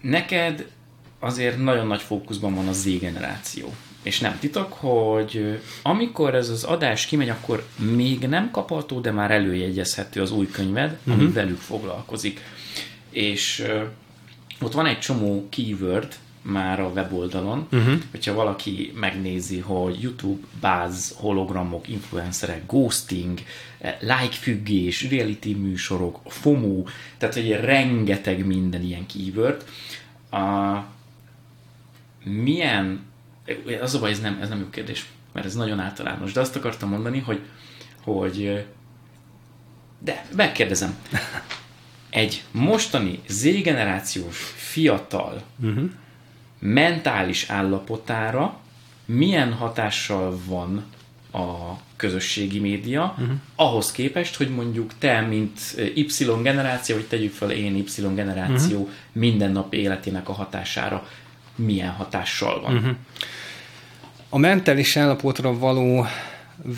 Neked 0.00 0.66
azért 1.18 1.58
nagyon 1.58 1.86
nagy 1.86 2.00
fókuszban 2.00 2.54
van 2.54 2.68
a 2.68 2.72
Z 2.72 2.98
generáció. 2.98 3.74
És 4.02 4.20
nem 4.20 4.38
titok, 4.38 4.72
hogy 4.72 5.60
amikor 5.82 6.34
ez 6.34 6.48
az 6.48 6.64
adás 6.64 7.06
kimegy, 7.06 7.28
akkor 7.28 7.66
még 7.76 8.18
nem 8.18 8.50
kapható, 8.50 9.00
de 9.00 9.10
már 9.10 9.30
előjegyezhető 9.30 10.20
az 10.20 10.30
új 10.30 10.46
könyved, 10.50 10.90
uh-huh. 10.90 11.14
ami 11.14 11.24
mhm. 11.24 11.34
velük 11.34 11.58
foglalkozik. 11.58 12.40
És 13.10 13.66
ott 14.60 14.72
van 14.72 14.86
egy 14.86 14.98
csomó 14.98 15.48
keyword, 15.48 16.14
már 16.42 16.80
a 16.80 16.90
weboldalon, 16.94 17.66
uh-huh. 17.72 18.00
hogyha 18.10 18.34
valaki 18.34 18.92
megnézi, 18.94 19.58
hogy 19.58 20.02
YouTube, 20.02 20.46
báz, 20.60 21.14
hologramok, 21.16 21.88
influencerek, 21.88 22.66
ghosting, 22.66 23.38
like 24.00 24.34
függés, 24.34 25.10
reality 25.10 25.54
műsorok, 25.54 26.20
FOMO, 26.26 26.84
tehát 27.18 27.36
egy 27.36 27.50
rengeteg 27.50 28.46
minden 28.46 28.82
ilyen 28.82 29.06
keyword. 29.06 29.64
A, 30.30 30.78
milyen, 32.24 33.06
az 33.80 33.94
a 33.94 33.98
baj, 33.98 34.10
ez 34.10 34.20
nem, 34.20 34.38
ez 34.40 34.48
nem 34.48 34.58
jó 34.60 34.68
kérdés, 34.70 35.06
mert 35.32 35.46
ez 35.46 35.54
nagyon 35.54 35.80
általános, 35.80 36.32
de 36.32 36.40
azt 36.40 36.56
akartam 36.56 36.88
mondani, 36.88 37.18
hogy, 37.18 37.40
hogy 38.02 38.66
de 39.98 40.26
megkérdezem, 40.36 40.98
egy 42.10 42.44
mostani 42.50 43.20
Z-generációs 43.26 44.54
fiatal 44.56 45.42
uh-huh 45.62 45.90
mentális 46.60 47.50
állapotára 47.50 48.58
milyen 49.04 49.52
hatással 49.52 50.40
van 50.44 50.84
a 51.32 51.78
közösségi 51.96 52.58
média, 52.58 53.14
uh-huh. 53.18 53.36
ahhoz 53.54 53.92
képest, 53.92 54.36
hogy 54.36 54.48
mondjuk 54.48 54.92
te, 54.98 55.20
mint 55.20 55.60
Y 55.94 56.24
generáció, 56.42 56.96
vagy 56.96 57.06
tegyük 57.06 57.32
fel 57.32 57.50
én 57.50 57.76
Y 57.76 57.84
generáció 58.14 58.78
uh-huh. 58.78 58.94
mindennap 59.12 59.74
életének 59.74 60.28
a 60.28 60.32
hatására 60.32 61.06
milyen 61.54 61.90
hatással 61.90 62.60
van. 62.60 62.76
Uh-huh. 62.76 62.96
A 64.28 64.38
mentális 64.38 64.96
állapotra 64.96 65.58
való 65.58 66.06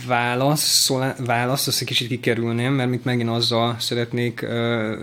válasz, 0.06 0.90
válasz, 1.18 1.66
azt 1.66 1.80
egy 1.80 1.86
kicsit 1.86 2.08
kikerülném, 2.08 2.72
mert 2.72 2.90
mit 2.90 3.04
megint 3.04 3.28
azzal 3.28 3.76
szeretnék 3.78 4.42
uh, 4.42 4.96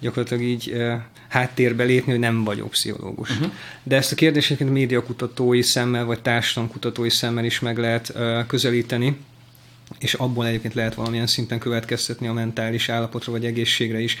gyakorlatilag 0.00 0.42
így 0.42 0.70
uh, 0.74 0.92
háttérbe 1.28 1.84
lépni, 1.84 2.10
hogy 2.10 2.20
nem 2.20 2.44
vagyok 2.44 2.70
pszichológus. 2.70 3.30
Uh-huh. 3.30 3.52
De 3.82 3.96
ezt 3.96 4.12
a 4.12 4.14
kérdést 4.14 4.46
egyébként 4.46 4.72
médiakutatói 4.72 5.62
szemmel, 5.62 6.04
vagy 6.04 6.22
társadalomkutatói 6.22 7.10
szemmel 7.10 7.44
is 7.44 7.60
meg 7.60 7.78
lehet 7.78 8.12
uh, 8.14 8.46
közelíteni, 8.46 9.16
és 9.98 10.14
abból 10.14 10.46
egyébként 10.46 10.74
lehet 10.74 10.94
valamilyen 10.94 11.26
szinten 11.26 11.58
következtetni 11.58 12.26
a 12.26 12.32
mentális 12.32 12.88
állapotra 12.88 13.32
vagy 13.32 13.44
egészségre 13.44 14.00
is. 14.00 14.16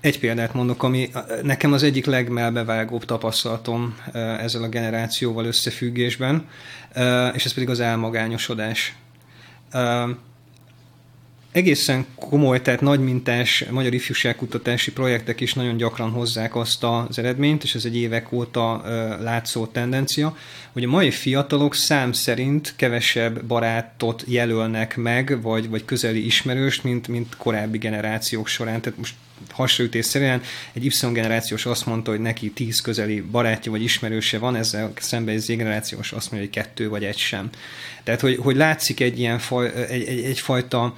Egy 0.00 0.18
példát 0.18 0.54
mondok, 0.54 0.82
ami 0.82 1.10
nekem 1.42 1.72
az 1.72 1.82
egyik 1.82 2.06
legmelbevágóbb 2.06 3.04
tapasztalatom 3.04 3.96
ezzel 4.12 4.62
a 4.62 4.68
generációval 4.68 5.44
összefüggésben, 5.44 6.48
és 7.34 7.44
ez 7.44 7.52
pedig 7.52 7.68
az 7.68 7.80
elmagányosodás 7.80 8.96
egészen 11.52 12.06
komoly, 12.14 12.62
tehát 12.62 12.80
nagy 12.80 13.00
mintás 13.00 13.64
magyar 13.70 13.94
ifjúságkutatási 13.94 14.92
projektek 14.92 15.40
is 15.40 15.54
nagyon 15.54 15.76
gyakran 15.76 16.10
hozzák 16.10 16.56
azt 16.56 16.84
az 16.84 17.18
eredményt, 17.18 17.62
és 17.62 17.74
ez 17.74 17.84
egy 17.84 17.96
évek 17.96 18.32
óta 18.32 18.82
látszó 19.20 19.66
tendencia, 19.66 20.36
hogy 20.72 20.84
a 20.84 20.88
mai 20.88 21.10
fiatalok 21.10 21.74
szám 21.74 22.12
szerint 22.12 22.72
kevesebb 22.76 23.44
barátot 23.44 24.24
jelölnek 24.26 24.96
meg, 24.96 25.42
vagy, 25.42 25.68
vagy 25.68 25.84
közeli 25.84 26.24
ismerőst, 26.24 26.84
mint, 26.84 27.08
mint 27.08 27.36
korábbi 27.36 27.78
generációk 27.78 28.46
során. 28.46 28.80
Tehát 28.80 28.98
most 28.98 29.14
hasonlítés 29.50 30.04
szerint 30.04 30.44
egy 30.72 30.84
Y-generációs 30.84 31.66
azt 31.66 31.86
mondta, 31.86 32.10
hogy 32.10 32.20
neki 32.20 32.50
tíz 32.50 32.80
közeli 32.80 33.20
barátja 33.20 33.70
vagy 33.70 33.82
ismerőse 33.82 34.38
van, 34.38 34.56
ezzel 34.56 34.92
szemben 35.00 35.34
egy 35.34 35.40
Z-generációs 35.40 36.12
azt 36.12 36.30
mondja, 36.30 36.50
hogy 36.50 36.62
kettő 36.62 36.88
vagy 36.88 37.04
egy 37.04 37.18
sem. 37.18 37.50
Tehát, 38.04 38.20
hogy, 38.20 38.36
hogy 38.36 38.56
látszik 38.56 39.00
egy 39.00 39.18
ilyen 39.18 39.38
faj, 39.38 39.72
egy, 39.88 40.02
egy, 40.02 40.24
egyfajta 40.24 40.94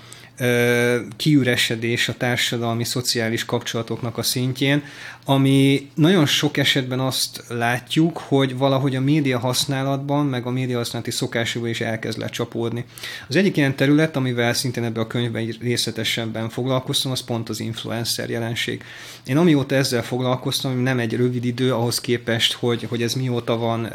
kiüresedés 1.16 2.08
a 2.08 2.16
társadalmi, 2.16 2.84
szociális 2.84 3.44
kapcsolatoknak 3.44 4.18
a 4.18 4.22
szintjén, 4.22 4.84
ami 5.24 5.90
nagyon 5.94 6.26
sok 6.26 6.56
esetben 6.56 7.00
azt 7.00 7.44
látjuk, 7.48 8.18
hogy 8.18 8.56
valahogy 8.56 8.96
a 8.96 9.00
média 9.00 9.38
használatban, 9.38 10.26
meg 10.26 10.46
a 10.46 10.50
média 10.50 10.76
használati 10.76 11.10
szokásokban 11.10 11.70
is 11.70 11.80
elkezd 11.80 12.18
lecsapódni. 12.18 12.84
Az 13.28 13.36
egyik 13.36 13.56
ilyen 13.56 13.76
terület, 13.76 14.16
amivel 14.16 14.54
szintén 14.54 14.84
ebbe 14.84 15.00
a 15.00 15.06
könyvben 15.06 15.56
részletesebben 15.60 16.48
foglalkoztam, 16.48 17.12
az 17.12 17.20
pont 17.20 17.48
az 17.48 17.60
influencer 17.60 18.30
jelenség. 18.30 18.82
Én 19.26 19.36
amióta 19.36 19.74
ezzel 19.74 20.02
foglalkoztam, 20.02 20.82
nem 20.82 20.98
egy 20.98 21.16
rövid 21.16 21.44
idő 21.44 21.74
ahhoz 21.74 22.00
képest, 22.00 22.52
hogy, 22.52 22.86
hogy 22.88 23.02
ez 23.02 23.14
mióta 23.14 23.56
van 23.56 23.90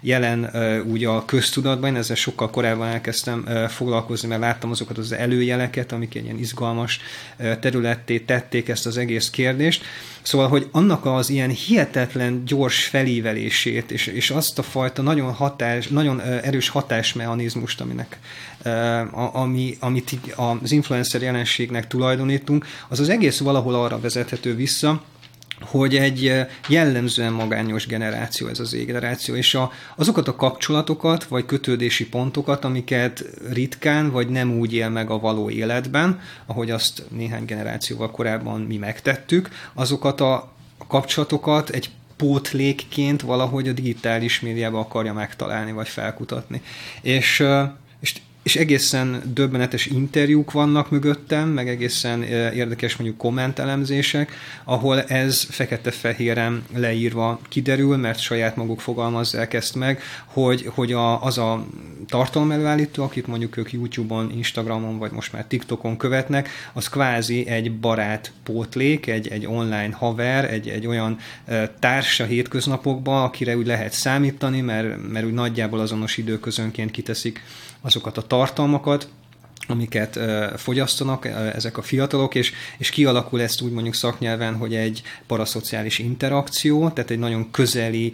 jelen 0.00 0.50
úgy 0.86 1.04
a 1.04 1.24
köztudatban, 1.24 1.90
én 1.90 1.96
ezzel 1.96 2.16
sokkal 2.16 2.50
korábban 2.50 2.88
elkezdtem 2.88 3.48
foglalkozni, 3.68 4.28
mert 4.28 4.40
láttam 4.40 4.70
azokat 4.70 4.98
az 4.98 5.12
előjeleket, 5.12 5.92
amik 5.92 6.14
egy 6.14 6.24
ilyen 6.24 6.38
izgalmas 6.38 7.00
területté 7.60 8.18
tették 8.18 8.68
ezt 8.68 8.86
az 8.86 8.96
egész 8.96 9.30
kérdést. 9.30 9.84
Szóval, 10.22 10.48
hogy 10.48 10.68
annak 10.70 11.06
az 11.06 11.30
ilyen 11.30 11.50
hihetetlen 11.50 12.44
gyors 12.44 12.84
felívelését, 12.84 13.90
és, 13.90 14.06
és 14.06 14.30
azt 14.30 14.58
a 14.58 14.62
fajta 14.62 15.02
nagyon, 15.02 15.32
hatás, 15.32 15.88
nagyon 15.88 16.20
erős 16.20 16.68
hatásmechanizmust, 16.68 17.80
aminek, 17.80 18.18
ami, 19.32 19.76
amit 19.80 20.16
az 20.36 20.72
influencer 20.72 21.22
jelenségnek 21.22 21.86
tulajdonítunk, 21.86 22.66
az 22.88 23.00
az 23.00 23.08
egész 23.08 23.38
valahol 23.38 23.74
arra 23.74 24.00
vezethető 24.00 24.54
vissza, 24.54 25.02
hogy 25.62 25.96
egy 25.96 26.26
eh, 26.26 26.48
jellemzően 26.68 27.32
magányos 27.32 27.86
generáció 27.86 28.46
ez 28.46 28.58
az 28.58 28.76
generáció, 28.86 29.34
és 29.34 29.54
a, 29.54 29.72
azokat 29.96 30.28
a 30.28 30.36
kapcsolatokat, 30.36 31.24
vagy 31.24 31.44
kötődési 31.44 32.08
pontokat, 32.08 32.64
amiket 32.64 33.24
ritkán, 33.52 34.10
vagy 34.10 34.28
nem 34.28 34.58
úgy 34.58 34.74
él 34.74 34.88
meg 34.88 35.10
a 35.10 35.18
való 35.18 35.50
életben, 35.50 36.20
ahogy 36.46 36.70
azt 36.70 37.02
néhány 37.08 37.44
generációval 37.44 38.10
korábban 38.10 38.60
mi 38.60 38.76
megtettük, 38.76 39.48
azokat 39.74 40.20
a 40.20 40.52
kapcsolatokat 40.88 41.70
egy 41.70 41.90
pótlékként 42.16 43.22
valahogy 43.22 43.68
a 43.68 43.72
digitális 43.72 44.40
médiába 44.40 44.78
akarja 44.78 45.12
megtalálni, 45.12 45.72
vagy 45.72 45.88
felkutatni. 45.88 46.62
És, 47.00 47.44
és 48.42 48.52
és 48.52 48.58
egészen 48.58 49.22
döbbenetes 49.34 49.86
interjúk 49.86 50.52
vannak 50.52 50.90
mögöttem, 50.90 51.48
meg 51.48 51.68
egészen 51.68 52.22
érdekes 52.22 52.96
mondjuk 52.96 53.18
kommentelemzések, 53.18 54.32
ahol 54.64 55.02
ez 55.02 55.42
fekete-fehéren 55.50 56.64
leírva 56.74 57.40
kiderül, 57.48 57.96
mert 57.96 58.18
saját 58.18 58.56
maguk 58.56 58.80
fogalmazzák 58.80 59.54
ezt 59.54 59.74
meg, 59.74 60.02
hogy, 60.24 60.70
hogy 60.74 60.92
a, 60.92 61.24
az 61.24 61.38
a 61.38 61.66
tartalomelőállító, 62.06 63.02
akit 63.02 63.26
mondjuk 63.26 63.56
ők 63.56 63.72
YouTube-on, 63.72 64.32
Instagramon, 64.36 64.98
vagy 64.98 65.10
most 65.10 65.32
már 65.32 65.44
TikTokon 65.44 65.96
követnek, 65.96 66.48
az 66.72 66.88
kvázi 66.88 67.46
egy 67.46 67.78
barát 67.78 68.32
pótlék, 68.42 69.06
egy, 69.06 69.28
egy 69.28 69.46
online 69.46 69.92
haver, 69.92 70.52
egy, 70.52 70.68
egy 70.68 70.86
olyan 70.86 71.18
társa 71.78 72.24
hétköznapokban, 72.24 73.24
akire 73.24 73.56
úgy 73.56 73.66
lehet 73.66 73.92
számítani, 73.92 74.60
mert, 74.60 75.10
mert 75.12 75.26
úgy 75.26 75.32
nagyjából 75.32 75.80
azonos 75.80 76.16
időközönként 76.16 76.90
kiteszik 76.90 77.42
azokat 77.82 78.16
a 78.16 78.26
tartalmakat, 78.26 79.08
amiket 79.66 80.18
fogyasztanak 80.56 81.26
ezek 81.54 81.78
a 81.78 81.82
fiatalok, 81.82 82.34
és, 82.34 82.52
és 82.78 82.90
kialakul 82.90 83.42
ezt 83.42 83.60
úgy 83.60 83.72
mondjuk 83.72 83.94
szaknyelven, 83.94 84.56
hogy 84.56 84.74
egy 84.74 85.02
paraszociális 85.26 85.98
interakció, 85.98 86.88
tehát 86.88 87.10
egy 87.10 87.18
nagyon 87.18 87.50
közeli 87.50 88.12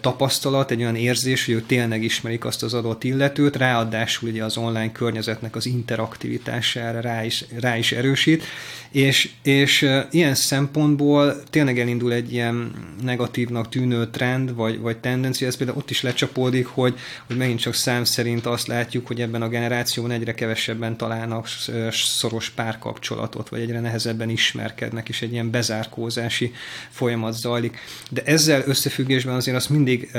tapasztalat, 0.00 0.70
egy 0.70 0.80
olyan 0.80 0.96
érzés, 0.96 1.44
hogy 1.44 1.54
ők 1.54 1.66
tényleg 1.66 2.02
ismerik 2.02 2.44
azt 2.44 2.62
az 2.62 2.74
adott 2.74 3.04
illetőt, 3.04 3.56
ráadásul 3.56 4.28
ugye 4.28 4.44
az 4.44 4.56
online 4.56 4.92
környezetnek 4.92 5.56
az 5.56 5.66
interaktivitására 5.66 7.00
rá 7.00 7.24
is, 7.24 7.44
rá 7.60 7.76
is 7.78 7.92
erősít, 7.92 8.44
és, 8.92 9.30
és 9.42 9.88
ilyen 10.10 10.34
szempontból 10.34 11.42
tényleg 11.50 11.78
elindul 11.78 12.12
egy 12.12 12.32
ilyen 12.32 12.72
negatívnak 13.02 13.68
tűnő 13.68 14.06
trend, 14.10 14.54
vagy, 14.54 14.78
vagy 14.78 14.98
tendencia, 14.98 15.46
ez 15.46 15.56
például 15.56 15.78
ott 15.78 15.90
is 15.90 16.02
lecsapódik, 16.02 16.66
hogy, 16.66 16.98
hogy 17.26 17.36
megint 17.36 17.60
csak 17.60 17.74
szám 17.74 18.04
szerint 18.04 18.46
azt 18.46 18.66
látjuk, 18.66 19.06
hogy 19.06 19.20
ebben 19.20 19.42
a 19.42 19.48
generációban 19.48 20.10
egyre 20.10 20.34
kevesebben 20.34 20.96
találnak 20.96 21.46
szoros 21.90 22.50
párkapcsolatot, 22.50 23.48
vagy 23.48 23.60
egyre 23.60 23.80
nehezebben 23.80 24.28
ismerkednek, 24.28 25.08
és 25.08 25.22
egy 25.22 25.32
ilyen 25.32 25.50
bezárkózási 25.50 26.52
folyamat 26.90 27.34
zajlik. 27.34 27.78
De 28.10 28.22
ezzel 28.24 28.62
összefüggésben 28.66 29.34
azért 29.34 29.56
azt 29.56 29.70
mindig 29.70 30.10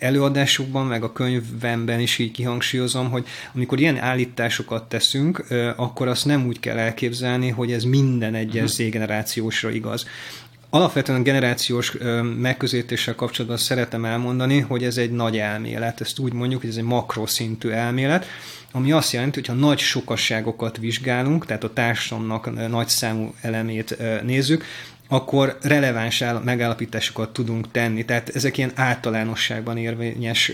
előadásokban, 0.00 0.86
meg 0.86 1.02
a 1.02 1.12
könyvemben 1.12 2.00
is 2.00 2.18
így 2.18 2.30
kihangsúlyozom, 2.30 3.10
hogy 3.10 3.26
amikor 3.54 3.80
ilyen 3.80 3.98
állításokat 3.98 4.88
teszünk, 4.88 5.44
akkor 5.76 6.08
azt 6.08 6.24
nem 6.24 6.46
úgy 6.46 6.60
kell 6.60 6.78
elképzelni, 6.78 7.48
hogy 7.48 7.72
ez 7.72 7.84
minden 7.84 8.34
egyes 8.34 8.70
uh-huh. 8.70 8.86
z-generációsra 8.86 9.70
igaz. 9.70 10.06
Alapvetően 10.70 11.22
generációs 11.22 11.96
megközelítéssel 12.38 13.14
kapcsolatban 13.14 13.58
szeretem 13.58 14.04
elmondani, 14.04 14.58
hogy 14.58 14.84
ez 14.84 14.96
egy 14.96 15.12
nagy 15.12 15.38
elmélet. 15.38 16.00
Ezt 16.00 16.18
úgy 16.18 16.32
mondjuk, 16.32 16.60
hogy 16.60 16.70
ez 16.70 16.76
egy 16.76 16.82
makroszintű 16.82 17.68
elmélet, 17.68 18.26
ami 18.72 18.92
azt 18.92 19.12
jelenti, 19.12 19.38
hogy 19.38 19.48
ha 19.48 19.66
nagy 19.66 19.78
sokasságokat 19.78 20.76
vizsgálunk, 20.76 21.46
tehát 21.46 21.64
a 21.64 21.72
társadalomnak 21.72 22.68
nagy 22.68 22.88
számú 22.88 23.34
elemét 23.40 23.96
nézzük, 24.22 24.64
akkor 25.12 25.58
releváns 25.62 26.24
megállapításokat 26.44 27.32
tudunk 27.32 27.70
tenni. 27.70 28.04
Tehát 28.04 28.28
ezek 28.28 28.58
ilyen 28.58 28.72
általánosságban 28.74 29.76
érvényes 29.76 30.52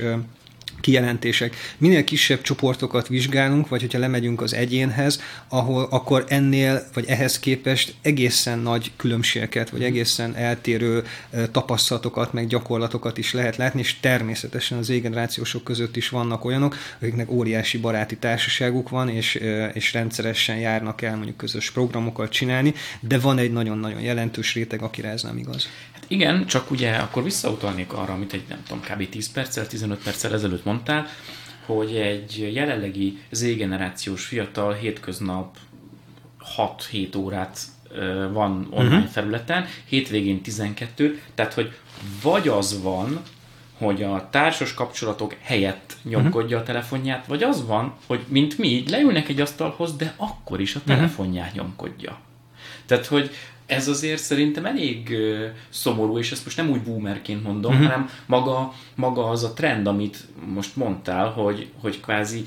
kijelentések. 0.80 1.56
Minél 1.78 2.04
kisebb 2.04 2.40
csoportokat 2.40 3.08
vizsgálunk, 3.08 3.68
vagy 3.68 3.80
hogyha 3.80 3.98
lemegyünk 3.98 4.40
az 4.40 4.54
egyénhez, 4.54 5.20
ahol 5.48 5.86
akkor 5.90 6.24
ennél, 6.28 6.86
vagy 6.94 7.04
ehhez 7.08 7.38
képest 7.38 7.94
egészen 8.02 8.58
nagy 8.58 8.92
különbségeket, 8.96 9.70
vagy 9.70 9.84
egészen 9.84 10.36
eltérő 10.36 11.04
tapasztalatokat, 11.52 12.32
meg 12.32 12.46
gyakorlatokat 12.46 13.18
is 13.18 13.32
lehet 13.32 13.56
látni, 13.56 13.80
és 13.80 14.00
természetesen 14.00 14.78
az 14.78 14.90
égenerációsok 14.90 15.64
között 15.64 15.96
is 15.96 16.08
vannak 16.08 16.44
olyanok, 16.44 16.76
akiknek 17.00 17.30
óriási 17.30 17.78
baráti 17.78 18.16
társaságuk 18.16 18.88
van, 18.88 19.08
és, 19.08 19.34
és 19.72 19.92
rendszeresen 19.92 20.56
járnak 20.56 21.02
el 21.02 21.16
mondjuk 21.16 21.36
közös 21.36 21.70
programokat 21.70 22.30
csinálni, 22.30 22.74
de 23.00 23.18
van 23.18 23.38
egy 23.38 23.52
nagyon-nagyon 23.52 24.00
jelentős 24.00 24.54
réteg, 24.54 24.82
akire 24.82 25.08
ez 25.08 25.22
nem 25.22 25.38
igaz. 25.38 25.68
Igen, 26.08 26.46
csak 26.46 26.70
ugye 26.70 26.92
akkor 26.92 27.22
visszautalnék 27.22 27.92
arra, 27.92 28.12
amit 28.12 28.32
egy 28.32 28.44
nem 28.48 28.62
tudom, 28.66 28.82
kb. 28.82 29.08
10 29.08 29.32
perccel, 29.32 29.66
15 29.66 30.02
perccel 30.02 30.32
ezelőtt 30.32 30.64
mondtál, 30.64 31.06
hogy 31.66 31.96
egy 31.96 32.52
jelenlegi 32.52 33.18
Z-generációs 33.30 34.24
fiatal 34.24 34.72
hétköznap 34.72 35.56
6-7 36.56 37.16
órát 37.16 37.58
van 38.32 38.66
online 38.70 38.96
uh-huh. 38.96 39.10
felületen, 39.10 39.66
hétvégén 39.84 40.42
12, 40.42 41.22
tehát 41.34 41.54
hogy 41.54 41.74
vagy 42.22 42.48
az 42.48 42.82
van, 42.82 43.20
hogy 43.78 44.02
a 44.02 44.28
társas 44.30 44.74
kapcsolatok 44.74 45.36
helyett 45.42 45.96
nyomkodja 46.02 46.46
uh-huh. 46.46 46.60
a 46.60 46.62
telefonját, 46.62 47.26
vagy 47.26 47.42
az 47.42 47.66
van, 47.66 47.94
hogy 48.06 48.20
mint 48.28 48.58
mi, 48.58 48.84
leülnek 48.88 49.28
egy 49.28 49.40
asztalhoz, 49.40 49.96
de 49.96 50.14
akkor 50.16 50.60
is 50.60 50.74
a 50.74 50.80
telefonját 50.84 51.46
uh-huh. 51.46 51.62
nyomkodja. 51.62 52.18
Tehát, 52.86 53.06
hogy 53.06 53.30
ez 53.66 53.88
azért 53.88 54.22
szerintem 54.22 54.66
elég 54.66 55.08
uh, 55.10 55.44
szomorú, 55.68 56.18
és 56.18 56.32
ezt 56.32 56.44
most 56.44 56.56
nem 56.56 56.70
úgy 56.70 56.82
boomerként 56.82 57.42
mondom, 57.42 57.72
uh-huh. 57.72 57.86
hanem 57.86 58.10
maga, 58.26 58.72
maga 58.94 59.28
az 59.28 59.44
a 59.44 59.52
trend, 59.52 59.86
amit 59.86 60.18
most 60.54 60.76
mondtál, 60.76 61.30
hogy, 61.30 61.68
hogy 61.80 62.00
kvázi 62.00 62.46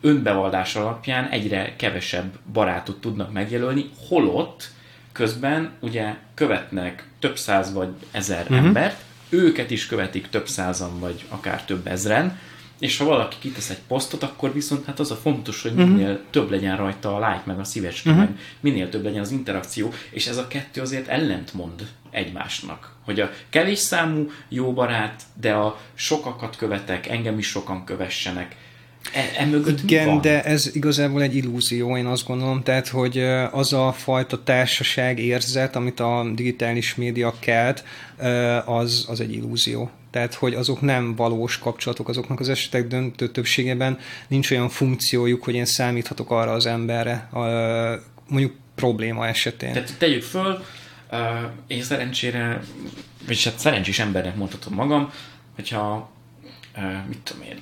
önbevallás 0.00 0.76
alapján 0.76 1.28
egyre 1.28 1.76
kevesebb 1.76 2.38
barátot 2.52 3.00
tudnak 3.00 3.32
megjelölni, 3.32 3.90
holott 4.08 4.70
közben 5.12 5.70
ugye 5.80 6.14
követnek 6.34 7.08
több 7.18 7.36
száz 7.36 7.72
vagy 7.72 7.88
ezer 8.10 8.42
uh-huh. 8.42 8.56
embert, 8.56 9.02
őket 9.28 9.70
is 9.70 9.86
követik 9.86 10.28
több 10.28 10.48
százan 10.48 11.00
vagy 11.00 11.24
akár 11.28 11.64
több 11.64 11.86
ezren, 11.86 12.38
és 12.78 12.98
ha 12.98 13.04
valaki 13.04 13.36
kitesz 13.40 13.70
egy 13.70 13.80
posztot, 13.88 14.22
akkor 14.22 14.52
viszont 14.52 14.84
hát 14.84 15.00
az 15.00 15.10
a 15.10 15.16
fontos, 15.16 15.62
hogy 15.62 15.74
mhm. 15.74 15.88
minél 15.88 16.10
uh-huh. 16.10 16.24
több 16.30 16.50
legyen 16.50 16.76
rajta 16.76 17.16
a 17.16 17.28
like, 17.28 17.42
meg 17.44 17.58
a 17.58 17.64
szívecske, 17.64 18.10
uh-huh. 18.10 18.24
meg 18.24 18.38
minél 18.60 18.88
több 18.88 19.04
legyen 19.04 19.20
az 19.20 19.30
interakció, 19.30 19.92
és 20.10 20.26
ez 20.26 20.36
a 20.36 20.46
kettő 20.46 20.80
azért 20.80 21.08
ellentmond 21.08 21.88
egymásnak. 22.10 22.92
Hogy 23.04 23.20
a 23.20 23.30
kevés 23.50 23.78
számú 23.78 24.30
jó 24.48 24.72
barát, 24.72 25.22
de 25.40 25.52
a 25.52 25.80
sokakat 25.94 26.56
követek, 26.56 27.08
engem 27.08 27.38
is 27.38 27.46
sokan 27.46 27.84
kövessenek, 27.84 28.56
E, 29.12 29.42
e 29.42 29.44
mögött 29.44 29.82
Igen, 29.82 30.06
van? 30.06 30.20
de 30.20 30.44
ez 30.44 30.70
igazából 30.74 31.22
egy 31.22 31.36
illúzió, 31.36 31.96
én 31.96 32.06
azt 32.06 32.26
gondolom, 32.26 32.62
tehát, 32.62 32.88
hogy 32.88 33.18
az 33.50 33.72
a 33.72 33.92
fajta 33.92 34.42
társaság 34.42 35.18
érzet, 35.18 35.76
amit 35.76 36.00
a 36.00 36.26
digitális 36.34 36.94
média 36.94 37.34
kelt, 37.38 37.84
az, 38.64 39.06
az 39.08 39.20
egy 39.20 39.32
illúzió. 39.32 39.90
Tehát, 40.10 40.34
hogy 40.34 40.54
azok 40.54 40.80
nem 40.80 41.14
valós 41.14 41.58
kapcsolatok, 41.58 42.08
azoknak 42.08 42.40
az 42.40 42.48
esetek 42.48 42.86
döntő 42.86 43.28
többségében 43.28 43.98
nincs 44.28 44.50
olyan 44.50 44.68
funkciójuk, 44.68 45.44
hogy 45.44 45.54
én 45.54 45.64
számíthatok 45.64 46.30
arra 46.30 46.52
az 46.52 46.66
emberre, 46.66 47.28
mondjuk 48.28 48.52
probléma 48.74 49.26
esetén. 49.26 49.72
Tehát 49.72 49.94
tegyük 49.98 50.22
föl, 50.22 50.64
én 51.66 51.82
szerencsére, 51.82 52.60
vagy 53.26 53.44
hát 53.44 53.58
szerencsés 53.58 53.98
embernek 53.98 54.36
mondhatom 54.36 54.74
magam, 54.74 55.12
hogyha 55.54 56.10
mit 57.08 57.18
tudom 57.18 57.42
én, 57.42 57.58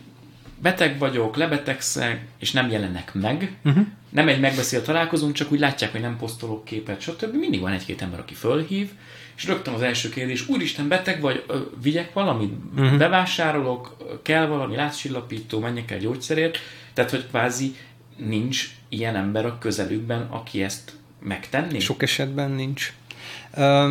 beteg 0.62 0.98
vagyok, 0.98 1.36
lebetegszek, 1.36 2.26
és 2.38 2.52
nem 2.52 2.70
jelennek 2.70 3.14
meg, 3.14 3.56
uh-huh. 3.64 3.86
nem 4.08 4.28
egy 4.28 4.40
megbeszélt 4.40 4.84
találkozunk, 4.84 5.34
csak 5.34 5.52
úgy 5.52 5.58
látják, 5.58 5.92
hogy 5.92 6.00
nem 6.00 6.16
posztolok 6.16 6.64
képet, 6.64 7.00
stb. 7.00 7.34
Mindig 7.34 7.60
van 7.60 7.72
egy-két 7.72 8.02
ember, 8.02 8.18
aki 8.18 8.34
fölhív, 8.34 8.90
és 9.36 9.44
rögtön 9.44 9.74
az 9.74 9.82
első 9.82 10.08
kérdés, 10.08 10.48
úristen, 10.48 10.88
beteg 10.88 11.20
vagy, 11.20 11.44
ö, 11.46 11.58
vigyek 11.82 12.12
valamit, 12.12 12.52
uh-huh. 12.76 12.98
bevásárolok, 12.98 13.96
kell 14.22 14.46
valami 14.46 14.76
látszillapító, 14.76 15.58
menjek 15.58 15.90
el 15.90 15.98
gyógyszerért, 15.98 16.58
tehát, 16.92 17.10
hogy 17.10 17.26
kvázi 17.26 17.74
nincs 18.16 18.70
ilyen 18.88 19.16
ember 19.16 19.46
a 19.46 19.58
közelükben, 19.58 20.22
aki 20.30 20.62
ezt 20.62 20.92
megtenni? 21.20 21.80
Sok 21.80 22.02
esetben 22.02 22.50
nincs. 22.50 22.92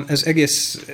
Ez 0.07 0.23
egész, 0.23 0.85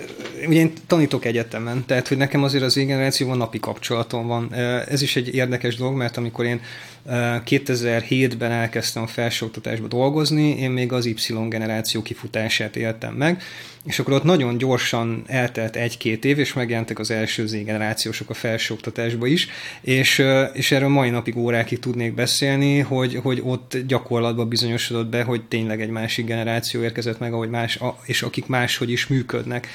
ugye 0.47 0.59
én 0.59 0.73
tanítok 0.87 1.25
egyetemen, 1.25 1.85
tehát 1.85 2.07
hogy 2.07 2.17
nekem 2.17 2.43
azért 2.43 2.63
az 2.63 2.73
generációban 2.73 3.37
napi 3.37 3.59
kapcsolatom 3.59 4.27
van. 4.27 4.53
Ez 4.87 5.01
is 5.01 5.15
egy 5.15 5.35
érdekes 5.35 5.75
dolog, 5.75 5.95
mert 5.95 6.17
amikor 6.17 6.45
én 6.45 6.61
2007-ben 7.09 8.51
elkezdtem 8.51 9.03
a 9.03 9.07
felsőoktatásba 9.07 9.87
dolgozni, 9.87 10.59
én 10.59 10.71
még 10.71 10.91
az 10.91 11.05
Y 11.05 11.15
generáció 11.49 12.01
kifutását 12.01 12.75
éltem 12.75 13.13
meg, 13.13 13.41
és 13.85 13.99
akkor 13.99 14.13
ott 14.13 14.23
nagyon 14.23 14.57
gyorsan 14.57 15.23
eltelt 15.27 15.75
egy-két 15.75 16.25
év, 16.25 16.39
és 16.39 16.53
megjelentek 16.53 16.99
az 16.99 17.11
első 17.11 17.45
Z 17.45 17.51
generációsok 17.51 18.29
a 18.29 18.33
felsőoktatásba 18.33 19.27
is, 19.27 19.47
és, 19.81 20.23
és 20.53 20.71
erről 20.71 20.89
mai 20.89 21.09
napig 21.09 21.37
órákig 21.37 21.79
tudnék 21.79 22.13
beszélni, 22.13 22.79
hogy, 22.79 23.19
hogy 23.23 23.41
ott 23.43 23.77
gyakorlatban 23.87 24.49
bizonyosodott 24.49 25.07
be, 25.07 25.23
hogy 25.23 25.43
tényleg 25.43 25.81
egy 25.81 25.89
másik 25.89 26.25
generáció 26.25 26.81
érkezett 26.81 27.19
meg, 27.19 27.33
ahogy 27.33 27.49
más, 27.49 27.79
és 28.05 28.21
akik 28.21 28.45
máshogy 28.45 28.91
is 28.91 29.07
működnek. 29.07 29.67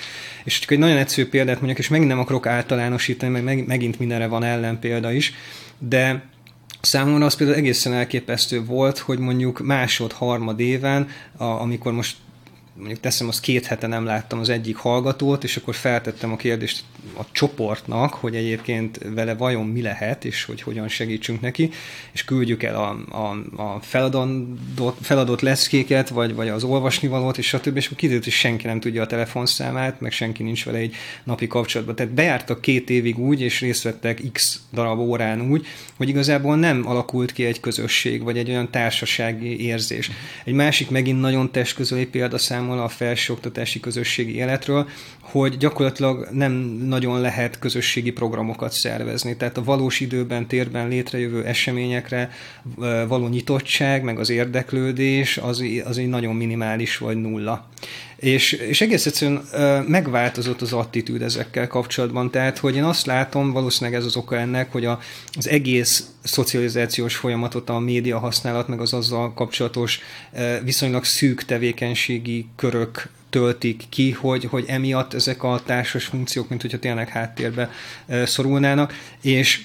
És 0.44 0.58
csak 0.58 0.70
egy 0.70 0.78
nagyon 0.78 0.96
egyszerű 0.96 1.28
példát 1.28 1.56
mondjak, 1.56 1.78
és 1.78 1.88
megint 1.88 2.08
nem 2.08 2.18
akarok 2.18 2.46
általánosítani, 2.46 3.40
meg 3.40 3.66
megint 3.66 3.98
mindenre 3.98 4.26
van 4.26 4.44
ellenpélda 4.44 5.12
is, 5.12 5.32
de 5.78 6.30
Számomra 6.82 7.24
az 7.24 7.34
például 7.34 7.58
egészen 7.58 7.92
elképesztő 7.92 8.64
volt, 8.64 8.98
hogy 8.98 9.18
mondjuk 9.18 9.58
másod, 9.58 10.12
harmad 10.12 10.60
éven, 10.60 11.08
a, 11.36 11.44
amikor 11.44 11.92
most 11.92 12.16
mondjuk 12.76 13.00
teszem, 13.00 13.28
az 13.28 13.40
két 13.40 13.66
hete 13.66 13.86
nem 13.86 14.04
láttam 14.04 14.38
az 14.38 14.48
egyik 14.48 14.76
hallgatót, 14.76 15.44
és 15.44 15.56
akkor 15.56 15.74
feltettem 15.74 16.32
a 16.32 16.36
kérdést 16.36 16.84
a 17.18 17.22
csoportnak, 17.32 18.14
hogy 18.14 18.36
egyébként 18.36 18.98
vele 19.14 19.34
vajon 19.34 19.66
mi 19.66 19.82
lehet, 19.82 20.24
és 20.24 20.44
hogy 20.44 20.62
hogyan 20.62 20.88
segítsünk 20.88 21.40
neki, 21.40 21.70
és 22.12 22.24
küldjük 22.24 22.62
el 22.62 22.74
a, 22.74 23.16
a, 23.16 23.62
a 23.62 23.80
feladott, 23.80 24.96
feladott 25.00 25.40
leszkéket, 25.40 26.08
vagy, 26.08 26.34
vagy 26.34 26.48
az 26.48 26.64
olvasnivalót, 26.64 27.38
és 27.38 27.46
stb. 27.46 27.76
És 27.76 27.90
kiderült, 27.96 28.24
hogy 28.24 28.32
senki 28.32 28.66
nem 28.66 28.80
tudja 28.80 29.02
a 29.02 29.06
telefonszámát, 29.06 30.00
meg 30.00 30.12
senki 30.12 30.42
nincs 30.42 30.64
vele 30.64 30.78
egy 30.78 30.94
napi 31.24 31.46
kapcsolatban. 31.46 31.94
Tehát 31.94 32.12
bejártak 32.12 32.60
két 32.60 32.90
évig 32.90 33.18
úgy, 33.18 33.40
és 33.40 33.60
részt 33.60 33.82
vettek 33.82 34.22
x 34.32 34.60
darab 34.72 34.98
órán 34.98 35.50
úgy, 35.50 35.66
hogy 35.96 36.08
igazából 36.08 36.56
nem 36.56 36.86
alakult 36.86 37.32
ki 37.32 37.44
egy 37.44 37.60
közösség, 37.60 38.22
vagy 38.22 38.38
egy 38.38 38.48
olyan 38.48 38.70
társasági 38.70 39.64
érzés. 39.64 40.10
Egy 40.44 40.54
másik 40.54 40.90
megint 40.90 41.20
nagyon 41.20 41.50
testközeli 41.50 42.06
példa 42.06 42.38
számol 42.62 42.78
a 42.78 42.88
felsőoktatási 42.88 43.80
közösségi 43.80 44.34
életről, 44.34 44.88
hogy 45.22 45.56
gyakorlatilag 45.56 46.28
nem 46.30 46.52
nagyon 46.86 47.20
lehet 47.20 47.58
közösségi 47.58 48.10
programokat 48.10 48.72
szervezni. 48.72 49.36
Tehát 49.36 49.56
a 49.56 49.64
valós 49.64 50.00
időben, 50.00 50.46
térben 50.46 50.88
létrejövő 50.88 51.44
eseményekre 51.44 52.30
való 53.08 53.28
nyitottság, 53.28 54.02
meg 54.02 54.18
az 54.18 54.30
érdeklődés 54.30 55.38
az, 55.38 55.64
az 55.84 55.98
így 55.98 56.08
nagyon 56.08 56.34
minimális 56.34 56.98
vagy 56.98 57.16
nulla. 57.16 57.68
És, 58.16 58.52
és 58.52 58.80
egész 58.80 59.06
egyszerűen 59.06 59.42
megváltozott 59.86 60.60
az 60.60 60.72
attitűd 60.72 61.22
ezekkel 61.22 61.66
kapcsolatban. 61.66 62.30
Tehát, 62.30 62.58
hogy 62.58 62.76
én 62.76 62.84
azt 62.84 63.06
látom, 63.06 63.52
valószínűleg 63.52 63.98
ez 63.98 64.04
az 64.04 64.16
oka 64.16 64.36
ennek, 64.36 64.72
hogy 64.72 64.84
a, 64.84 64.98
az 65.32 65.48
egész 65.48 66.10
szocializációs 66.22 67.16
folyamatot 67.16 67.68
a 67.68 67.78
média 67.78 68.18
használat, 68.18 68.68
meg 68.68 68.80
az 68.80 68.92
azzal 68.92 69.34
kapcsolatos 69.34 70.00
viszonylag 70.64 71.04
szűk 71.04 71.44
tevékenységi 71.44 72.46
körök 72.56 73.08
töltik 73.32 73.84
ki, 73.88 74.10
hogy, 74.10 74.44
hogy 74.44 74.64
emiatt 74.66 75.14
ezek 75.14 75.42
a 75.42 75.60
társas 75.64 76.04
funkciók, 76.04 76.48
mint 76.48 76.60
hogyha 76.60 76.78
tényleg 76.78 77.08
háttérbe 77.08 77.70
szorulnának, 78.24 78.94
és 79.22 79.64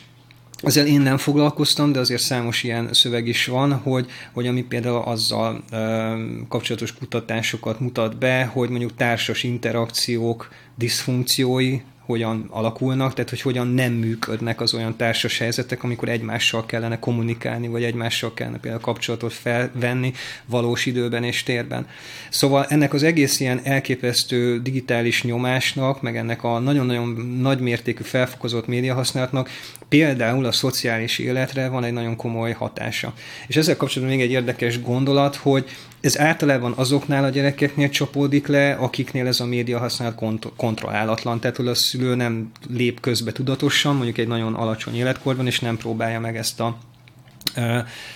ezzel 0.62 0.88
én 0.88 1.02
nem 1.02 1.18
foglalkoztam, 1.18 1.92
de 1.92 2.00
azért 2.00 2.22
számos 2.22 2.64
ilyen 2.64 2.94
szöveg 2.94 3.28
is 3.28 3.46
van, 3.46 3.74
hogy, 3.74 4.10
hogy 4.32 4.48
ami 4.48 4.64
például 4.64 5.02
azzal 5.02 5.64
ö, 5.72 6.14
kapcsolatos 6.50 6.94
kutatásokat 6.94 7.80
mutat 7.80 8.18
be, 8.18 8.46
hogy 8.46 8.70
mondjuk 8.70 8.96
társas 8.96 9.44
interakciók, 9.44 10.50
diszfunkciói 10.76 11.80
hogyan 12.08 12.46
alakulnak, 12.50 13.14
tehát 13.14 13.30
hogy 13.30 13.42
hogyan 13.42 13.68
nem 13.68 13.92
működnek 13.92 14.62
az 14.62 14.74
olyan 14.74 14.96
társas 14.96 15.38
helyzetek, 15.38 15.84
amikor 15.84 16.10
egymással 16.10 16.66
kellene 16.66 17.00
kommunikálni, 17.00 17.68
vagy 17.68 17.84
egymással 17.84 18.34
kellene 18.34 18.60
például 18.60 18.82
kapcsolatot 18.82 19.34
felvenni 19.34 20.14
valós 20.46 20.86
időben 20.86 21.24
és 21.24 21.44
térben. 21.44 21.88
Szóval 22.30 22.66
ennek 22.70 22.94
az 22.94 23.04
egész 23.04 23.40
ilyen 23.40 23.60
elképesztő 23.64 24.62
digitális 24.62 25.24
nyomásnak, 25.24 26.02
meg 26.02 26.18
ennek 26.18 26.44
a 26.44 26.60
nagyon-nagyon 26.60 27.08
nagy 27.42 27.60
mértékű 27.60 28.04
felfokozott 28.04 28.68
médiahasználatnak 28.68 29.50
például 29.90 30.46
a 30.46 30.52
szociális 30.52 31.18
életre 31.18 31.68
van 31.68 31.84
egy 31.84 31.94
nagyon 31.94 32.16
komoly 32.16 32.52
hatása. 32.52 33.14
És 33.48 33.56
ezzel 33.56 33.78
kapcsolatban 33.78 34.18
még 34.18 34.26
egy 34.26 34.32
érdekes 34.32 34.82
gondolat, 34.82 35.36
hogy 35.36 35.66
ez 36.02 36.20
általában 36.20 36.74
azoknál 36.76 37.24
a 37.24 37.30
gyerekeknél 37.30 37.90
csapódik 37.90 38.48
le, 38.48 38.74
akiknél 38.74 39.28
ez 39.28 39.40
a 39.40 39.46
média 39.46 39.80
használat 39.80 40.16
kont- 40.16 40.52
kontrollálatlan, 40.56 41.40
tehát 41.40 41.56
hogy 41.56 41.68
a 41.68 41.76
szülő 41.76 42.16
nem 42.16 42.52
lép 42.70 43.00
közbe 43.00 43.32
tudatosan, 43.32 43.96
mondjuk 43.96 44.18
egy 44.18 44.28
nagyon 44.28 44.54
alacsony 44.54 44.96
életkorban, 44.96 45.46
és 45.48 45.60
nem 45.60 45.78
próbálja 45.78 46.20
meg 46.20 46.38
ezt 46.38 46.60
a 46.60 46.78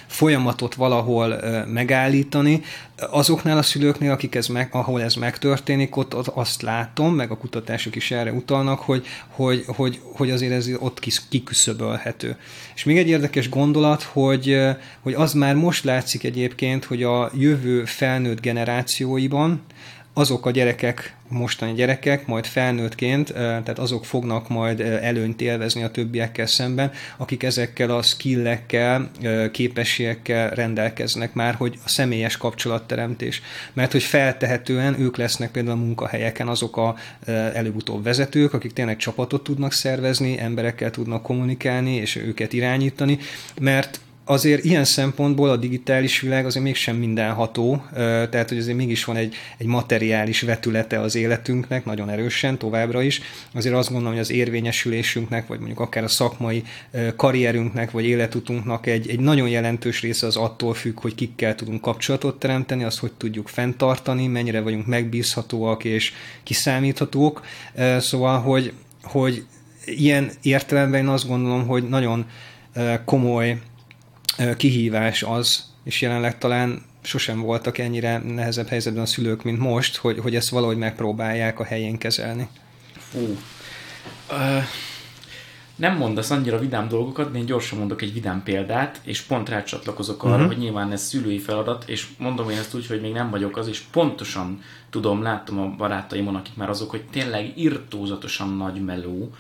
folyamatot 0.07 0.75
valahol 0.75 1.41
megállítani. 1.65 2.61
Azoknál 3.09 3.57
a 3.57 3.61
szülőknél, 3.61 4.11
akik 4.11 4.35
ez 4.35 4.47
meg, 4.47 4.69
ahol 4.71 5.01
ez 5.01 5.15
megtörténik, 5.15 5.95
ott, 5.95 6.13
azt 6.13 6.61
látom, 6.61 7.15
meg 7.15 7.31
a 7.31 7.37
kutatások 7.37 7.95
is 7.95 8.11
erre 8.11 8.31
utalnak, 8.31 8.79
hogy, 8.79 9.05
hogy, 9.27 9.63
hogy, 9.67 9.99
hogy 10.03 10.31
azért 10.31 10.51
ez 10.51 10.69
ott 10.79 10.99
kiküszöbölhető. 11.29 12.37
És 12.75 12.83
még 12.83 12.97
egy 12.97 13.07
érdekes 13.07 13.49
gondolat, 13.49 14.03
hogy, 14.03 14.59
hogy 15.01 15.13
az 15.13 15.33
már 15.33 15.55
most 15.55 15.83
látszik 15.83 16.23
egyébként, 16.23 16.85
hogy 16.85 17.03
a 17.03 17.31
jövő 17.33 17.85
felnőtt 17.85 18.41
generációiban 18.41 19.61
azok 20.13 20.45
a 20.45 20.51
gyerekek, 20.51 21.15
mostani 21.27 21.73
gyerekek, 21.73 22.27
majd 22.27 22.45
felnőttként, 22.45 23.33
tehát 23.33 23.79
azok 23.79 24.05
fognak 24.05 24.49
majd 24.49 24.79
előnyt 24.79 25.41
élvezni 25.41 25.83
a 25.83 25.91
többiekkel 25.91 26.45
szemben, 26.45 26.91
akik 27.17 27.43
ezekkel 27.43 27.89
a 27.89 28.01
skillekkel, 28.01 29.11
képességekkel 29.51 30.49
rendelkeznek 30.49 31.33
már, 31.33 31.53
hogy 31.53 31.79
a 31.85 31.89
személyes 31.89 32.37
kapcsolatteremtés. 32.37 33.41
Mert 33.73 33.91
hogy 33.91 34.03
feltehetően 34.03 34.99
ők 34.99 35.17
lesznek 35.17 35.51
például 35.51 35.77
a 35.77 35.81
munkahelyeken 35.81 36.47
azok 36.47 36.77
a 36.77 36.95
előbb-utóbb 37.53 38.03
vezetők, 38.03 38.53
akik 38.53 38.73
tényleg 38.73 38.97
csapatot 38.97 39.43
tudnak 39.43 39.73
szervezni, 39.73 40.39
emberekkel 40.39 40.91
tudnak 40.91 41.23
kommunikálni 41.23 41.95
és 41.95 42.15
őket 42.15 42.53
irányítani, 42.53 43.17
mert 43.61 43.99
azért 44.31 44.63
ilyen 44.63 44.83
szempontból 44.83 45.49
a 45.49 45.57
digitális 45.57 46.19
világ 46.19 46.45
azért 46.45 46.63
mégsem 46.63 46.95
mindenható, 46.95 47.83
tehát 48.29 48.49
hogy 48.49 48.57
azért 48.57 48.77
mégis 48.77 49.03
van 49.03 49.15
egy, 49.15 49.35
egy 49.57 49.67
materiális 49.67 50.41
vetülete 50.41 50.99
az 50.99 51.15
életünknek, 51.15 51.85
nagyon 51.85 52.09
erősen, 52.09 52.57
továbbra 52.57 53.01
is. 53.01 53.21
Azért 53.53 53.75
azt 53.75 53.89
gondolom, 53.89 54.13
hogy 54.13 54.21
az 54.21 54.31
érvényesülésünknek, 54.31 55.47
vagy 55.47 55.57
mondjuk 55.57 55.79
akár 55.79 56.03
a 56.03 56.07
szakmai 56.07 56.63
karrierünknek, 57.15 57.91
vagy 57.91 58.05
életutunknak 58.05 58.87
egy, 58.87 59.09
egy 59.09 59.19
nagyon 59.19 59.49
jelentős 59.49 60.01
része 60.01 60.27
az 60.27 60.35
attól 60.35 60.73
függ, 60.73 60.99
hogy 60.99 61.15
kikkel 61.15 61.55
tudunk 61.55 61.81
kapcsolatot 61.81 62.39
teremteni, 62.39 62.83
azt 62.83 62.99
hogy 62.99 63.11
tudjuk 63.11 63.47
fenntartani, 63.47 64.27
mennyire 64.27 64.61
vagyunk 64.61 64.87
megbízhatóak 64.87 65.83
és 65.83 66.13
kiszámíthatók. 66.43 67.41
Szóval, 67.99 68.39
hogy, 68.39 68.73
hogy 69.03 69.45
ilyen 69.85 70.31
értelemben 70.41 71.01
én 71.01 71.07
azt 71.07 71.27
gondolom, 71.27 71.67
hogy 71.67 71.89
nagyon 71.89 72.25
komoly 73.05 73.57
kihívás 74.57 75.23
az, 75.23 75.63
és 75.83 76.01
jelenleg 76.01 76.37
talán 76.37 76.81
sosem 77.01 77.41
voltak 77.41 77.77
ennyire 77.77 78.17
nehezebb 78.17 78.67
helyzetben 78.67 79.03
a 79.03 79.05
szülők, 79.05 79.43
mint 79.43 79.59
most, 79.59 79.97
hogy, 79.97 80.19
hogy 80.19 80.35
ezt 80.35 80.49
valahogy 80.49 80.77
megpróbálják 80.77 81.59
a 81.59 81.63
helyén 81.63 81.97
kezelni. 81.97 82.47
Fú. 82.97 83.37
Uh, 84.31 84.63
nem 85.75 85.97
mondasz 85.97 86.29
annyira 86.29 86.59
vidám 86.59 86.87
dolgokat, 86.87 87.31
de 87.31 87.37
én 87.37 87.45
gyorsan 87.45 87.77
mondok 87.77 88.01
egy 88.01 88.13
vidám 88.13 88.43
példát, 88.43 89.01
és 89.03 89.21
pont 89.21 89.49
rácsatlakozok 89.49 90.23
arra, 90.23 90.33
uh-huh. 90.33 90.47
hogy 90.47 90.57
nyilván 90.57 90.91
ez 90.91 91.01
szülői 91.01 91.39
feladat, 91.39 91.83
és 91.87 92.07
mondom 92.17 92.49
én 92.49 92.57
ezt 92.57 92.73
úgy, 92.73 92.87
hogy 92.87 93.01
még 93.01 93.13
nem 93.13 93.29
vagyok 93.29 93.57
az, 93.57 93.67
és 93.67 93.79
pontosan 93.79 94.61
tudom, 94.89 95.21
látom 95.21 95.59
a 95.59 95.75
barátaimon, 95.77 96.35
akik 96.35 96.55
már 96.55 96.69
azok, 96.69 96.89
hogy 96.89 97.03
tényleg 97.11 97.57
irtózatosan 97.57 98.57
nagy 98.57 98.83
meló 98.83 99.33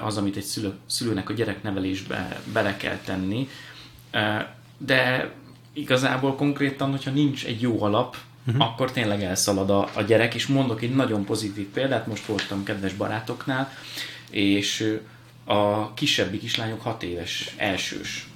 az, 0.00 0.16
amit 0.16 0.36
egy 0.36 0.42
szülő, 0.42 0.72
szülőnek 0.86 1.30
a 1.30 1.32
gyereknevelésbe 1.32 2.40
bele 2.52 2.76
kell 2.76 2.96
tenni, 3.04 3.48
de 4.78 5.30
igazából 5.72 6.34
konkrétan, 6.34 6.90
hogyha 6.90 7.10
nincs 7.10 7.44
egy 7.44 7.60
jó 7.60 7.82
alap, 7.82 8.16
uh-huh. 8.46 8.64
akkor 8.64 8.92
tényleg 8.92 9.22
elszalad 9.22 9.70
a, 9.70 9.88
a 9.94 10.02
gyerek, 10.02 10.34
és 10.34 10.46
mondok 10.46 10.82
egy 10.82 10.94
nagyon 10.94 11.24
pozitív 11.24 11.66
példát, 11.66 12.06
most 12.06 12.26
voltam 12.26 12.64
kedves 12.64 12.92
barátoknál, 12.92 13.72
és 14.30 14.98
a 15.44 15.94
kisebbik 15.94 16.40
kislányok 16.40 16.82
hat 16.82 17.02
éves, 17.02 17.54
elsős. 17.56 18.28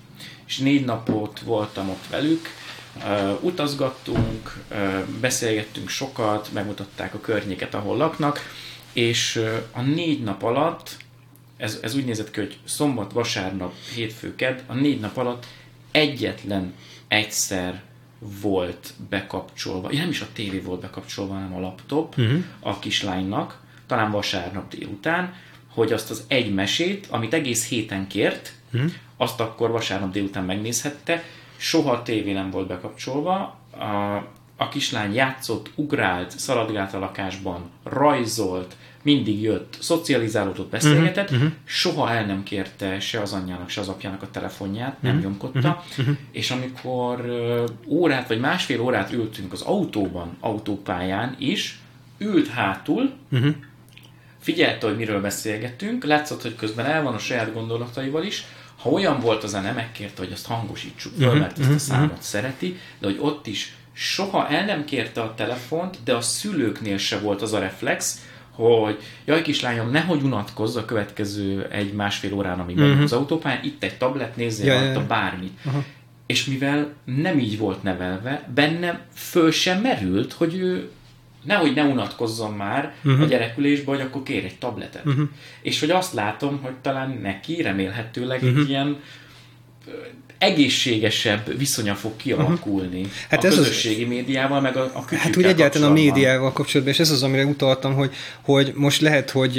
És 0.47 0.59
négy 0.59 0.85
napot 0.85 1.41
voltam 1.41 1.89
ott 1.89 2.07
velük, 2.11 2.49
uh, 2.97 3.45
utazgattunk, 3.45 4.65
uh, 4.71 5.05
beszélgettünk 5.21 5.89
sokat, 5.89 6.53
megmutatták 6.53 7.15
a 7.15 7.21
környéket, 7.21 7.75
ahol 7.75 7.97
laknak, 7.97 8.41
és 8.93 9.37
uh, 9.37 9.57
a 9.73 9.81
négy 9.81 10.23
nap 10.23 10.43
alatt, 10.43 10.97
ez, 11.57 11.79
ez 11.83 11.95
úgy 11.95 12.05
nézett 12.05 12.31
ki, 12.31 12.41
hogy 12.41 12.59
szombat, 12.65 13.13
vasárnap, 13.13 13.75
hétfő, 13.95 14.35
kedd, 14.35 14.59
a 14.67 14.75
négy 14.75 15.01
nap 15.01 15.17
alatt 15.17 15.47
egyetlen 15.91 16.75
egyszer 17.09 17.83
volt 18.43 18.95
bekapcsolva, 19.09 19.93
ja, 19.93 19.99
nem 19.99 20.09
is 20.09 20.21
a 20.21 20.27
tévé 20.33 20.59
volt 20.59 20.81
bekapcsolva, 20.81 21.35
hanem 21.35 21.55
a 21.55 21.61
laptop 21.61 22.19
uh-huh. 22.19 22.45
a 22.61 22.79
kislánynak, 22.79 23.61
talán 23.87 24.11
vasárnap 24.11 24.75
délután, 24.75 25.35
hogy 25.69 25.93
azt 25.93 26.11
az 26.11 26.25
egy 26.29 26.55
mesét, 26.55 27.07
amit 27.11 27.35
egész 27.35 27.69
héten 27.69 28.07
kért, 28.07 28.53
uh-huh. 28.73 28.91
azt 29.17 29.41
akkor 29.41 29.71
vasárnap 29.71 30.13
délután 30.13 30.45
megnézhette, 30.45 31.25
soha 31.57 31.93
a 31.93 32.03
tévé 32.03 32.33
nem 32.33 32.51
volt 32.51 32.67
bekapcsolva, 32.67 33.59
a, 33.71 34.15
a 34.57 34.69
kislány 34.69 35.15
játszott, 35.15 35.71
ugrált, 35.75 36.39
szaladgált 36.39 36.95
a 36.95 36.99
lakásban, 36.99 37.71
rajzolt, 37.83 38.77
mindig 39.03 39.43
jött, 39.43 39.77
szocializálódott, 39.81 40.71
beszélgetett, 40.71 41.31
uh-huh, 41.31 41.47
uh-huh. 41.47 41.59
soha 41.65 42.11
el 42.11 42.27
nem 42.27 42.43
kérte 42.43 43.01
se 43.01 43.21
az 43.21 43.33
anyjának, 43.33 43.69
se 43.69 43.81
az 43.81 43.89
apjának 43.89 44.23
a 44.23 44.31
telefonját, 44.31 44.89
uh-huh, 44.89 45.03
nem 45.03 45.15
mhm, 45.15 45.25
nyomkodta, 45.25 45.85
uh-huh. 45.99 46.17
és 46.33 46.51
amikor 46.51 47.21
uh, 47.21 47.65
órát 47.87 48.29
vagy 48.29 48.41
másfél 48.41 48.81
órát 48.81 49.13
ültünk 49.13 49.53
az 49.53 49.63
autóban, 49.63 50.37
autópályán 50.41 51.37
is, 51.39 51.79
ült 52.19 52.49
hátul, 52.49 53.13
uh-huh. 53.31 53.55
figyelte, 54.39 54.87
hogy 54.87 54.97
miről 54.97 55.21
beszélgetünk, 55.21 56.05
látszott, 56.05 56.43
hogy 56.43 56.57
közben 56.57 56.87
el 56.87 57.03
van 57.03 57.15
a 57.15 57.19
saját 57.19 57.53
gondolataival 57.53 58.25
is, 58.25 58.45
Ha 58.83 58.91
olyan 58.91 59.21
volt 59.21 59.45
a 59.45 59.47
zene, 59.47 59.73
megkérte, 59.73 60.23
hogy 60.23 60.33
azt 60.33 60.47
hangosítsuk 60.47 61.13
föl, 61.19 61.27
uh-huh, 61.27 61.41
mert 61.41 61.59
ezt 61.59 61.69
a 61.69 61.71
mhm, 61.71 61.79
számot 61.79 62.09
uh-huh. 62.09 62.23
szereti, 62.23 62.77
de 62.99 63.07
hogy 63.07 63.19
ott 63.21 63.47
is 63.47 63.75
soha 63.93 64.49
el 64.49 64.65
nem 64.65 64.85
kérte 64.85 65.21
a 65.23 65.35
telefont, 65.35 65.99
de 66.05 66.15
a 66.15 66.21
szülőknél 66.21 66.99
se 66.99 67.19
volt 67.19 67.43
az 67.43 67.53
a 67.53 67.59
reflex, 67.59 68.21
hogy 68.51 68.99
jaj 69.25 69.43
kislányom, 69.43 69.91
nehogy 69.91 70.23
unatkozz 70.23 70.77
a 70.77 70.85
következő 70.85 71.67
egy-másfél 71.71 72.33
órán, 72.33 72.61
amíg 72.61 72.79
uh-huh. 72.79 73.03
az 73.03 73.13
autópályán, 73.13 73.65
itt 73.65 73.83
egy 73.83 73.99
tablet, 73.99 74.37
nézzél 74.37 74.67
ja, 74.67 74.81
ja, 74.81 74.93
ja. 74.93 75.07
bármit. 75.07 75.59
Uh-huh. 75.65 75.85
És 76.27 76.45
mivel 76.45 76.93
nem 77.05 77.39
így 77.39 77.59
volt 77.59 77.83
nevelve, 77.83 78.49
bennem 78.55 78.99
föl 79.15 79.51
sem 79.51 79.81
merült, 79.81 80.33
hogy 80.33 80.55
ő 80.55 80.91
nehogy 81.45 81.75
ne 81.75 81.83
unatkozzon 81.83 82.53
már 82.53 82.95
uh-huh. 83.05 83.23
a 83.23 83.25
gyerekülésbe, 83.25 83.91
hogy 83.91 84.01
akkor 84.01 84.23
kér 84.23 84.45
egy 84.45 84.59
tabletet. 84.59 85.05
Uh-huh. 85.05 85.29
És 85.63 85.81
hogy 85.81 85.91
azt 85.91 86.15
látom, 86.15 86.61
hogy 86.63 86.75
talán 86.75 87.19
neki 87.23 87.63
remélhetőleg 87.63 88.43
uh-huh. 88.43 88.69
ilyen 88.69 88.97
egészségesebb 90.41 91.59
viszonya 91.59 91.95
fog 91.95 92.17
kialakulni 92.17 93.01
uh-huh. 93.01 93.13
hát 93.29 93.45
a 93.45 93.47
ez 93.47 93.55
közösségi 93.55 94.03
az... 94.03 94.09
médiával, 94.09 94.61
meg 94.61 94.77
a, 94.77 94.91
a 94.95 95.15
Hát 95.15 95.37
úgy 95.37 95.45
egyáltalán 95.45 95.91
a 95.91 95.93
médiával 95.93 96.53
kapcsolatban, 96.53 96.95
és 96.95 97.01
ez 97.01 97.11
az, 97.11 97.23
amire 97.23 97.45
utaltam, 97.45 97.95
hogy, 97.95 98.15
hogy 98.41 98.73
most 98.75 99.01
lehet, 99.01 99.31
hogy 99.31 99.57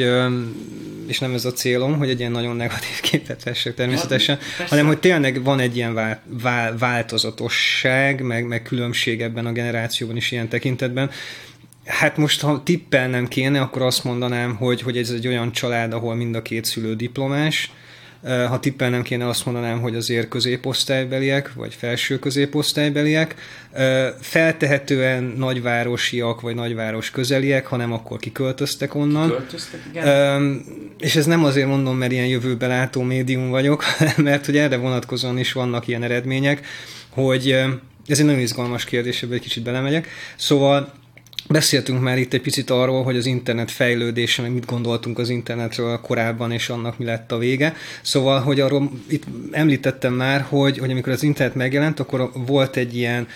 és 1.08 1.20
nem 1.20 1.34
ez 1.34 1.46
a 1.46 1.52
célom, 1.52 1.98
hogy 1.98 2.10
egy 2.10 2.20
ilyen 2.20 2.32
nagyon 2.32 2.56
negatív 2.56 3.00
képet 3.02 3.44
vessek 3.44 3.74
természetesen, 3.74 4.40
ja, 4.60 4.66
hanem 4.68 4.86
hogy 4.86 5.00
tényleg 5.00 5.44
van 5.44 5.60
egy 5.60 5.76
ilyen 5.76 5.94
vál, 5.94 6.22
vál, 6.42 6.78
változatosság, 6.78 8.22
meg, 8.22 8.48
meg 8.48 8.62
különbség 8.62 9.22
ebben 9.22 9.46
a 9.46 9.52
generációban 9.52 10.16
is 10.16 10.32
ilyen 10.32 10.48
tekintetben. 10.48 11.10
Hát 11.86 12.18
most, 12.18 12.42
ha 12.42 12.64
tippelnem 12.64 13.28
kéne, 13.28 13.62
akkor 13.62 13.82
azt 13.82 14.04
mondanám, 14.04 14.56
hogy, 14.56 14.82
hogy 14.82 14.98
ez 14.98 15.10
egy 15.10 15.28
olyan 15.28 15.52
család, 15.52 15.94
ahol 15.94 16.16
mind 16.16 16.36
a 16.36 16.42
két 16.42 16.66
szülő 16.66 16.96
diplomás, 16.96 17.72
ha 18.24 18.60
tippelnem 18.60 19.02
kéne, 19.02 19.28
azt 19.28 19.46
mondanám, 19.46 19.82
hogy 19.82 19.96
azért 19.96 20.28
középosztálybeliek, 20.28 21.54
vagy 21.54 21.74
felső 21.74 22.20
középosztálybeliek. 22.20 23.36
Feltehetően 24.20 25.24
nagyvárosiak, 25.24 26.42
vagy 26.42 26.56
nagyváros 26.56 27.12
közeliek, 27.12 27.66
hanem 27.66 27.92
akkor 27.92 28.20
kiköltöztek 28.20 28.96
onnan. 28.96 29.30
Költöztek, 29.30 29.80
igen. 29.90 30.66
És 31.00 31.16
ez 31.16 31.26
nem 31.26 31.44
azért 31.44 31.68
mondom, 31.68 31.98
mert 31.98 32.12
ilyen 32.12 32.28
jövőbe 32.28 32.68
látó 32.68 33.02
médium 33.02 33.50
vagyok, 33.50 33.84
mert 34.18 34.46
hogy 34.46 34.58
erre 34.58 34.78
vonatkozóan 34.78 35.38
is 35.38 35.52
vannak 35.52 35.88
ilyen 35.88 36.04
eredmények, 36.04 36.66
hogy 37.10 37.50
ez 38.08 38.20
egy 38.20 38.26
nagyon 38.26 38.42
izgalmas 38.42 38.86
kérdés, 38.86 39.24
ebbe 39.24 39.34
egy 39.34 39.42
kicsit 39.42 39.64
belemegyek. 39.64 40.08
Szóval 40.36 40.94
Beszéltünk 41.52 42.02
már 42.02 42.18
itt 42.18 42.34
egy 42.34 42.42
picit 42.42 42.70
arról, 42.70 43.04
hogy 43.04 43.18
az 43.18 43.26
internet 43.26 43.72
fejlődése, 43.72 44.42
meg 44.42 44.52
mit 44.52 44.66
gondoltunk 44.66 45.20
az 45.20 45.30
internetről 45.30 46.00
korábban, 46.02 46.52
és 46.52 46.70
annak 46.70 46.98
mi 46.98 47.06
lett 47.06 47.32
a 47.32 47.38
vége. 47.38 47.74
Szóval, 48.02 48.40
hogy 48.40 48.60
arról 48.60 48.92
itt 49.08 49.24
említettem 49.52 50.14
már, 50.14 50.42
hogy, 50.42 50.78
hogy 50.78 50.92
amikor 50.92 51.12
az 51.12 51.24
internet 51.24 51.56
megjelent, 51.56 52.00
akkor 52.00 52.32
volt 52.34 52.76
egy 52.76 52.96
ilyen 52.96 53.28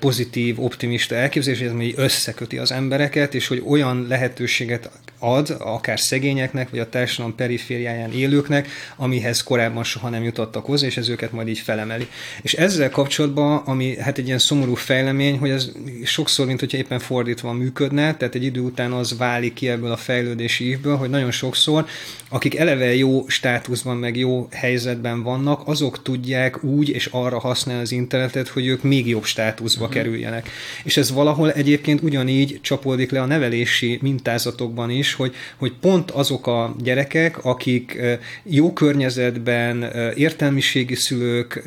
pozitív, 0.00 0.62
optimista 0.62 1.14
elképzelés, 1.14 1.58
hogy 1.58 1.88
ez 1.88 1.98
összeköti 2.04 2.58
az 2.58 2.72
embereket, 2.72 3.34
és 3.34 3.46
hogy 3.46 3.62
olyan 3.66 4.06
lehetőséget 4.08 4.90
ad, 5.18 5.56
akár 5.58 6.00
szegényeknek, 6.00 6.70
vagy 6.70 6.78
a 6.78 6.88
társadalom 6.88 7.34
perifériáján 7.34 8.12
élőknek, 8.12 8.68
amihez 8.96 9.42
korábban 9.42 9.84
soha 9.84 10.08
nem 10.08 10.22
jutottak 10.22 10.64
hozzá, 10.64 10.86
és 10.86 10.96
ez 10.96 11.08
őket 11.08 11.32
majd 11.32 11.48
így 11.48 11.58
felemeli. 11.58 12.06
És 12.42 12.54
ezzel 12.54 12.90
kapcsolatban, 12.90 13.56
ami 13.56 13.96
hát 13.96 14.18
egy 14.18 14.26
ilyen 14.26 14.38
szomorú 14.38 14.74
fejlemény, 14.74 15.38
hogy 15.38 15.50
ez 15.50 15.70
sokszor, 16.04 16.46
mint 16.46 16.60
hogyha 16.60 16.78
éppen 16.78 16.98
fordítva 16.98 17.52
működne, 17.56 18.16
tehát 18.16 18.34
egy 18.34 18.44
idő 18.44 18.60
után 18.60 18.92
az 18.92 19.16
válik 19.18 19.52
ki 19.52 19.68
ebből 19.68 19.90
a 19.90 19.96
fejlődési 19.96 20.68
évből, 20.68 20.96
hogy 20.96 21.10
nagyon 21.10 21.30
sokszor, 21.30 21.86
akik 22.28 22.56
eleve 22.56 22.94
jó 22.94 23.24
státuszban, 23.28 23.96
meg 23.96 24.16
jó 24.16 24.48
helyzetben 24.50 25.22
vannak, 25.22 25.62
azok 25.64 26.02
tudják 26.02 26.64
úgy 26.64 26.88
és 26.88 27.06
arra 27.06 27.38
használni 27.38 27.82
az 27.82 27.92
internetet, 27.92 28.48
hogy 28.48 28.66
ők 28.66 28.82
még 28.82 29.08
jobb 29.08 29.24
státuszba 29.24 29.84
uh-huh. 29.84 29.96
kerüljenek. 29.96 30.48
És 30.84 30.96
ez 30.96 31.12
valahol 31.12 31.52
egyébként 31.52 32.02
ugyanígy 32.02 32.58
csapódik 32.62 33.10
le 33.10 33.20
a 33.20 33.26
nevelési 33.26 33.98
mintázatokban 34.02 34.90
is, 34.90 35.14
hogy, 35.14 35.34
hogy 35.56 35.72
pont 35.80 36.10
azok 36.10 36.46
a 36.46 36.74
gyerekek, 36.82 37.44
akik 37.44 37.98
jó 38.42 38.72
környezetben, 38.72 39.82
értelmiségi 40.14 40.94
szülők 40.94 41.62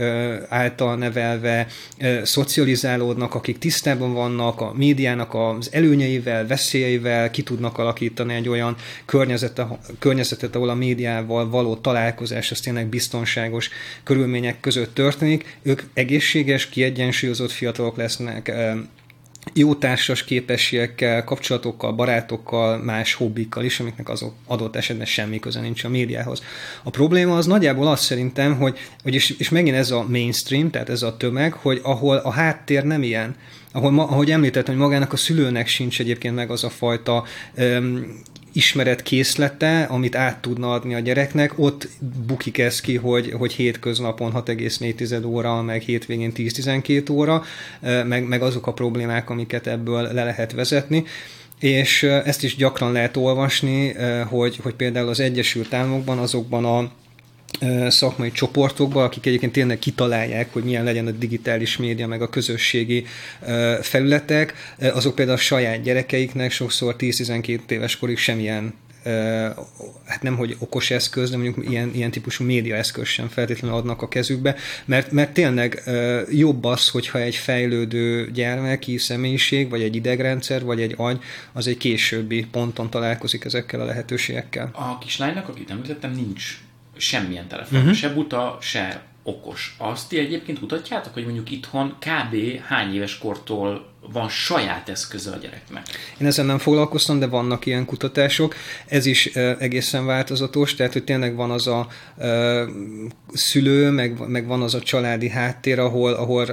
által 0.49 0.95
nevelve 0.95 1.67
szocializálódnak, 2.23 3.35
akik 3.35 3.57
tisztában 3.57 4.13
vannak 4.13 4.61
a 4.61 4.73
médiának 4.75 5.33
az 5.33 5.68
előnyeivel, 5.71 6.47
veszélyeivel, 6.47 7.31
ki 7.31 7.43
tudnak 7.43 7.77
alakítani 7.77 8.33
egy 8.33 8.49
olyan 8.49 8.75
környezetet, 9.05 9.67
környezetet 9.99 10.55
ahol 10.55 10.69
a 10.69 10.75
médiával 10.75 11.49
való 11.49 11.75
találkozás 11.75 12.51
az 12.51 12.59
tényleg 12.59 12.87
biztonságos 12.87 13.69
körülmények 14.03 14.59
között 14.59 14.93
történik. 14.93 15.57
Ők 15.61 15.81
egészséges, 15.93 16.69
kiegyensúlyozott 16.69 17.51
fiatalok 17.51 17.97
lesznek, 17.97 18.51
jó 19.53 19.75
társas 19.75 20.23
képességekkel, 20.23 21.23
kapcsolatokkal, 21.23 21.93
barátokkal, 21.93 22.77
más 22.77 23.13
hobbikkal 23.13 23.63
is, 23.63 23.79
amiknek 23.79 24.09
azok 24.09 24.33
adott 24.47 24.75
esetben 24.75 25.05
semmi 25.05 25.39
köze 25.39 25.59
nincs 25.59 25.83
a 25.83 25.89
médiához. 25.89 26.43
A 26.83 26.89
probléma 26.89 27.37
az 27.37 27.45
nagyjából 27.45 27.87
az 27.87 27.99
szerintem, 27.99 28.57
hogy, 28.57 28.77
hogy 29.03 29.13
és, 29.13 29.29
és 29.29 29.49
megint 29.49 29.75
ez 29.75 29.91
a 29.91 30.05
mainstream, 30.09 30.69
tehát 30.69 30.89
ez 30.89 31.01
a 31.01 31.17
tömeg, 31.17 31.53
hogy 31.53 31.79
ahol 31.83 32.17
a 32.17 32.31
háttér 32.31 32.83
nem 32.83 33.03
ilyen, 33.03 33.35
ahol, 33.71 33.91
ma, 33.91 34.03
ahogy 34.03 34.31
említettem, 34.31 34.73
hogy 34.73 34.83
magának 34.83 35.13
a 35.13 35.17
szülőnek 35.17 35.67
sincs 35.67 35.99
egyébként 35.99 36.35
meg 36.35 36.51
az 36.51 36.63
a 36.63 36.69
fajta 36.69 37.23
um, 37.57 38.21
ismeretkészlete, 38.53 39.83
amit 39.83 40.15
át 40.15 40.41
tudna 40.41 40.71
adni 40.71 40.93
a 40.93 40.99
gyereknek, 40.99 41.53
ott 41.55 41.87
bukik 42.27 42.57
ez 42.57 42.81
ki, 42.81 42.95
hogy, 42.95 43.31
hogy 43.31 43.53
hétköznapon 43.53 44.31
6,4 44.33 45.25
óra, 45.25 45.61
meg 45.61 45.81
hétvégén 45.81 46.31
10-12 46.35 47.11
óra, 47.11 47.43
meg, 48.05 48.27
meg 48.27 48.41
azok 48.41 48.67
a 48.67 48.73
problémák, 48.73 49.29
amiket 49.29 49.67
ebből 49.67 50.01
le 50.01 50.23
lehet 50.23 50.51
vezetni. 50.51 51.03
És 51.59 52.03
ezt 52.03 52.43
is 52.43 52.55
gyakran 52.55 52.91
lehet 52.91 53.17
olvasni, 53.17 53.93
hogy, 54.27 54.59
hogy 54.63 54.73
például 54.73 55.09
az 55.09 55.19
Egyesült 55.19 55.73
Államokban 55.73 56.17
azokban 56.17 56.65
a 56.65 56.91
szakmai 57.87 58.31
csoportokba, 58.31 59.03
akik 59.03 59.25
egyébként 59.25 59.51
tényleg 59.51 59.79
kitalálják, 59.79 60.53
hogy 60.53 60.63
milyen 60.63 60.83
legyen 60.83 61.07
a 61.07 61.11
digitális 61.11 61.77
média, 61.77 62.07
meg 62.07 62.21
a 62.21 62.29
közösségi 62.29 63.05
felületek, 63.81 64.53
azok 64.93 65.15
például 65.15 65.37
a 65.37 65.41
saját 65.41 65.81
gyerekeiknek 65.81 66.51
sokszor 66.51 66.95
10-12 66.97 67.69
éves 67.69 67.97
korig 67.97 68.17
semmilyen 68.17 68.73
hát 70.05 70.21
nem, 70.21 70.35
hogy 70.35 70.55
okos 70.59 70.91
eszköz, 70.91 71.29
de 71.29 71.37
mondjuk 71.37 71.69
ilyen, 71.69 71.91
ilyen 71.93 72.11
típusú 72.11 72.43
média 72.43 72.75
eszköz 72.75 73.07
sem 73.07 73.27
feltétlenül 73.27 73.77
adnak 73.77 74.01
a 74.01 74.07
kezükbe, 74.07 74.55
mert, 74.85 75.11
mert 75.11 75.33
tényleg 75.33 75.83
jobb 76.31 76.63
az, 76.63 76.89
hogyha 76.89 77.19
egy 77.19 77.35
fejlődő 77.35 78.31
gyermeki 78.31 78.97
személyiség, 78.97 79.69
vagy 79.69 79.81
egy 79.81 79.95
idegrendszer, 79.95 80.63
vagy 80.63 80.81
egy 80.81 80.93
agy, 80.97 81.19
az 81.53 81.67
egy 81.67 81.77
későbbi 81.77 82.45
ponton 82.51 82.89
találkozik 82.89 83.45
ezekkel 83.45 83.81
a 83.81 83.85
lehetőségekkel. 83.85 84.69
A 84.73 84.97
kislánynak, 84.97 85.49
akit 85.49 85.69
említettem, 85.69 86.11
nincs 86.11 86.57
semmilyen 86.99 87.47
telefon, 87.47 87.79
uh-huh. 87.79 87.93
se 87.93 88.09
buta, 88.09 88.57
se 88.61 89.09
okos. 89.23 89.75
Azt 89.77 90.09
ti 90.09 90.19
egyébként 90.19 90.59
kutatjátok, 90.59 91.13
hogy 91.13 91.23
mondjuk 91.23 91.51
itthon 91.51 91.95
kb. 91.99 92.61
hány 92.67 92.95
éves 92.95 93.17
kortól 93.17 93.87
van 94.11 94.29
saját 94.29 94.89
eszköze 94.89 95.31
a 95.31 95.37
gyereknek? 95.37 95.85
Én 96.21 96.27
ezen 96.27 96.45
nem 96.45 96.57
foglalkoztam, 96.57 97.19
de 97.19 97.27
vannak 97.27 97.65
ilyen 97.65 97.85
kutatások. 97.85 98.55
Ez 98.87 99.05
is 99.05 99.35
e, 99.35 99.55
egészen 99.59 100.05
változatos, 100.05 100.75
tehát 100.75 100.93
hogy 100.93 101.03
tényleg 101.03 101.35
van 101.35 101.51
az 101.51 101.67
a 101.67 101.87
e, 102.17 102.63
szülő, 103.33 103.89
meg, 103.89 104.27
meg 104.27 104.47
van 104.47 104.61
az 104.61 104.73
a 104.73 104.81
családi 104.81 105.29
háttér, 105.29 105.79
ahol, 105.79 106.13
ahol 106.13 106.45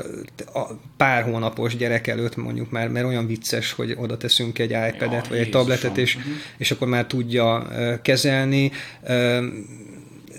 a 0.53 0.65
pár 0.97 1.23
hónapos 1.23 1.77
gyerek 1.77 2.07
előtt 2.07 2.37
mondjuk 2.37 2.71
már, 2.71 2.89
mert 2.89 3.07
olyan 3.07 3.27
vicces, 3.27 3.73
hogy 3.73 3.95
oda 3.99 4.17
teszünk 4.17 4.59
egy 4.59 4.71
iPad-et, 4.71 5.01
ja, 5.01 5.09
vagy 5.09 5.13
Jézusom. 5.13 5.39
egy 5.39 5.51
tabletet, 5.51 5.97
és, 5.97 6.17
uh-huh. 6.17 6.33
és 6.57 6.71
akkor 6.71 6.89
már 6.89 7.07
tudja 7.07 7.71
e, 7.71 8.01
kezelni. 8.03 8.73
E, 9.03 9.41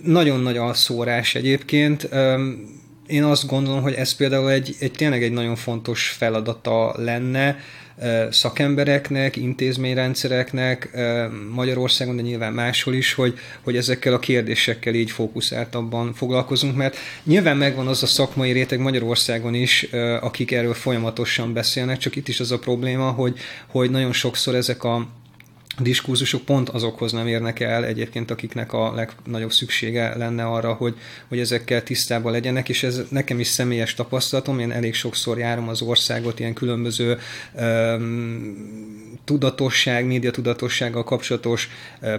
nagyon 0.04 0.40
nagy 0.40 0.58
alszórás 0.58 1.36
egyébként. 1.36 2.10
Én 3.08 3.24
azt 3.24 3.48
gondolom, 3.48 3.82
hogy 3.82 3.94
ez 3.94 4.16
például 4.16 4.52
egy, 4.52 4.76
egy 4.80 4.92
tényleg 4.92 5.24
egy 5.24 5.32
nagyon 5.32 5.56
fontos 5.56 6.08
feladata 6.10 6.94
lenne 6.98 7.60
szakembereknek, 8.30 9.36
intézményrendszereknek 9.36 10.98
Magyarországon, 11.54 12.16
de 12.16 12.22
nyilván 12.22 12.54
máshol 12.54 12.94
is, 12.94 13.14
hogy, 13.14 13.38
hogy 13.62 13.78
ezekkel 13.78 14.14
a 14.14 14.20
kérdésekkel 14.20 14.94
így 14.94 15.12
fókuszáltabban 15.12 16.14
foglalkozunk, 16.14 16.76
mert 16.76 16.98
nyilván 17.24 17.58
megvan 17.58 17.88
az 17.88 18.04
a 18.04 18.06
szakmai 18.06 18.52
réteg 18.52 18.80
Magyarországon 18.80 19.54
is, 19.54 19.84
akik 20.22 20.52
erről 20.52 20.74
folyamatosan 20.74 21.54
beszélnek, 21.54 21.98
csak 21.98 22.16
itt 22.16 22.28
is 22.28 22.40
az 22.40 22.52
a 22.52 22.60
probléma, 22.60 23.12
hogy, 23.12 23.38
hogy 23.68 23.90
nagyon 23.90 24.14
sokszor 24.14 24.56
ezek 24.56 24.84
a 24.84 25.08
diskurzusok 25.80 26.42
pont 26.42 26.70
azokhoz 26.70 27.12
nem 27.12 27.28
érnek 27.28 27.60
el 27.60 27.86
egyébként, 27.86 28.32
akiknek 28.32 28.74
a 28.74 28.94
legnagyobb 28.96 29.52
szüksége 29.52 30.18
lenne 30.18 30.46
arra, 30.46 30.74
hogy, 30.74 30.96
hogy 31.28 31.40
ezekkel 31.40 31.84
tisztában 31.84 32.32
legyenek, 32.32 32.70
és 32.70 32.84
ez 32.84 33.02
nekem 33.10 33.40
is 33.40 33.48
személyes 33.48 33.94
tapasztalatom, 33.94 34.60
én 34.60 34.72
elég 34.72 34.94
sokszor 34.94 35.38
járom 35.38 35.68
az 35.68 35.82
országot 35.82 36.40
ilyen 36.40 36.54
különböző 36.54 37.18
um, 37.54 39.18
tudatosság, 39.28 40.06
média 40.06 40.32
tudatossággal 40.32 41.04
kapcsolatos 41.04 41.70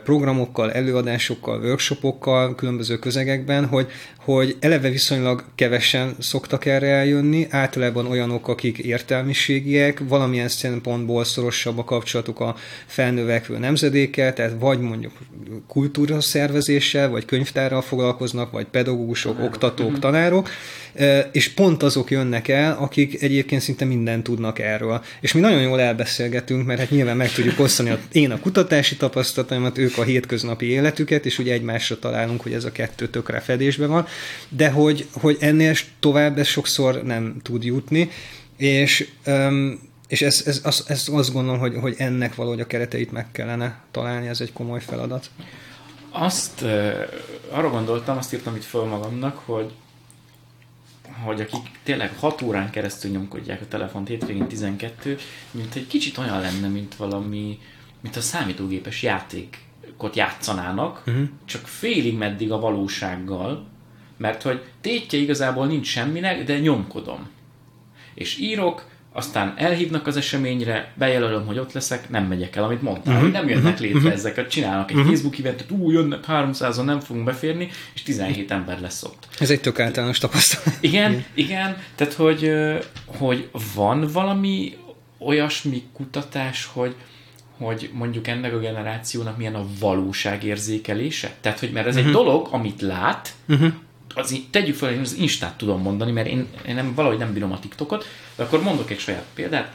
programokkal, 0.05 0.73
előadásokkal, 0.73 1.61
workshopokkal, 1.61 2.55
különböző 2.55 2.99
közegekben, 2.99 3.67
hogy, 3.67 3.91
hogy 4.19 4.57
eleve 4.61 4.89
viszonylag 4.89 5.45
kevesen 5.55 6.17
szoktak 6.19 6.65
erre 6.65 6.87
eljönni, 6.87 7.47
általában 7.51 8.07
olyanok, 8.07 8.49
akik 8.49 8.79
értelmiségiek, 8.79 10.03
valamilyen 10.09 10.49
szempontból 10.49 11.25
szorosabb 11.25 11.79
a 11.79 11.85
kapcsolatuk 11.85 12.41
a 12.41 12.57
felnövekvő 13.49 13.59
nemzedékkel, 13.59 14.33
tehát 14.33 14.53
vagy 14.59 14.81
mondjuk 14.81 15.13
kultúra 15.67 16.21
szervezéssel, 16.21 17.09
vagy 17.09 17.25
könyvtárral 17.25 17.83
foglalkoznak, 17.83 18.51
vagy 18.51 18.67
pedagógusok, 18.67 19.33
tanárok. 19.33 19.55
oktatók, 19.55 19.91
mhm. 19.91 20.01
tanárok, 20.01 20.51
és 21.33 21.49
pont 21.49 21.83
azok 21.83 22.11
jönnek 22.11 22.49
el, 22.49 22.77
akik 22.81 23.23
egyébként 23.23 23.61
szinte 23.61 23.85
mindent 23.85 24.23
tudnak 24.23 24.59
erről. 24.59 25.03
És 25.21 25.33
mi 25.33 25.41
nagyon 25.41 25.61
jól 25.61 25.81
elbeszélgetünk, 25.81 26.67
mert 26.67 26.79
hát 26.81 26.91
nyilván 26.91 27.17
meg 27.17 27.33
tudjuk 27.33 27.61
osztani 27.61 27.91
a, 27.91 27.99
én 28.13 28.31
a 28.31 28.41
kutatási 28.41 28.97
tapasztalataimat, 28.97 29.79
ők 29.79 29.99
a 29.99 30.03
hétköznapi 30.03 30.67
életüket, 30.67 31.27
és 31.27 31.39
ugye 31.39 31.53
egymásra 31.53 31.99
találunk, 31.99 32.41
hogy 32.41 32.53
ez 32.53 32.65
a 32.65 32.73
kettő 32.73 33.09
tökre 33.09 33.41
fedésben 33.41 33.89
van, 33.89 34.07
de 34.49 34.69
hogy, 34.71 35.07
hogy 35.13 35.37
ennél 35.41 35.75
tovább 36.01 36.39
ez 36.39 36.47
sokszor 36.47 37.03
nem 37.03 37.37
tud 37.43 37.65
jutni, 37.65 38.11
és 38.57 39.09
um, 39.27 39.88
és 40.09 40.23
ez, 40.23 40.43
ez, 40.47 40.61
ez, 40.65 40.85
ez 40.87 41.09
azt 41.13 41.33
gondolom, 41.33 41.61
hogy, 41.61 41.77
hogy 41.81 41.95
ennek 41.99 42.35
valahogy 42.35 42.61
a 42.61 42.67
kereteit 42.67 43.13
meg 43.13 43.31
kellene 43.33 43.81
találni, 43.91 44.29
ez 44.29 44.41
egy 44.41 44.53
komoly 44.53 44.81
feladat. 44.81 45.31
Azt 46.11 46.61
uh, 46.63 46.93
arra 47.51 47.71
gondoltam, 47.71 48.17
azt 48.17 48.35
írtam 48.35 48.55
itt 48.55 48.65
föl 48.65 48.85
magamnak, 48.85 49.37
hogy 49.45 49.73
hogy 51.25 51.41
akik 51.41 51.71
tényleg 51.83 52.17
6 52.19 52.43
órán 52.43 52.71
keresztül 52.71 53.11
nyomkodják 53.11 53.61
a 53.61 53.69
telefont 53.69 54.09
hétvégén 54.09 54.49
12, 54.49 55.17
mint 55.51 55.75
egy 55.75 55.87
kicsit 55.87 56.19
olyan 56.19 56.41
lenne, 56.41 56.69
mint 56.69 56.97
valami, 56.97 57.59
mint 58.01 58.17
a 58.17 58.21
számítógépes 58.21 59.03
játékot 59.03 60.17
játszanának, 60.17 61.03
uh-huh. 61.07 61.29
csak 61.45 61.67
félig 61.67 62.17
meddig 62.17 62.53
a 62.53 62.61
valósággal, 62.61 63.67
mert 64.17 64.43
hogy 64.43 64.65
tétje 64.81 65.19
igazából 65.19 65.67
nincs 65.67 65.87
semminek, 65.87 66.45
de 66.45 66.59
nyomkodom. 66.59 67.29
És 68.15 68.39
írok, 68.39 68.87
aztán 69.19 69.55
elhívnak 69.57 70.07
az 70.07 70.17
eseményre, 70.17 70.93
bejelölöm, 70.95 71.47
hogy 71.47 71.59
ott 71.59 71.73
leszek, 71.73 72.09
nem 72.09 72.25
megyek 72.25 72.57
el, 72.57 72.65
amit 72.65 72.83
mondtál, 72.83 73.15
uh-huh. 73.15 73.23
hogy 73.23 73.33
nem 73.33 73.49
jönnek 73.49 73.65
uh-huh. 73.65 73.81
létre 73.81 73.99
uh-huh. 73.99 74.13
ezek, 74.13 74.47
csinálnak 74.47 74.91
egy 74.91 74.97
uh-huh. 74.97 75.11
Facebook 75.11 75.39
eventet, 75.39 75.71
ú, 75.71 75.91
jönnek 75.91 76.25
300-on, 76.29 76.85
nem 76.85 77.01
fogunk 77.01 77.25
beférni, 77.25 77.69
és 77.95 78.03
17 78.03 78.51
ember 78.51 78.81
lesz 78.81 79.03
ott. 79.03 79.29
Ez 79.39 79.51
egy 79.51 79.61
tök 79.61 79.81
általános 79.81 80.19
tapasztalat. 80.19 80.79
Igen, 80.81 81.11
igen, 81.11 81.25
igen, 81.35 81.77
tehát 81.95 82.13
hogy, 82.13 82.53
hogy 83.07 83.49
van 83.75 84.09
valami 84.13 84.77
olyasmi 85.19 85.83
kutatás, 85.93 86.69
hogy, 86.73 86.95
hogy 87.59 87.91
mondjuk 87.93 88.27
ennek 88.27 88.53
a 88.53 88.59
generációnak 88.59 89.37
milyen 89.37 89.55
a 89.55 89.67
valóságérzékelése? 89.81 91.31
Tehát, 91.41 91.59
hogy 91.59 91.71
mert 91.71 91.87
ez 91.87 91.95
uh-huh. 91.95 92.09
egy 92.09 92.15
dolog, 92.17 92.49
amit 92.51 92.81
lát, 92.81 93.35
uh-huh 93.49 93.73
az, 94.21 94.41
tegyük 94.51 94.75
fel, 94.75 94.89
hogy 94.89 94.99
az 94.99 95.17
Instát 95.17 95.57
tudom 95.57 95.83
mondani, 95.83 96.13
mert 96.13 96.27
én, 96.27 96.47
én 96.67 96.75
nem, 96.75 96.95
valahogy 96.95 97.19
nem 97.19 97.33
bírom 97.33 97.53
a 97.53 97.59
TikTokot, 97.59 98.07
de 98.37 98.43
akkor 98.43 98.63
mondok 98.63 98.91
egy 98.91 98.99
saját 98.99 99.27
példát. 99.35 99.73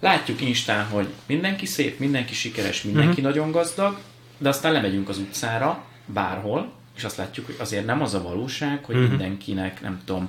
Látjuk 0.00 0.40
Instán, 0.40 0.86
hogy 0.86 1.08
mindenki 1.26 1.66
szép, 1.66 1.98
mindenki 1.98 2.34
sikeres, 2.34 2.82
mindenki 2.82 3.08
uh-huh. 3.08 3.24
nagyon 3.24 3.50
gazdag, 3.50 3.98
de 4.38 4.48
aztán 4.48 4.72
lemegyünk 4.72 5.08
az 5.08 5.18
utcára, 5.18 5.84
bárhol, 6.06 6.72
és 6.96 7.04
azt 7.04 7.16
látjuk, 7.16 7.46
hogy 7.46 7.56
azért 7.58 7.86
nem 7.86 8.02
az 8.02 8.14
a 8.14 8.22
valóság, 8.22 8.84
hogy 8.84 8.94
uh-huh. 8.94 9.10
mindenkinek, 9.10 9.80
nem 9.80 10.00
tudom, 10.04 10.28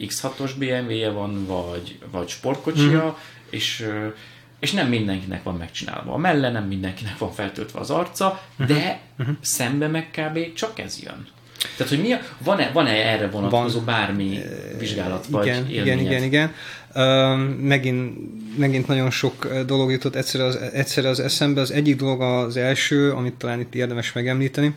X6-os 0.00 0.50
BMW-je 0.58 1.10
van, 1.10 1.46
vagy, 1.46 1.98
vagy 2.10 2.28
sportkocsia, 2.28 3.04
uh-huh. 3.04 3.16
és 3.50 3.88
és 4.58 4.72
nem 4.72 4.88
mindenkinek 4.88 5.42
van 5.42 5.54
megcsinálva 5.54 6.12
a 6.12 6.16
melle, 6.16 6.50
nem 6.50 6.64
mindenkinek 6.64 7.18
van 7.18 7.32
feltöltve 7.32 7.78
az 7.78 7.90
arca, 7.90 8.42
uh-huh. 8.50 8.66
de 8.76 9.00
uh-huh. 9.18 9.36
szembe 9.40 9.88
meg 9.88 10.10
kb. 10.10 10.52
csak 10.52 10.78
ez 10.78 11.02
jön. 11.02 11.26
Tehát, 11.76 11.92
hogy 11.92 12.02
mi 12.02 12.12
a, 12.12 12.20
van-e, 12.38 12.70
van-e 12.72 12.90
erre 12.90 13.28
vonatkozó 13.28 13.76
van, 13.76 13.84
bármi 13.84 14.40
vizsgálat 14.78 15.26
vagy 15.26 15.46
igen, 15.46 15.68
élményed? 15.70 15.86
Igen, 15.86 15.98
igen, 15.98 16.22
igen. 16.22 16.52
Uh, 16.94 17.60
megint, 17.60 18.18
megint 18.58 18.86
nagyon 18.86 19.10
sok 19.10 19.54
dolog 19.66 19.90
jutott 19.90 20.14
egyszerre 20.14 20.44
az, 20.44 20.56
egyszerre 20.56 21.08
az 21.08 21.20
eszembe. 21.20 21.60
Az 21.60 21.70
egyik 21.70 21.96
dolog 21.96 22.22
az 22.22 22.56
első, 22.56 23.12
amit 23.12 23.34
talán 23.34 23.60
itt 23.60 23.74
érdemes 23.74 24.12
megemlíteni, 24.12 24.74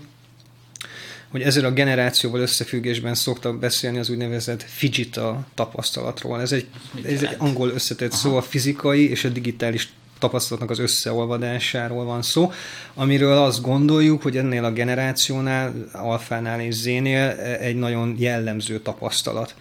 hogy 1.32 1.42
ezzel 1.42 1.66
a 1.66 1.72
generációval 1.72 2.42
összefüggésben 2.42 3.16
szoktak 3.16 3.60
beszélni 3.60 3.98
az 3.98 4.10
úgynevezett 4.10 4.64
fidgita 4.64 5.48
tapasztalatról. 5.54 6.42
Ez 6.42 6.52
egy, 6.52 6.68
ez 7.04 7.24
egy 7.24 7.36
angol 7.38 7.70
összetett 7.70 8.12
Aha. 8.12 8.20
szó, 8.20 8.38
a 8.38 8.42
fizikai 8.42 9.10
és 9.10 9.24
a 9.24 9.30
digitális 9.30 9.90
tapasztalatnak 10.20 10.70
az 10.70 10.80
összeolvadásáról 10.80 12.06
van 12.06 12.22
szó, 12.22 12.52
amiről 12.94 13.38
azt 13.38 13.62
gondoljuk, 13.62 14.22
hogy 14.22 14.38
ennél 14.38 14.64
a 14.64 14.72
generációnál, 14.72 15.74
alfánál 15.92 16.62
és 16.62 16.74
zénél 16.74 17.30
egy 17.60 17.76
nagyon 17.76 18.16
jellemző 18.18 18.80
tapasztalat. 18.80 19.56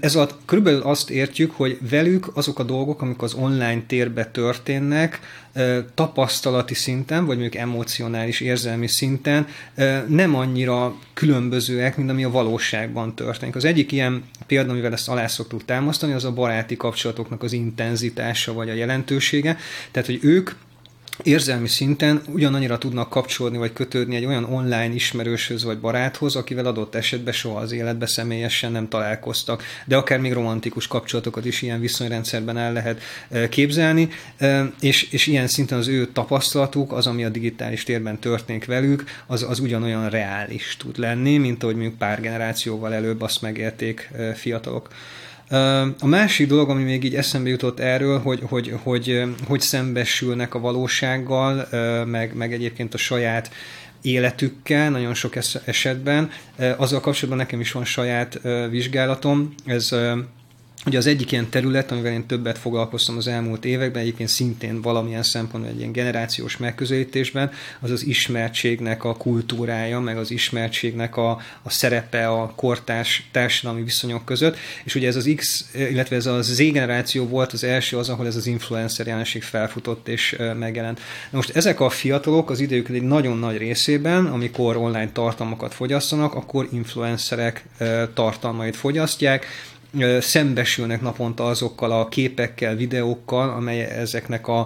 Ez 0.00 0.16
alatt 0.16 0.38
körülbelül 0.44 0.80
azt 0.80 1.10
értjük, 1.10 1.50
hogy 1.50 1.78
velük 1.90 2.30
azok 2.34 2.58
a 2.58 2.62
dolgok, 2.62 3.02
amik 3.02 3.22
az 3.22 3.34
online 3.34 3.82
térbe 3.86 4.26
történnek, 4.26 5.20
tapasztalati 5.94 6.74
szinten, 6.74 7.26
vagy 7.26 7.38
mondjuk 7.38 7.62
emocionális, 7.62 8.40
érzelmi 8.40 8.88
szinten 8.88 9.46
nem 10.08 10.34
annyira 10.34 10.94
különbözőek, 11.14 11.96
mint 11.96 12.10
ami 12.10 12.24
a 12.24 12.30
valóságban 12.30 13.14
történik. 13.14 13.54
Az 13.54 13.64
egyik 13.64 13.92
ilyen 13.92 14.24
példa, 14.46 14.70
amivel 14.70 14.92
ezt 14.92 15.08
alá 15.08 15.26
szoktuk 15.26 15.64
támasztani, 15.64 16.12
az 16.12 16.24
a 16.24 16.32
baráti 16.32 16.76
kapcsolatoknak 16.76 17.42
az 17.42 17.52
intenzitása, 17.52 18.52
vagy 18.52 18.70
a 18.70 18.74
jelentősége. 18.74 19.56
Tehát, 19.90 20.08
hogy 20.08 20.18
ők 20.22 20.50
érzelmi 21.22 21.68
szinten 21.68 22.22
ugyanannyira 22.28 22.78
tudnak 22.78 23.10
kapcsolódni 23.10 23.58
vagy 23.58 23.72
kötődni 23.72 24.16
egy 24.16 24.24
olyan 24.24 24.44
online 24.44 24.94
ismerőshöz 24.94 25.64
vagy 25.64 25.78
baráthoz, 25.78 26.36
akivel 26.36 26.66
adott 26.66 26.94
esetben 26.94 27.32
soha 27.32 27.60
az 27.60 27.72
életbe 27.72 28.06
személyesen 28.06 28.72
nem 28.72 28.88
találkoztak, 28.88 29.62
de 29.84 29.96
akár 29.96 30.20
még 30.20 30.32
romantikus 30.32 30.86
kapcsolatokat 30.86 31.44
is 31.44 31.62
ilyen 31.62 31.80
viszonyrendszerben 31.80 32.56
el 32.56 32.72
lehet 32.72 33.00
e, 33.30 33.48
képzelni, 33.48 34.08
e, 34.36 34.72
és, 34.80 35.02
és 35.02 35.26
ilyen 35.26 35.46
szinten 35.46 35.78
az 35.78 35.88
ő 35.88 36.06
tapasztalatuk, 36.06 36.92
az, 36.92 37.06
ami 37.06 37.24
a 37.24 37.28
digitális 37.28 37.82
térben 37.82 38.18
történik 38.18 38.64
velük, 38.64 39.04
az, 39.26 39.42
az 39.42 39.58
ugyanolyan 39.58 40.10
reális 40.10 40.76
tud 40.78 40.98
lenni, 40.98 41.36
mint 41.36 41.62
ahogy 41.62 41.74
mondjuk 41.74 41.98
pár 41.98 42.20
generációval 42.20 42.94
előbb 42.94 43.22
azt 43.22 43.42
megérték 43.42 44.10
e, 44.16 44.34
fiatalok. 44.34 44.88
A 45.98 46.06
másik 46.06 46.48
dolog, 46.48 46.70
ami 46.70 46.82
még 46.82 47.04
így 47.04 47.14
eszembe 47.14 47.48
jutott 47.48 47.80
erről, 47.80 48.18
hogy 48.18 48.40
hogy, 48.48 48.74
hogy, 48.82 49.22
hogy 49.46 49.60
szembesülnek 49.60 50.54
a 50.54 50.60
valósággal, 50.60 51.68
meg, 52.04 52.34
meg 52.34 52.52
egyébként 52.52 52.94
a 52.94 52.98
saját 52.98 53.50
életükkel, 54.02 54.90
nagyon 54.90 55.14
sok 55.14 55.36
esetben. 55.64 56.30
Azzal 56.76 57.00
kapcsolatban 57.00 57.38
nekem 57.38 57.60
is 57.60 57.72
van 57.72 57.84
saját 57.84 58.40
vizsgálatom, 58.70 59.54
ez 59.64 59.94
Ugye 60.86 60.98
az 60.98 61.06
egyik 61.06 61.32
ilyen 61.32 61.48
terület, 61.48 61.90
amivel 61.90 62.12
én 62.12 62.26
többet 62.26 62.58
foglalkoztam 62.58 63.16
az 63.16 63.26
elmúlt 63.26 63.64
években, 63.64 64.02
egyébként 64.02 64.28
szintén 64.28 64.80
valamilyen 64.80 65.22
szempontból 65.22 65.72
egy 65.72 65.78
ilyen 65.78 65.92
generációs 65.92 66.56
megközelítésben, 66.56 67.50
az 67.80 67.90
az 67.90 68.06
ismertségnek 68.06 69.04
a 69.04 69.14
kultúrája, 69.14 70.00
meg 70.00 70.18
az 70.18 70.30
ismertségnek 70.30 71.16
a, 71.16 71.30
a 71.62 71.70
szerepe 71.70 72.28
a 72.28 72.52
kortárs 72.56 73.28
társadalmi 73.32 73.82
viszonyok 73.82 74.24
között, 74.24 74.56
és 74.84 74.94
ugye 74.94 75.06
ez 75.06 75.16
az 75.16 75.32
X, 75.36 75.70
illetve 75.74 76.16
ez 76.16 76.26
az 76.26 76.54
Z 76.54 76.56
generáció 76.56 77.26
volt 77.26 77.52
az 77.52 77.64
első 77.64 77.96
az, 77.96 78.08
ahol 78.08 78.26
ez 78.26 78.36
az 78.36 78.46
influencer 78.46 79.06
jelenség 79.06 79.42
felfutott 79.42 80.08
és 80.08 80.36
megjelent. 80.58 81.00
Na 81.30 81.36
most 81.36 81.56
ezek 81.56 81.80
a 81.80 81.90
fiatalok 81.90 82.50
az 82.50 82.60
idők 82.60 82.88
egy 82.88 83.02
nagyon 83.02 83.38
nagy 83.38 83.56
részében, 83.56 84.26
amikor 84.26 84.76
online 84.76 85.10
tartalmakat 85.12 85.74
fogyasztanak, 85.74 86.34
akkor 86.34 86.68
influencerek 86.72 87.64
tartalmait 88.14 88.76
fogyasztják, 88.76 89.46
szembesülnek 90.20 91.00
naponta 91.00 91.46
azokkal 91.46 91.92
a 91.92 92.08
képekkel, 92.08 92.74
videókkal, 92.74 93.50
amely 93.50 93.80
ezeknek 93.80 94.48
a, 94.48 94.58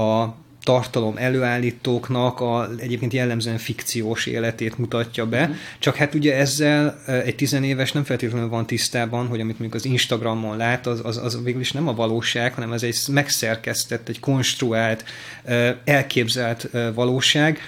a 0.00 0.34
tartalom 0.66 1.16
előállítóknak 1.16 2.40
a 2.40 2.68
egyébként 2.78 3.12
jellemzően 3.12 3.58
fikciós 3.58 4.26
életét 4.26 4.78
mutatja 4.78 5.26
be. 5.26 5.46
Mm. 5.46 5.52
Csak 5.78 5.94
hát 5.96 6.14
ugye 6.14 6.36
ezzel 6.36 7.02
egy 7.24 7.34
tizenéves 7.36 7.92
nem 7.92 8.04
feltétlenül 8.04 8.48
van 8.48 8.66
tisztában, 8.66 9.26
hogy 9.26 9.40
amit 9.40 9.58
mondjuk 9.58 9.74
az 9.74 9.84
Instagramon 9.84 10.56
lát, 10.56 10.86
az, 10.86 11.00
az, 11.02 11.16
az 11.16 11.42
végül 11.42 11.60
is 11.60 11.72
nem 11.72 11.88
a 11.88 11.94
valóság, 11.94 12.54
hanem 12.54 12.72
ez 12.72 12.82
egy 12.82 12.98
megszerkesztett, 13.08 14.08
egy 14.08 14.20
konstruált, 14.20 15.04
elképzelt 15.84 16.68
valóság. 16.94 17.58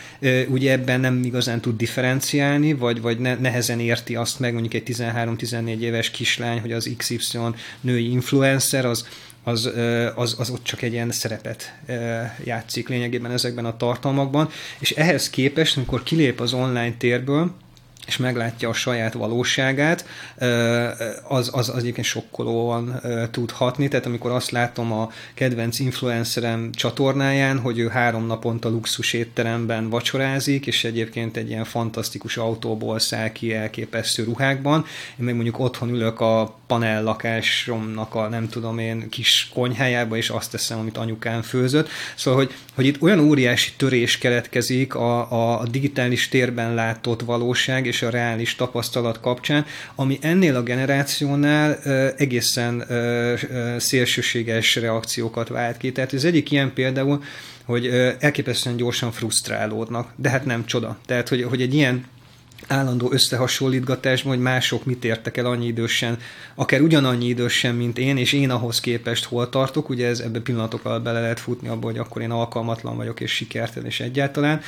Ugye 0.49 0.73
ebben 0.73 1.01
nem 1.01 1.25
igazán 1.25 1.61
tud 1.61 1.77
differenciálni, 1.77 2.73
vagy, 2.73 3.01
vagy 3.01 3.19
nehezen 3.19 3.81
érti 3.81 4.15
azt 4.15 4.41
meg 4.41 4.53
mondjuk 4.53 4.75
egy 4.75 4.97
13-14 4.97 5.79
éves 5.79 6.11
kislány, 6.11 6.61
hogy 6.61 6.73
az 6.73 6.91
XY 6.97 7.39
női 7.81 8.11
influencer, 8.11 8.85
az 8.85 9.07
az, 9.45 9.71
az, 10.15 10.37
az 10.39 10.51
ott 10.51 10.63
csak 10.63 10.83
egy 10.83 10.93
ilyen 10.93 11.11
szerepet 11.11 11.75
játszik 12.45 12.89
lényegében 12.89 13.31
ezekben 13.31 13.65
a 13.65 13.77
tartalmakban, 13.77 14.49
és 14.79 14.91
ehhez 14.91 15.31
képest, 15.31 15.77
amikor 15.77 16.03
kilép 16.03 16.41
az 16.41 16.53
online 16.53 16.95
térből, 16.99 17.55
és 18.09 18.17
meglátja 18.17 18.69
a 18.69 18.73
saját 18.73 19.13
valóságát, 19.13 20.05
az, 21.23 21.51
az, 21.53 21.69
az 21.69 21.75
egyébként 21.77 22.07
sokkolóan 22.07 23.01
tud 23.31 23.51
hatni. 23.51 23.89
Tehát 23.89 24.07
amikor 24.07 24.31
azt 24.31 24.51
látom 24.51 24.93
a 24.93 25.11
kedvenc 25.35 25.79
influencerem 25.79 26.73
csatornáján, 26.73 27.59
hogy 27.59 27.79
ő 27.79 27.89
három 27.89 28.27
naponta 28.27 28.69
luxus 28.69 29.13
étteremben 29.13 29.89
vacsorázik, 29.89 30.67
és 30.67 30.85
egyébként 30.85 31.37
egy 31.37 31.49
ilyen 31.49 31.65
fantasztikus 31.65 32.37
autóból 32.37 32.99
száll 32.99 33.33
ki 33.33 33.55
elképesztő 33.55 34.25
ruhákban, 34.25 34.85
én 35.19 35.25
meg 35.25 35.35
mondjuk 35.35 35.59
otthon 35.59 35.89
ülök 35.89 36.21
a 36.21 36.57
panel 36.67 37.03
lakásomnak 37.03 38.15
a 38.15 38.29
nem 38.29 38.49
tudom 38.49 38.79
én 38.79 39.09
kis 39.09 39.51
konyhájába, 39.55 40.17
és 40.17 40.31
azt 40.31 40.51
teszem, 40.51 40.79
amit 40.79 40.97
anyukám 40.97 41.43
főzött. 41.43 41.89
Szóval, 42.15 42.41
hogy, 42.41 42.55
hogy 42.75 42.87
itt 42.87 43.03
olyan 43.03 43.21
óriási 43.21 43.73
törés 43.77 44.19
keletkezik 44.19 44.95
a, 44.95 45.59
a 45.61 45.67
digitális 45.67 46.29
térben 46.29 46.75
látott 46.75 47.21
valóság 47.21 47.87
és 47.87 47.98
a 48.03 48.11
reális 48.11 48.55
tapasztalat 48.55 49.21
kapcsán, 49.21 49.67
ami 49.95 50.19
ennél 50.21 50.57
a 50.57 50.63
generációnál 50.63 51.79
egészen 52.17 52.85
szélsőséges 53.79 54.77
reakciókat 54.77 55.49
vált 55.49 55.77
ki. 55.77 55.93
Tehát 55.93 56.13
az 56.13 56.25
egyik 56.25 56.51
ilyen 56.51 56.73
például, 56.73 57.23
hogy 57.65 57.87
elképesztően 58.19 58.77
gyorsan 58.77 59.13
frusztrálódnak, 59.13 60.13
de 60.17 60.29
hát 60.29 60.45
nem 60.45 60.67
csoda. 60.67 60.99
Tehát, 61.07 61.29
hogy, 61.29 61.43
hogy 61.43 61.63
egy 61.63 61.75
ilyen 61.75 62.05
állandó 62.69 63.09
összehasonlítgatásban, 63.13 64.33
hogy 64.33 64.43
mások 64.43 64.85
mit 64.85 65.05
értek 65.05 65.37
el 65.37 65.47
annyi 65.47 65.67
idősen, 65.67 66.19
akár 66.55 66.81
ugyanannyi 66.81 67.27
idősen, 67.27 67.75
mint 67.75 67.99
én, 67.99 68.17
és 68.17 68.33
én 68.33 68.51
ahhoz 68.51 68.81
képest 68.81 69.25
hol 69.25 69.49
tartok, 69.49 69.89
ugye 69.89 70.07
ez 70.07 70.21
ebbe 70.21 70.41
pillanatok 70.41 70.85
alatt 70.85 71.03
bele 71.03 71.21
lehet 71.21 71.41
futni 71.41 71.69
abba, 71.69 71.87
hogy 71.87 71.99
akkor 71.99 72.23
én 72.23 72.31
alkalmatlan 72.31 72.97
vagyok 72.97 73.21
és 73.21 73.31
sikertelen 73.31 73.89
és 73.89 74.01
egyáltalán. 74.01 74.61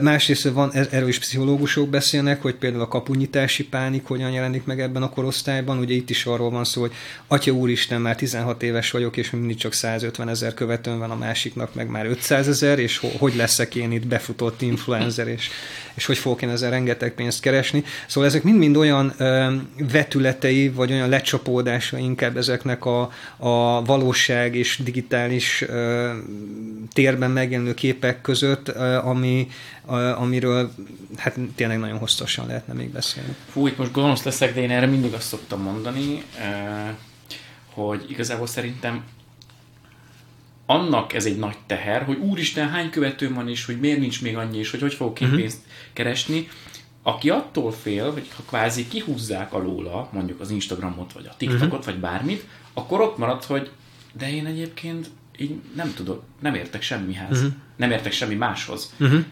Másrészt 0.00 0.48
van, 0.48 0.72
erről 0.72 1.08
is 1.08 1.18
pszichológusok 1.18 1.88
beszélnek, 1.88 2.42
hogy 2.42 2.54
például 2.54 2.82
a 2.82 2.88
kapunyítási 2.88 3.64
pánik 3.64 4.06
hogyan 4.06 4.30
jelenik 4.30 4.64
meg 4.64 4.80
ebben 4.80 5.02
a 5.02 5.10
korosztályban, 5.10 5.78
ugye 5.78 5.94
itt 5.94 6.10
is 6.10 6.26
arról 6.26 6.50
van 6.50 6.64
szó, 6.64 6.80
hogy 6.80 6.92
atya 7.26 7.52
úristen, 7.52 8.00
már 8.00 8.16
16 8.16 8.62
éves 8.62 8.90
vagyok, 8.90 9.16
és 9.16 9.30
mindig 9.30 9.56
csak 9.56 9.72
150 9.72 10.28
ezer 10.28 10.54
követőn 10.54 10.98
van 10.98 11.10
a 11.10 11.16
másiknak, 11.16 11.74
meg 11.74 11.88
már 11.88 12.06
500 12.06 12.48
ezer, 12.48 12.78
és 12.78 13.00
hogy 13.18 13.34
leszek 13.36 13.74
én 13.74 13.92
itt 13.92 14.06
befutott 14.06 14.62
influencer, 14.62 15.28
és, 15.28 15.48
és 15.94 16.06
hogy 16.06 16.18
fogok 16.18 16.42
én 16.42 16.48
ezzel 16.48 16.70
rengeteg 16.70 17.14
pénzt 17.14 17.27
keresni. 17.36 17.84
Szóval 18.06 18.28
ezek 18.28 18.42
mind-mind 18.42 18.76
olyan 18.76 19.14
vetületei, 19.92 20.68
vagy 20.68 20.92
olyan 20.92 21.08
lecsapódása 21.08 21.98
inkább 21.98 22.36
ezeknek 22.36 22.84
a, 22.84 23.10
a 23.36 23.84
valóság 23.84 24.54
és 24.54 24.80
digitális 24.84 25.64
térben 26.92 27.30
megjelenő 27.30 27.74
képek 27.74 28.20
között, 28.20 28.68
ami, 29.02 29.48
amiről 30.16 30.70
hát 31.16 31.38
tényleg 31.54 31.78
nagyon 31.78 31.98
hosszasan 31.98 32.46
lehetne 32.46 32.72
még 32.72 32.90
beszélni. 32.90 33.34
Fú, 33.50 33.66
itt 33.66 33.78
most 33.78 33.92
gonosz 33.92 34.22
leszek, 34.22 34.54
de 34.54 34.60
én 34.60 34.70
erre 34.70 34.86
mindig 34.86 35.12
azt 35.12 35.26
szoktam 35.26 35.62
mondani, 35.62 36.22
hogy 37.74 38.04
igazából 38.08 38.46
szerintem 38.46 39.02
annak 40.66 41.12
ez 41.12 41.24
egy 41.24 41.38
nagy 41.38 41.56
teher, 41.66 42.02
hogy 42.02 42.16
úristen, 42.16 42.68
hány 42.68 42.90
követőm 42.90 43.34
van, 43.34 43.48
és 43.48 43.64
hogy 43.64 43.80
miért 43.80 43.98
nincs 43.98 44.22
még 44.22 44.36
annyi, 44.36 44.58
és 44.58 44.70
hogy 44.70 44.80
hogy 44.80 44.94
fogok 44.94 45.20
én 45.20 45.26
uh-huh. 45.26 45.42
pénzt 45.42 45.58
keresni, 45.92 46.48
aki 47.02 47.30
attól 47.30 47.72
fél, 47.72 48.12
hogy 48.12 48.28
ha 48.36 48.42
kvázi 48.46 48.88
kihúzzák 48.88 49.52
alóla, 49.52 50.08
mondjuk 50.12 50.40
az 50.40 50.50
Instagramot, 50.50 51.12
vagy 51.12 51.26
a 51.26 51.34
TikTokot, 51.36 51.64
uh-huh. 51.64 51.84
vagy 51.84 51.98
bármit, 51.98 52.46
akkor 52.72 53.00
ott 53.00 53.18
marad, 53.18 53.44
hogy 53.44 53.70
de 54.12 54.32
én 54.32 54.46
egyébként 54.46 55.10
így 55.38 55.60
nem 55.74 55.94
tudok, 55.94 56.22
nem 56.40 56.54
értek 56.54 56.82
semmihez, 56.82 57.36
uh-huh. 57.36 57.52
nem 57.76 57.90
értek 57.90 58.12
semmi 58.12 58.34
máshoz. 58.34 58.94
Uh-huh. 59.00 59.24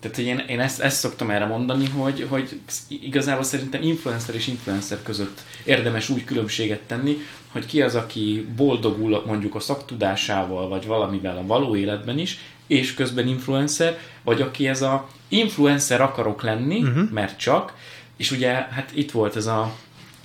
Tehát, 0.00 0.16
hogy 0.16 0.24
én, 0.24 0.38
én 0.38 0.60
ezt, 0.60 0.80
ezt 0.80 0.98
szoktam 0.98 1.30
erre 1.30 1.46
mondani, 1.46 1.88
hogy, 1.88 2.26
hogy 2.28 2.60
igazából 2.88 3.42
szerintem 3.42 3.82
influencer 3.82 4.34
és 4.34 4.46
influencer 4.46 5.02
között 5.02 5.40
érdemes 5.64 6.08
úgy 6.08 6.24
különbséget 6.24 6.80
tenni, 6.80 7.16
hogy 7.52 7.66
ki 7.66 7.82
az, 7.82 7.94
aki 7.94 8.46
boldogul 8.56 9.22
mondjuk 9.26 9.54
a 9.54 9.60
szaktudásával, 9.60 10.68
vagy 10.68 10.86
valamivel 10.86 11.36
a 11.36 11.46
való 11.46 11.76
életben 11.76 12.18
is, 12.18 12.38
és 12.70 12.94
közben 12.94 13.28
influencer, 13.28 13.98
vagy 14.24 14.40
aki 14.40 14.68
ez 14.68 14.82
a 14.82 15.08
influencer 15.28 16.00
akarok 16.00 16.42
lenni, 16.42 16.82
uh-huh. 16.82 17.10
mert 17.10 17.38
csak, 17.38 17.74
és 18.16 18.30
ugye 18.30 18.50
hát 18.50 18.90
itt 18.94 19.10
volt 19.10 19.36
ez 19.36 19.46
a, 19.46 19.74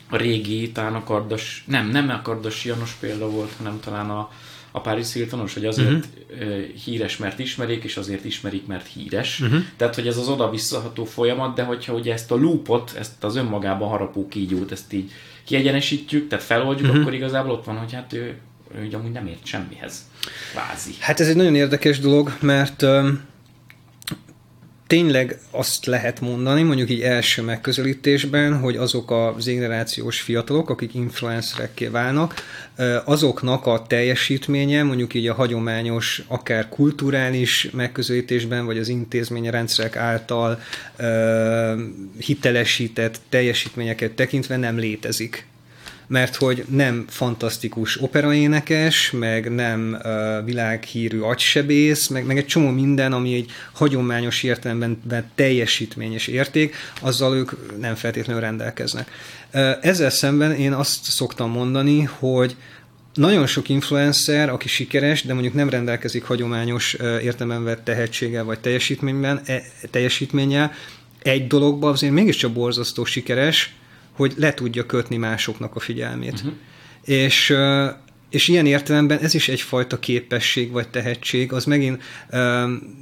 a 0.10 0.18
régi, 0.18 0.72
talán 0.72 0.96
a 0.96 1.04
Kardas, 1.04 1.64
nem, 1.68 1.90
nem 1.90 2.10
a 2.10 2.22
Kardas 2.22 2.66
Janos 2.66 2.92
példa 2.92 3.30
volt, 3.30 3.52
hanem 3.58 3.80
talán 3.80 4.10
a, 4.10 4.32
a 4.72 4.82
Paris 4.82 5.14
Hiltonos, 5.14 5.54
hogy 5.54 5.66
azért 5.66 5.90
uh-huh. 5.90 6.64
híres, 6.84 7.18
mert 7.18 7.40
ismerik, 7.40 7.84
és 7.84 7.98
azért 7.98 8.26
ismerik, 8.26 8.66
mert 8.66 8.88
híres. 8.88 9.40
Uh-huh. 9.40 9.60
Tehát, 9.78 9.96
hogy 9.96 10.08
ez 10.08 10.18
az 10.18 10.28
oda-visszaható 10.28 11.06
folyamat, 11.06 11.56
de 11.56 11.64
hogyha 11.64 11.94
ugye 11.94 12.14
ezt 12.14 12.32
a 12.32 12.36
loopot, 12.36 12.94
ezt 12.98 13.24
az 13.24 13.36
önmagában 13.36 13.90
harapó 13.90 14.28
kígyót, 14.28 14.72
ezt 14.72 14.94
így 14.94 15.12
kiegyenesítjük, 15.44 16.28
tehát 16.28 16.46
feloldjuk, 16.46 16.88
uh-huh. 16.88 17.02
akkor 17.02 17.14
igazából 17.14 17.52
ott 17.52 17.66
van, 17.66 17.78
hogy 17.78 17.94
hát 17.94 18.14
ő, 18.14 18.38
ő 18.76 18.90
amúgy 18.94 19.12
nem 19.12 19.28
ért 19.28 19.46
semmihez. 19.46 20.10
Vázi. 20.56 20.92
Hát 21.00 21.20
ez 21.20 21.28
egy 21.28 21.36
nagyon 21.36 21.56
érdekes 21.56 22.00
dolog, 22.00 22.38
mert 22.42 22.82
um, 22.82 23.22
tényleg 24.88 25.40
azt 25.52 25.86
lehet 25.86 26.22
mondani, 26.22 26.64
mondjuk 26.64 26.90
így 26.90 27.02
első 27.02 27.42
megközelítésben, 27.42 28.60
hogy 28.60 28.78
azok 28.78 29.12
az 29.12 29.46
generációs 29.46 30.22
fiatalok, 30.22 30.70
akik 30.70 30.94
influencerekké 30.94 31.88
válnak, 31.88 32.34
azoknak 33.06 33.66
a 33.66 33.86
teljesítménye, 33.88 34.84
mondjuk 34.84 35.14
így 35.14 35.28
a 35.28 35.34
hagyományos, 35.34 36.22
akár 36.28 36.70
kulturális 36.70 37.70
megközelítésben, 37.74 38.66
vagy 38.66 38.78
az 38.78 38.88
intézménye 38.88 39.52
rendszerek 39.52 39.96
által 39.96 40.60
hitelesített 42.20 43.20
teljesítményeket 43.30 44.12
tekintve 44.12 44.58
nem 44.58 44.78
létezik 44.78 45.46
mert 46.08 46.36
hogy 46.36 46.66
nem 46.70 47.06
fantasztikus 47.10 48.02
operaénekes, 48.02 49.12
meg 49.12 49.54
nem 49.54 49.98
uh, 50.04 50.46
világhírű 50.46 51.20
agysebész, 51.20 52.08
meg, 52.08 52.26
meg 52.26 52.38
egy 52.38 52.46
csomó 52.46 52.70
minden, 52.70 53.14
ami 53.14 53.34
egy 53.34 53.52
hagyományos 53.72 54.44
értelemben 54.44 55.02
teljesítményes 55.36 56.28
érték, 56.28 56.76
azzal 57.02 57.36
ők 57.36 57.80
nem 57.80 57.96
feltétlenül 57.96 58.42
rendelkeznek. 58.42 59.12
Uh, 59.54 59.72
ezzel 59.82 60.10
szemben 60.10 60.52
én 60.52 60.74
azt 60.74 61.04
szoktam 61.04 61.52
mondani, 61.52 62.02
hogy 62.04 62.56
nagyon 63.16 63.48
sok 63.48 63.70
influencer, 63.70 64.50
aki 64.50 64.68
sikeres, 64.68 65.24
de 65.24 65.34
mondjuk 65.34 65.54
nem 65.54 65.70
rendelkezik 65.70 66.24
hagyományos 66.24 66.94
értelemben 67.22 67.64
vett 67.64 67.84
tehetséggel 67.84 68.44
vagy 68.44 68.60
teljesítményben, 68.60 69.42
e, 69.46 69.62
teljesítménnyel, 69.92 70.72
egy 71.22 71.48
dologban 71.48 71.92
azért 71.92 72.14
mégiscsak 72.14 72.52
borzasztó 72.52 73.06
sikeres, 73.06 73.76
hogy 74.16 74.34
le 74.38 74.54
tudja 74.54 74.86
kötni 74.86 75.18
másoknak 75.18 75.76
a 75.76 75.80
figyelmét. 75.80 76.34
Uh-huh. 76.34 76.54
És 77.04 77.56
és 78.36 78.48
ilyen 78.48 78.66
értelemben 78.66 79.20
ez 79.20 79.34
is 79.34 79.50
egyfajta 79.50 80.00
képesség 80.00 80.72
vagy 80.72 80.88
tehetség, 80.88 81.54
az 81.54 81.66
megint 81.66 82.02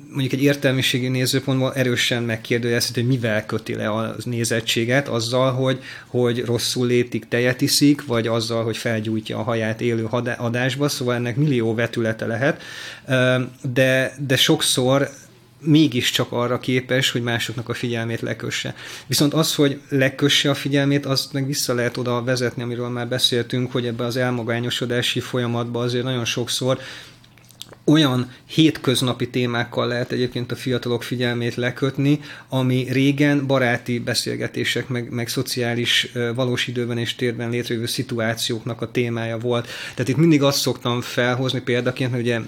mondjuk 0.09 0.33
egy 0.33 0.43
értelmiségi 0.43 1.07
nézőpontból 1.07 1.73
erősen 1.73 2.23
megkérdőjelezhet, 2.23 2.95
hogy 2.95 3.07
mivel 3.07 3.45
köti 3.45 3.75
le 3.75 3.89
a 3.89 4.15
nézettséget, 4.23 5.07
azzal, 5.07 5.51
hogy, 5.51 5.79
hogy 6.07 6.45
rosszul 6.45 6.87
létik, 6.87 7.27
tejet 7.27 7.61
iszik, 7.61 8.05
vagy 8.05 8.27
azzal, 8.27 8.63
hogy 8.63 8.77
felgyújtja 8.77 9.37
a 9.37 9.43
haját 9.43 9.81
élő 9.81 10.07
adásba, 10.37 10.89
szóval 10.89 11.15
ennek 11.15 11.35
millió 11.35 11.73
vetülete 11.73 12.25
lehet, 12.25 12.61
de, 13.73 14.13
de 14.27 14.35
sokszor 14.35 15.09
mégiscsak 15.63 16.31
arra 16.31 16.59
képes, 16.59 17.11
hogy 17.11 17.23
másoknak 17.23 17.69
a 17.69 17.73
figyelmét 17.73 18.21
lekösse. 18.21 18.75
Viszont 19.07 19.33
az, 19.33 19.55
hogy 19.55 19.79
lekösse 19.89 20.49
a 20.49 20.53
figyelmét, 20.53 21.05
azt 21.05 21.33
meg 21.33 21.45
vissza 21.45 21.73
lehet 21.73 21.97
oda 21.97 22.23
vezetni, 22.23 22.63
amiről 22.63 22.89
már 22.89 23.07
beszéltünk, 23.07 23.71
hogy 23.71 23.85
ebbe 23.85 24.05
az 24.05 24.17
elmagányosodási 24.17 25.19
folyamatba 25.19 25.79
azért 25.79 26.03
nagyon 26.03 26.25
sokszor 26.25 26.79
olyan 27.85 28.31
hétköznapi 28.45 29.29
témákkal 29.29 29.87
lehet 29.87 30.11
egyébként 30.11 30.51
a 30.51 30.55
fiatalok 30.55 31.03
figyelmét 31.03 31.55
lekötni, 31.55 32.19
ami 32.49 32.87
régen 32.89 33.47
baráti 33.47 33.99
beszélgetések, 33.99 34.87
meg, 34.87 35.09
meg 35.09 35.27
szociális 35.27 36.11
valós 36.35 36.67
időben 36.67 36.97
és 36.97 37.15
térben 37.15 37.49
létrejövő 37.49 37.85
szituációknak 37.85 38.81
a 38.81 38.91
témája 38.91 39.37
volt. 39.37 39.67
Tehát 39.93 40.09
itt 40.09 40.17
mindig 40.17 40.43
azt 40.43 40.59
szoktam 40.59 41.01
felhozni 41.01 41.61
példaként, 41.61 42.11
hogy 42.11 42.19
ugye 42.19 42.39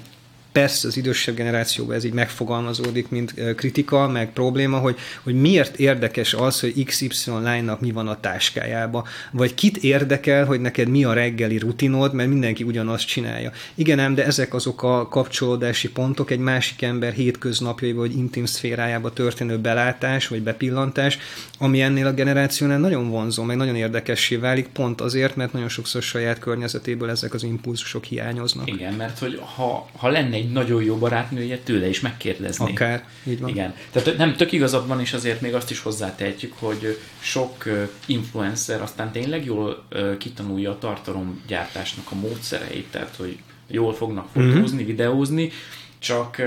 persze 0.56 0.88
az 0.88 0.98
idősebb 0.98 1.36
generációban 1.36 1.96
ez 1.96 2.04
így 2.04 2.14
megfogalmazódik, 2.14 3.10
mint 3.10 3.34
kritika, 3.56 4.08
meg 4.08 4.34
probléma, 4.34 4.78
hogy, 4.78 4.98
hogy 5.24 5.36
miért 5.42 5.78
érdekes 5.78 6.34
az, 6.34 6.60
hogy 6.60 6.86
XY 6.86 7.10
lánynak 7.42 7.80
mi 7.80 7.92
van 7.92 8.08
a 8.08 8.20
táskájába, 8.20 9.08
vagy 9.32 9.54
kit 9.54 9.78
érdekel, 9.78 10.46
hogy 10.46 10.62
neked 10.62 10.88
mi 10.88 11.04
a 11.04 11.14
reggeli 11.14 11.58
rutinod, 11.58 12.14
mert 12.14 12.30
mindenki 12.30 12.64
ugyanazt 12.64 13.08
csinálja. 13.08 13.52
Igen 13.74 14.00
ám, 14.00 14.16
de 14.16 14.26
ezek 14.26 14.54
azok 14.54 14.84
a 14.84 15.08
kapcsolódási 15.08 15.90
pontok 15.90 16.32
egy 16.32 16.40
másik 16.40 16.82
ember 16.82 17.14
hétköznapjaiba, 17.14 18.00
vagy 18.00 18.18
intim 18.18 18.46
szférájába 18.46 19.14
történő 19.14 19.58
belátás, 19.58 20.28
vagy 20.28 20.42
bepillantás, 20.42 21.18
ami 21.60 21.82
ennél 21.82 22.06
a 22.08 22.14
generációnál 22.14 22.80
nagyon 22.80 23.10
vonzó, 23.10 23.44
meg 23.44 23.58
nagyon 23.58 23.76
érdekessé 23.76 24.36
válik, 24.36 24.68
pont 24.68 25.02
azért, 25.02 25.36
mert 25.36 25.54
nagyon 25.54 25.70
sokszor 25.70 26.02
saját 26.02 26.40
környezetéből 26.40 27.10
ezek 27.10 27.34
az 27.34 27.44
impulzusok 27.44 28.04
hiányoznak. 28.04 28.68
Igen, 28.68 28.94
mert 28.94 29.20
hogy 29.20 29.42
ha, 29.56 29.90
ha 29.98 30.10
lenne 30.10 30.36
egy 30.36 30.45
nagyon 30.52 30.84
jó 30.84 30.96
barátnője, 30.96 31.58
tőle 31.58 31.88
is 31.88 32.00
megkérdezni. 32.00 32.72
Akár, 32.72 33.04
így 33.24 33.40
van. 33.40 33.50
Igen. 33.50 33.74
Tehát 33.92 34.18
nem 34.18 34.36
tök 34.36 34.52
igazad 34.52 34.88
van, 34.88 35.00
és 35.00 35.14
azért 35.14 35.42
még 35.42 35.54
azt 35.54 35.72
is 35.72 35.80
hozzátehetjük, 35.80 36.54
hogy 36.60 37.00
sok 37.20 37.64
influencer 38.06 38.82
aztán 38.82 39.12
tényleg 39.12 39.46
jól 39.46 39.86
kitanulja 40.18 40.72
a 40.72 40.78
tartalomgyártásnak 40.78 42.06
a 42.12 42.16
módszereit, 42.16 42.88
tehát 42.92 43.16
hogy 43.18 43.38
jól 43.68 43.94
fognak 43.94 44.28
fotózni, 44.34 44.62
uh-huh. 44.62 44.86
videózni, 44.86 45.52
csak 46.00 46.42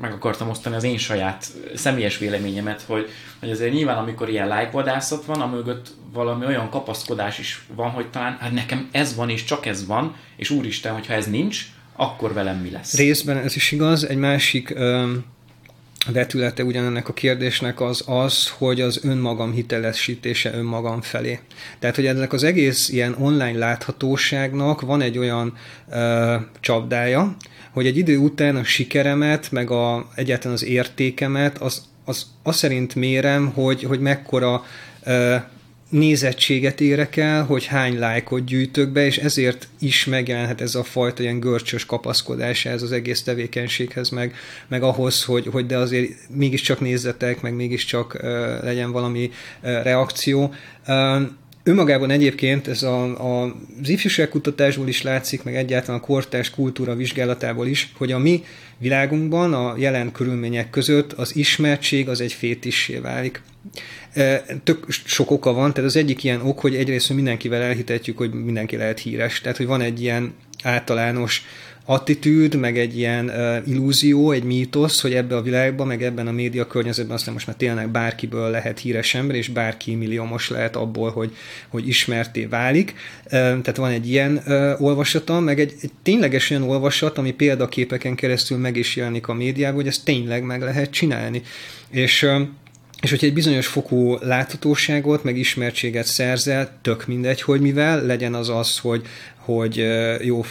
meg 0.00 0.12
akartam 0.12 0.48
osztani 0.48 0.76
az 0.76 0.84
én 0.84 0.98
saját 0.98 1.46
személyes 1.74 2.18
véleményemet, 2.18 2.82
hogy, 2.82 3.08
hogy 3.40 3.50
azért 3.50 3.72
nyilván 3.72 3.98
amikor 3.98 4.28
ilyen 4.28 4.48
lájkvadászat 4.48 5.24
van, 5.24 5.40
amögött 5.40 5.90
valami 6.12 6.46
olyan 6.46 6.70
kapaszkodás 6.70 7.38
is 7.38 7.64
van, 7.74 7.90
hogy 7.90 8.06
talán 8.10 8.36
hát 8.40 8.52
nekem 8.52 8.88
ez 8.92 9.14
van 9.14 9.28
és 9.28 9.44
csak 9.44 9.66
ez 9.66 9.86
van, 9.86 10.14
és 10.36 10.50
úristen, 10.50 10.92
hogyha 10.92 11.12
ez 11.12 11.26
nincs, 11.26 11.66
akkor 11.96 12.32
velem 12.32 12.58
mi 12.58 12.70
lesz? 12.70 12.96
Részben 12.96 13.36
ez 13.36 13.56
is 13.56 13.72
igaz. 13.72 14.08
Egy 14.08 14.16
másik 14.16 14.74
vetülete 16.12 16.64
ugyanennek 16.64 17.08
a 17.08 17.12
kérdésnek 17.12 17.80
az 17.80 18.02
az, 18.06 18.48
hogy 18.48 18.80
az 18.80 19.00
önmagam 19.04 19.52
hitelesítése 19.52 20.54
önmagam 20.54 21.00
felé. 21.00 21.40
Tehát, 21.78 21.96
hogy 21.96 22.06
ennek 22.06 22.32
az 22.32 22.42
egész 22.42 22.88
ilyen 22.88 23.14
online 23.18 23.58
láthatóságnak 23.58 24.80
van 24.80 25.00
egy 25.00 25.18
olyan 25.18 25.56
ö, 25.90 26.36
csapdája, 26.60 27.36
hogy 27.72 27.86
egy 27.86 27.96
idő 27.96 28.18
után 28.18 28.56
a 28.56 28.64
sikeremet, 28.64 29.50
meg 29.50 29.70
a, 29.70 30.08
egyáltalán 30.14 30.56
az 30.56 30.64
értékemet, 30.64 31.58
az, 31.58 31.82
az, 32.04 32.26
az 32.42 32.56
szerint 32.56 32.94
mérem, 32.94 33.50
hogy, 33.54 33.82
hogy 33.82 34.00
mekkora 34.00 34.64
ö, 35.02 35.36
nézettséget 35.92 36.80
érek 36.80 37.16
el, 37.16 37.44
hogy 37.44 37.66
hány 37.66 37.98
lájkot 37.98 38.44
gyűjtök 38.44 38.88
be, 38.88 39.04
és 39.04 39.18
ezért 39.18 39.68
is 39.78 40.04
megjelenhet 40.04 40.60
ez 40.60 40.74
a 40.74 40.84
fajta 40.84 41.22
ilyen 41.22 41.40
görcsös 41.40 41.86
kapaszkodás 41.86 42.64
ez 42.64 42.82
az 42.82 42.92
egész 42.92 43.22
tevékenységhez, 43.22 44.08
meg, 44.08 44.34
meg 44.68 44.82
ahhoz, 44.82 45.24
hogy, 45.24 45.46
hogy 45.46 45.66
de 45.66 45.76
azért 45.76 46.10
mégiscsak 46.28 46.80
nézzetek, 46.80 47.40
meg 47.40 47.54
mégiscsak 47.54 48.14
uh, 48.14 48.22
legyen 48.62 48.92
valami 48.92 49.30
uh, 49.62 49.82
reakció. 49.82 50.54
Uh, 50.86 51.22
Önmagában 51.64 52.10
egyébként 52.10 52.68
ez 52.68 52.82
a, 52.82 53.02
a, 53.02 53.54
az 53.82 53.88
ifjúságkutatásból 53.88 54.88
is 54.88 55.02
látszik, 55.02 55.42
meg 55.42 55.56
egyáltalán 55.56 56.00
a 56.00 56.04
kortárs 56.04 56.50
kultúra 56.50 56.94
vizsgálatából 56.94 57.66
is, 57.66 57.92
hogy 57.96 58.12
a 58.12 58.18
mi 58.18 58.44
világunkban 58.78 59.54
a 59.54 59.74
jelen 59.76 60.12
körülmények 60.12 60.70
között 60.70 61.12
az 61.12 61.36
ismertség 61.36 62.08
az 62.08 62.20
egy 62.20 62.32
fétissé 62.32 62.98
válik. 62.98 63.42
Tök 64.64 64.86
sok 64.88 65.30
oka 65.30 65.52
van, 65.52 65.72
tehát 65.72 65.90
az 65.90 65.96
egyik 65.96 66.24
ilyen 66.24 66.40
ok, 66.40 66.60
hogy 66.60 66.74
egyrészt 66.74 67.12
mindenkivel 67.12 67.62
elhitetjük, 67.62 68.18
hogy 68.18 68.32
mindenki 68.32 68.76
lehet 68.76 68.98
híres, 68.98 69.40
tehát 69.40 69.56
hogy 69.56 69.66
van 69.66 69.80
egy 69.80 70.02
ilyen 70.02 70.34
általános 70.62 71.44
attitűd, 71.84 72.54
meg 72.54 72.78
egy 72.78 72.98
ilyen 72.98 73.24
uh, 73.24 73.68
illúzió, 73.68 74.30
egy 74.30 74.42
mítosz, 74.44 75.00
hogy 75.00 75.14
ebbe 75.14 75.36
a 75.36 75.42
világban, 75.42 75.86
meg 75.86 76.02
ebben 76.02 76.26
a 76.26 76.32
média 76.32 76.66
környezetben 76.66 77.16
aztán 77.16 77.32
most 77.32 77.46
már 77.46 77.56
tényleg 77.56 77.88
bárkiből 77.90 78.50
lehet 78.50 78.78
híres 78.78 79.14
ember, 79.14 79.36
és 79.36 79.48
bárki 79.48 79.94
milliómos 79.94 80.50
lehet 80.50 80.76
abból, 80.76 81.10
hogy, 81.10 81.36
hogy 81.68 81.88
ismerté 81.88 82.44
válik. 82.44 82.94
Uh, 83.24 83.30
tehát 83.30 83.76
van 83.76 83.90
egy 83.90 84.08
ilyen 84.08 84.42
uh, 84.46 84.82
olvasata, 84.82 85.40
meg 85.40 85.60
egy, 85.60 85.74
egy 85.80 85.92
tényleges 86.02 86.50
olyan 86.50 86.62
olvasat, 86.62 87.18
ami 87.18 87.32
példaképeken 87.32 88.14
keresztül 88.14 88.58
meg 88.58 88.76
is 88.76 88.96
jelenik 88.96 89.28
a 89.28 89.34
médiában, 89.34 89.76
hogy 89.76 89.86
ezt 89.86 90.04
tényleg 90.04 90.42
meg 90.42 90.60
lehet 90.60 90.90
csinálni. 90.90 91.42
És 91.90 92.22
uh, 92.22 92.40
és 93.02 93.10
hogyha 93.10 93.26
egy 93.26 93.34
bizonyos 93.34 93.66
fokú 93.66 94.16
láthatóságot, 94.20 95.24
meg 95.24 95.36
ismertséget 95.36 96.06
szerzel, 96.06 96.78
tök 96.82 97.06
mindegy, 97.06 97.42
hogy 97.42 97.60
mivel, 97.60 98.02
legyen 98.02 98.34
az 98.34 98.48
az, 98.48 98.78
hogy, 98.78 99.06
hogy 99.36 99.86
jó 100.20 100.44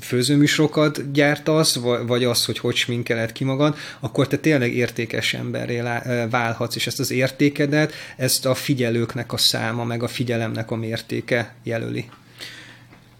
főzőműsorokat 0.00 1.12
gyártasz, 1.12 1.78
vagy 2.06 2.24
az, 2.24 2.44
hogy 2.44 2.58
hogy 2.58 2.74
sminkeled 2.74 3.32
ki 3.32 3.44
magad, 3.44 3.76
akkor 4.00 4.26
te 4.26 4.36
tényleg 4.36 4.74
értékes 4.74 5.34
emberré 5.34 5.82
válhatsz, 6.30 6.76
és 6.76 6.86
ezt 6.86 7.00
az 7.00 7.10
értékedet, 7.10 7.92
ezt 8.16 8.46
a 8.46 8.54
figyelőknek 8.54 9.32
a 9.32 9.36
száma, 9.36 9.84
meg 9.84 10.02
a 10.02 10.08
figyelemnek 10.08 10.70
a 10.70 10.76
mértéke 10.76 11.54
jelöli. 11.62 12.08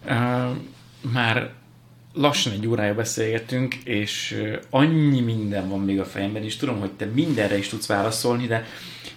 Uh, 0.04 0.56
már 1.12 1.50
lassan 2.16 2.52
egy 2.52 2.66
órája 2.66 2.94
beszélgetünk, 2.94 3.74
és 3.74 4.42
annyi 4.70 5.20
minden 5.20 5.68
van 5.68 5.80
még 5.80 6.00
a 6.00 6.04
fejemben, 6.04 6.42
és 6.42 6.56
tudom, 6.56 6.78
hogy 6.80 6.90
te 6.90 7.04
mindenre 7.04 7.58
is 7.58 7.68
tudsz 7.68 7.86
válaszolni, 7.86 8.46
de 8.46 8.66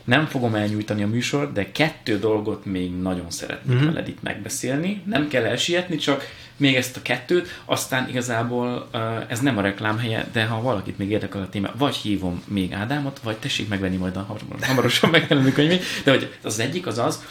nem 0.04 0.26
fogom 0.26 0.56
elnyújtani 0.56 1.04
a 1.04 1.08
műsor, 1.08 1.52
de 1.52 1.72
kettő 1.72 2.20
dolgot 2.20 2.66
még 2.66 2.92
nagyon 2.92 3.30
szeretnék 3.30 3.76
uh-huh. 3.76 3.94
veled 3.94 4.08
itt 4.08 4.22
megbeszélni. 4.22 5.02
Nem 5.06 5.28
kell 5.28 5.46
elsietni, 5.46 5.96
csak 5.96 6.28
még 6.58 6.76
ezt 6.76 6.98
a 6.98 7.02
kettőt, 7.02 7.62
aztán 7.66 8.10
igazából 8.10 8.90
ez 9.28 9.40
nem 9.40 9.58
a 9.58 9.62
reklám 9.62 9.98
helye, 9.98 10.28
de 10.32 10.46
ha 10.46 10.62
valakit 10.62 10.98
még 10.98 11.10
érdekel 11.10 11.42
a 11.42 11.50
téma, 11.50 11.72
vagy 11.78 11.96
hívom 11.96 12.44
még 12.48 12.74
Ádámot, 12.74 13.20
vagy 13.24 13.38
tessék 13.38 13.68
megvenni 13.68 13.98
majd 13.98 14.16
a 14.16 14.38
hamarosan 14.62 15.10
megjelenő 15.10 15.52
könyvét, 15.52 15.84
de 16.04 16.12
hogy 16.12 16.34
az 16.44 16.60
egyik 16.60 16.88
az 16.88 16.98
az, 16.98 17.26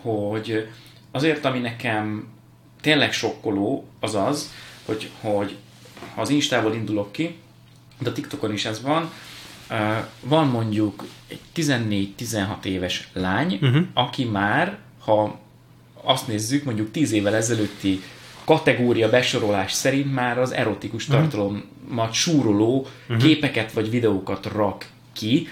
hogy 0.00 0.68
azért, 1.10 1.44
ami 1.44 1.58
nekem 1.58 2.28
tényleg 2.80 3.12
sokkoló, 3.12 3.88
az 4.00 4.14
az, 4.14 4.52
hogy, 4.84 5.10
hogy 5.20 5.56
az 6.14 6.28
Instából 6.28 6.74
indulok 6.74 7.12
ki, 7.12 7.36
de 7.98 8.10
a 8.10 8.12
TikTokon 8.12 8.52
is 8.52 8.64
ez 8.64 8.82
van, 8.82 9.10
van 10.20 10.46
mondjuk 10.46 11.04
egy 11.28 11.40
14-16 11.54 12.64
éves 12.64 13.08
lány, 13.12 13.58
uh-huh. 13.62 13.82
aki 13.94 14.24
már, 14.24 14.78
ha 14.98 15.40
azt 16.02 16.26
nézzük, 16.26 16.64
mondjuk 16.64 16.90
10 16.90 17.12
évvel 17.12 17.34
ezelőtti 17.34 18.02
kategória 18.44 19.10
besorolás 19.10 19.72
szerint 19.72 20.14
már 20.14 20.38
az 20.38 20.52
erotikus 20.52 21.08
uh-huh. 21.08 21.20
tartalomat 21.20 22.12
súroló 22.12 22.86
uh-huh. 23.02 23.24
képeket 23.24 23.72
vagy 23.72 23.90
videókat 23.90 24.46
rak 24.46 24.86
ki. 25.12 25.48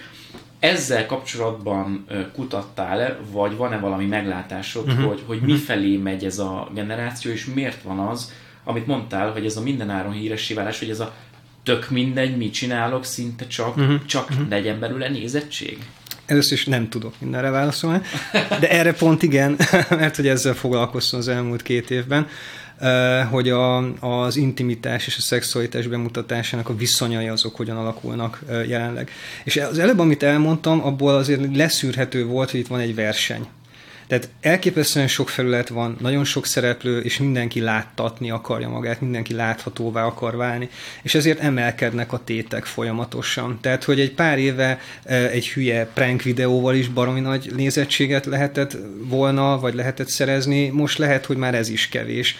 Ezzel 0.58 1.06
kapcsolatban 1.06 2.06
kutattál-e, 2.32 3.18
vagy 3.30 3.56
van-e 3.56 3.78
valami 3.78 4.06
meglátásod, 4.06 4.88
uh-huh. 4.88 5.04
hogy, 5.04 5.22
hogy 5.26 5.40
mifelé 5.40 5.96
megy 5.96 6.24
ez 6.24 6.38
a 6.38 6.70
generáció, 6.74 7.30
és 7.32 7.44
miért 7.44 7.82
van 7.82 7.98
az, 7.98 8.32
amit 8.64 8.86
mondtál, 8.86 9.32
hogy 9.32 9.44
ez 9.44 9.56
a 9.56 9.62
mindenáron 9.62 10.12
híressé 10.12 10.54
válás, 10.54 10.78
hogy 10.78 10.90
ez 10.90 11.00
a 11.00 11.14
tök 11.62 11.90
mindegy, 11.90 12.36
mit 12.36 12.52
csinálok, 12.52 13.04
szinte 13.04 13.46
csak, 13.46 13.76
uh-huh. 13.76 14.04
csak 14.04 14.30
uh-huh. 14.30 14.48
legyen 14.48 14.80
belőle 14.80 15.08
nézettség? 15.08 15.78
Először 16.26 16.52
is 16.52 16.64
nem 16.64 16.88
tudok 16.88 17.14
mindenre 17.18 17.50
válaszolni, 17.50 18.00
de 18.60 18.70
erre 18.70 18.92
pont 18.92 19.22
igen, 19.22 19.56
mert 19.90 20.16
hogy 20.16 20.28
ezzel 20.28 20.54
foglalkoztam 20.54 21.18
az 21.18 21.28
elmúlt 21.28 21.62
két 21.62 21.90
évben, 21.90 22.28
hogy 23.30 23.48
a, 23.48 23.76
az 24.00 24.36
intimitás 24.36 25.06
és 25.06 25.16
a 25.16 25.20
szexualitás 25.20 25.86
bemutatásának 25.86 26.68
a 26.68 26.76
viszonyai 26.76 27.28
azok 27.28 27.56
hogyan 27.56 27.76
alakulnak 27.76 28.42
jelenleg. 28.66 29.10
És 29.44 29.56
az 29.56 29.78
előbb, 29.78 29.98
amit 29.98 30.22
elmondtam, 30.22 30.84
abból 30.84 31.14
azért 31.14 31.56
leszűrhető 31.56 32.24
volt, 32.26 32.50
hogy 32.50 32.60
itt 32.60 32.66
van 32.66 32.80
egy 32.80 32.94
verseny. 32.94 33.46
Tehát 34.12 34.28
elképesztően 34.40 35.08
sok 35.08 35.28
felület 35.28 35.68
van, 35.68 35.96
nagyon 36.00 36.24
sok 36.24 36.46
szereplő, 36.46 37.00
és 37.00 37.18
mindenki 37.18 37.60
láttatni 37.60 38.30
akarja 38.30 38.68
magát, 38.68 39.00
mindenki 39.00 39.34
láthatóvá 39.34 40.04
akar 40.04 40.36
válni, 40.36 40.68
és 41.02 41.14
ezért 41.14 41.40
emelkednek 41.40 42.12
a 42.12 42.24
tétek 42.24 42.64
folyamatosan. 42.64 43.58
Tehát, 43.60 43.84
hogy 43.84 44.00
egy 44.00 44.12
pár 44.12 44.38
éve 44.38 44.78
e, 45.04 45.14
egy 45.14 45.48
hülye 45.48 45.86
prank 45.94 46.22
videóval 46.22 46.74
is 46.74 46.88
baromi 46.88 47.20
nagy 47.20 47.52
nézettséget 47.56 48.26
lehetett 48.26 48.76
volna, 49.08 49.58
vagy 49.58 49.74
lehetett 49.74 50.08
szerezni, 50.08 50.68
most 50.68 50.98
lehet, 50.98 51.26
hogy 51.26 51.36
már 51.36 51.54
ez 51.54 51.68
is 51.68 51.88
kevés. 51.88 52.36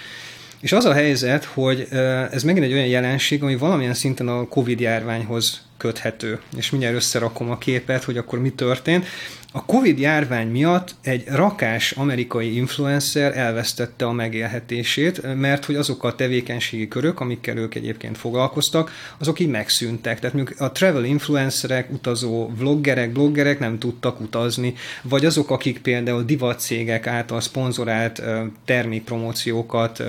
És 0.61 0.73
az 0.73 0.85
a 0.85 0.93
helyzet, 0.93 1.45
hogy 1.45 1.87
e, 1.91 1.97
ez 2.33 2.43
megint 2.43 2.65
egy 2.65 2.73
olyan 2.73 2.87
jelenség, 2.87 3.43
ami 3.43 3.57
valamilyen 3.57 3.95
szinten 3.95 4.29
a 4.29 4.49
Covid 4.49 4.81
járványhoz 4.81 5.63
köthető. 5.77 6.41
És 6.57 6.71
mindjárt 6.71 6.95
összerakom 6.95 7.51
a 7.51 7.59
képet, 7.59 8.05
hogy 8.05 8.17
akkor 8.17 8.39
mi 8.39 8.51
történt. 8.51 9.07
A 9.55 9.65
Covid 9.65 9.99
járvány 9.99 10.49
miatt 10.49 10.95
egy 11.03 11.25
rakás 11.27 11.93
amerikai 11.93 12.57
influencer 12.57 13.37
elvesztette 13.37 14.07
a 14.07 14.13
megélhetését, 14.13 15.35
mert 15.37 15.65
hogy 15.65 15.75
azok 15.75 16.05
a 16.05 16.15
tevékenységi 16.15 16.89
körök, 16.89 17.21
amikkel 17.21 17.57
ők 17.57 17.75
egyébként 17.75 18.19
foglalkoztak, 18.19 18.91
azok 19.19 19.41
így 19.41 19.49
megszűntek. 19.49 20.21
Tehát 20.21 20.35
mondjuk 20.35 20.61
a 20.61 20.73
travel 20.73 21.05
influencerek, 21.05 21.91
utazó 21.91 22.51
vloggerek, 22.59 23.13
bloggerek 23.13 23.59
nem 23.59 23.79
tudtak 23.79 24.21
utazni, 24.21 24.75
vagy 25.03 25.25
azok, 25.25 25.51
akik 25.51 25.79
például 25.79 26.23
divatcégek 26.23 27.07
által 27.07 27.41
szponzorált 27.41 28.23
termékpromóciókat 28.65 30.03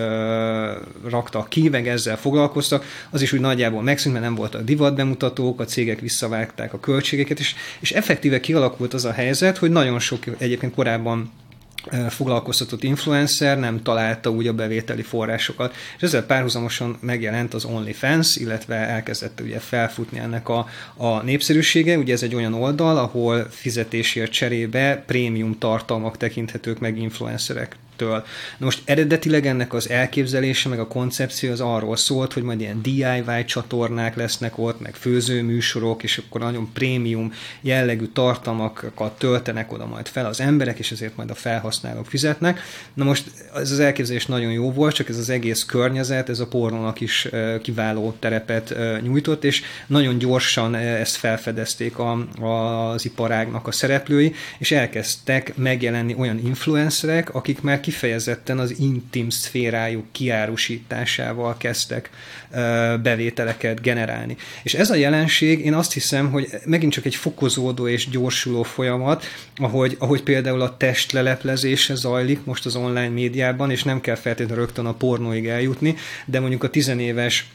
raktak 1.10 1.50
ki, 1.50 1.70
meg 1.70 1.88
ezzel 1.88 2.18
foglalkoztak, 2.18 2.86
az 3.10 3.22
is 3.22 3.34
úgy 3.34 3.40
nagyjából 3.40 3.82
megszűnt, 3.82 4.14
mert 4.14 4.26
nem 4.26 4.36
volt 4.36 4.56
a 4.56 4.62
divat 4.62 4.96
bemutatók, 4.96 5.60
a 5.60 5.66
cégek 5.66 6.00
visszavágták 6.00 6.74
a 6.74 6.80
költségeket, 6.80 7.40
és, 7.40 7.56
és 7.80 7.92
effektíve 7.92 8.40
kialakult 8.40 8.94
az 8.94 9.06
a 9.06 9.12
helyzet, 9.12 9.32
helyzet, 9.40 9.58
hogy 9.58 9.72
nagyon 9.72 10.00
sok 10.00 10.24
egyébként 10.38 10.74
korábban 10.74 11.32
foglalkoztatott 12.10 12.84
influencer 12.84 13.60
nem 13.60 13.82
találta 13.84 14.30
úgy 14.30 14.48
a 14.48 14.54
bevételi 14.54 15.02
forrásokat. 15.02 15.76
És 15.98 16.02
ezzel 16.02 16.26
párhuzamosan 16.26 16.98
megjelent 17.00 17.54
az 17.54 17.66
OnlyFans, 17.66 18.36
illetve 18.36 18.76
elkezdett 18.76 19.40
ugye 19.40 19.60
felfutni 19.60 20.20
ennek 20.20 20.50
a, 20.50 20.68
a 20.98 21.22
népszerűsége. 21.22 21.98
Ugye 21.98 22.14
ez 22.14 22.24
egy 22.24 22.36
olyan 22.36 22.54
oldal, 22.54 22.98
ahol 22.98 23.48
fizetésért 23.50 24.32
cserébe 24.32 25.04
prémium 25.08 25.58
tartalmak 25.58 26.18
tekinthetők 26.18 26.80
meg 26.80 26.98
influencerek 26.98 27.76
től. 27.96 28.26
Na 28.58 28.66
most 28.66 28.82
eredetileg 28.86 29.46
ennek 29.46 29.74
az 29.74 29.90
elképzelése, 29.90 30.70
meg 30.70 30.80
a 30.80 30.88
koncepció 30.88 31.52
az 31.52 31.62
arról 31.62 31.96
szólt, 31.96 32.34
hogy 32.34 32.44
majd 32.44 32.60
ilyen 32.60 32.82
DIY 32.82 33.46
csatornák 33.46 34.16
lesznek 34.16 34.58
ott, 34.58 34.80
meg 34.80 34.96
főzőműsorok, 34.96 36.04
és 36.04 36.18
akkor 36.18 36.42
nagyon 36.42 36.70
prémium 36.74 37.34
jellegű 37.62 38.06
tartalmakat 38.06 39.18
töltenek 39.18 39.72
oda 39.72 39.86
majd 39.86 40.08
fel 40.08 40.26
az 40.26 40.40
emberek, 40.40 40.80
és 40.80 40.92
ezért 40.92 41.16
majd 41.16 41.30
a 41.30 41.36
felhasználók 41.36 42.06
fizetnek. 42.06 42.60
Na 42.94 43.04
most 43.04 43.32
ez 43.56 43.72
az 43.72 43.80
elképzelés 43.80 44.26
nagyon 44.26 44.52
jó 44.52 44.72
volt, 44.72 44.96
csak 44.96 45.10
ez 45.10 45.18
az 45.18 45.30
egész 45.30 45.64
környezet, 45.64 46.30
ez 46.30 46.40
a 46.40 46.48
pornónak 46.48 47.02
is 47.02 47.28
kiváló 47.62 48.16
terepet 48.20 48.76
nyújtott, 49.02 49.44
és 49.44 49.62
nagyon 49.88 50.18
gyorsan 50.18 50.76
ezt 50.76 51.16
felfedezték 51.16 51.98
a, 51.98 52.12
az 52.92 53.06
iparágnak 53.06 53.68
a 53.68 53.72
szereplői, 53.72 54.34
és 54.58 54.72
elkezdtek 54.72 55.56
megjelenni 55.56 56.16
olyan 56.18 56.40
influencerek, 56.46 57.34
akik 57.34 57.62
már 57.62 57.80
kifejezetten 57.94 58.60
az 58.60 58.80
intim 58.80 59.30
szférájuk 59.30 60.06
kiárusításával 60.12 61.58
kezdtek 61.58 62.10
bevételeket 63.04 63.82
generálni. 63.82 64.38
És 64.64 64.74
ez 64.74 64.90
a 64.90 64.96
jelenség, 64.96 65.66
én 65.66 65.74
azt 65.74 65.94
hiszem, 65.94 66.32
hogy 66.32 66.50
megint 66.66 66.92
csak 66.92 67.06
egy 67.06 67.16
fokozódó 67.16 67.88
és 67.88 68.10
gyorsuló 68.10 68.64
folyamat, 68.64 69.26
ahogy, 69.56 69.96
ahogy 70.00 70.24
például 70.24 70.62
a 70.62 70.78
testleleplezése 70.78 71.96
zajlik 71.96 72.46
most 72.46 72.66
az 72.66 72.76
online 72.76 73.10
médiában, 73.10 73.72
és 73.72 73.84
nem 73.84 74.02
kell 74.02 74.16
feltétlenül 74.16 74.64
rögtön 74.64 74.86
a 74.86 74.94
pornóig 74.94 75.48
eljutni, 75.48 75.96
de 76.26 76.40
mondjuk 76.40 76.64
a 76.64 76.70
tizenéves 76.70 77.48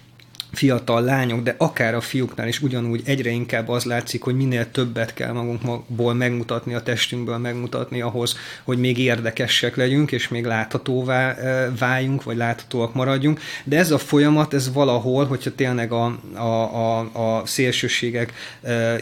fiatal 0.52 1.02
lányok, 1.02 1.42
de 1.42 1.54
akár 1.58 1.94
a 1.94 2.00
fiúknál 2.00 2.48
is 2.48 2.62
ugyanúgy 2.62 3.02
egyre 3.04 3.30
inkább 3.30 3.68
az 3.68 3.84
látszik, 3.84 4.22
hogy 4.22 4.36
minél 4.36 4.70
többet 4.70 5.14
kell 5.14 5.32
magunkból 5.32 6.14
megmutatni, 6.14 6.74
a 6.74 6.82
testünkből 6.82 7.38
megmutatni 7.38 8.00
ahhoz, 8.00 8.36
hogy 8.64 8.78
még 8.78 8.98
érdekesek 8.98 9.76
legyünk, 9.76 10.12
és 10.12 10.28
még 10.28 10.44
láthatóvá 10.44 11.36
váljunk, 11.78 12.22
vagy 12.22 12.36
láthatóak 12.36 12.94
maradjunk. 12.94 13.40
De 13.64 13.78
ez 13.78 13.90
a 13.90 13.98
folyamat, 13.98 14.54
ez 14.54 14.72
valahol, 14.72 15.26
hogyha 15.26 15.54
tényleg 15.54 15.92
a, 15.92 16.18
a, 16.34 16.40
a, 16.40 16.98
a 16.98 17.46
szélsőségek 17.46 18.32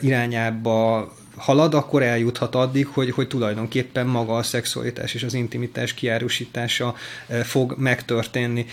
irányába 0.01 1.09
halad, 1.37 1.75
akkor 1.75 2.03
eljuthat 2.03 2.55
addig, 2.55 2.87
hogy, 2.87 3.11
hogy 3.11 3.29
tulajdonképpen 3.29 4.07
maga 4.07 4.37
a 4.37 4.43
szexualitás 4.43 5.15
és 5.15 5.23
az 5.23 5.35
intimitás 5.35 5.95
kiárusítása 5.95 6.95
fog 7.43 7.75
megtörténni. 7.79 8.67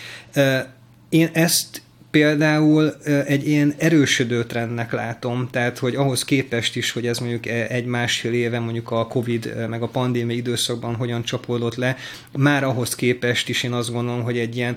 Én 1.08 1.30
ezt 1.32 1.82
például 2.14 2.94
egy 3.26 3.48
ilyen 3.48 3.74
erősödő 3.78 4.44
trendnek 4.44 4.92
látom, 4.92 5.48
tehát 5.50 5.78
hogy 5.78 5.94
ahhoz 5.94 6.24
képest 6.24 6.76
is, 6.76 6.90
hogy 6.90 7.06
ez 7.06 7.18
mondjuk 7.18 7.46
e, 7.46 7.66
egy-másfél 7.68 8.32
éve 8.32 8.58
mondjuk 8.58 8.90
a 8.90 9.06
Covid 9.06 9.68
meg 9.68 9.82
a 9.82 9.86
pandémia 9.86 10.36
időszakban 10.36 10.94
hogyan 10.94 11.22
csapódott 11.22 11.74
le, 11.74 11.96
már 12.32 12.64
ahhoz 12.64 12.94
képest 12.94 13.48
is 13.48 13.62
én 13.62 13.72
azt 13.72 13.92
gondolom, 13.92 14.22
hogy 14.22 14.38
egy 14.38 14.56
ilyen 14.56 14.76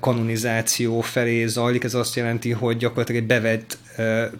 kanonizáció 0.00 1.00
felé 1.00 1.46
zajlik, 1.46 1.84
ez 1.84 1.94
azt 1.94 2.16
jelenti, 2.16 2.50
hogy 2.50 2.76
gyakorlatilag 2.76 3.22
egy 3.22 3.28
bevett 3.28 3.78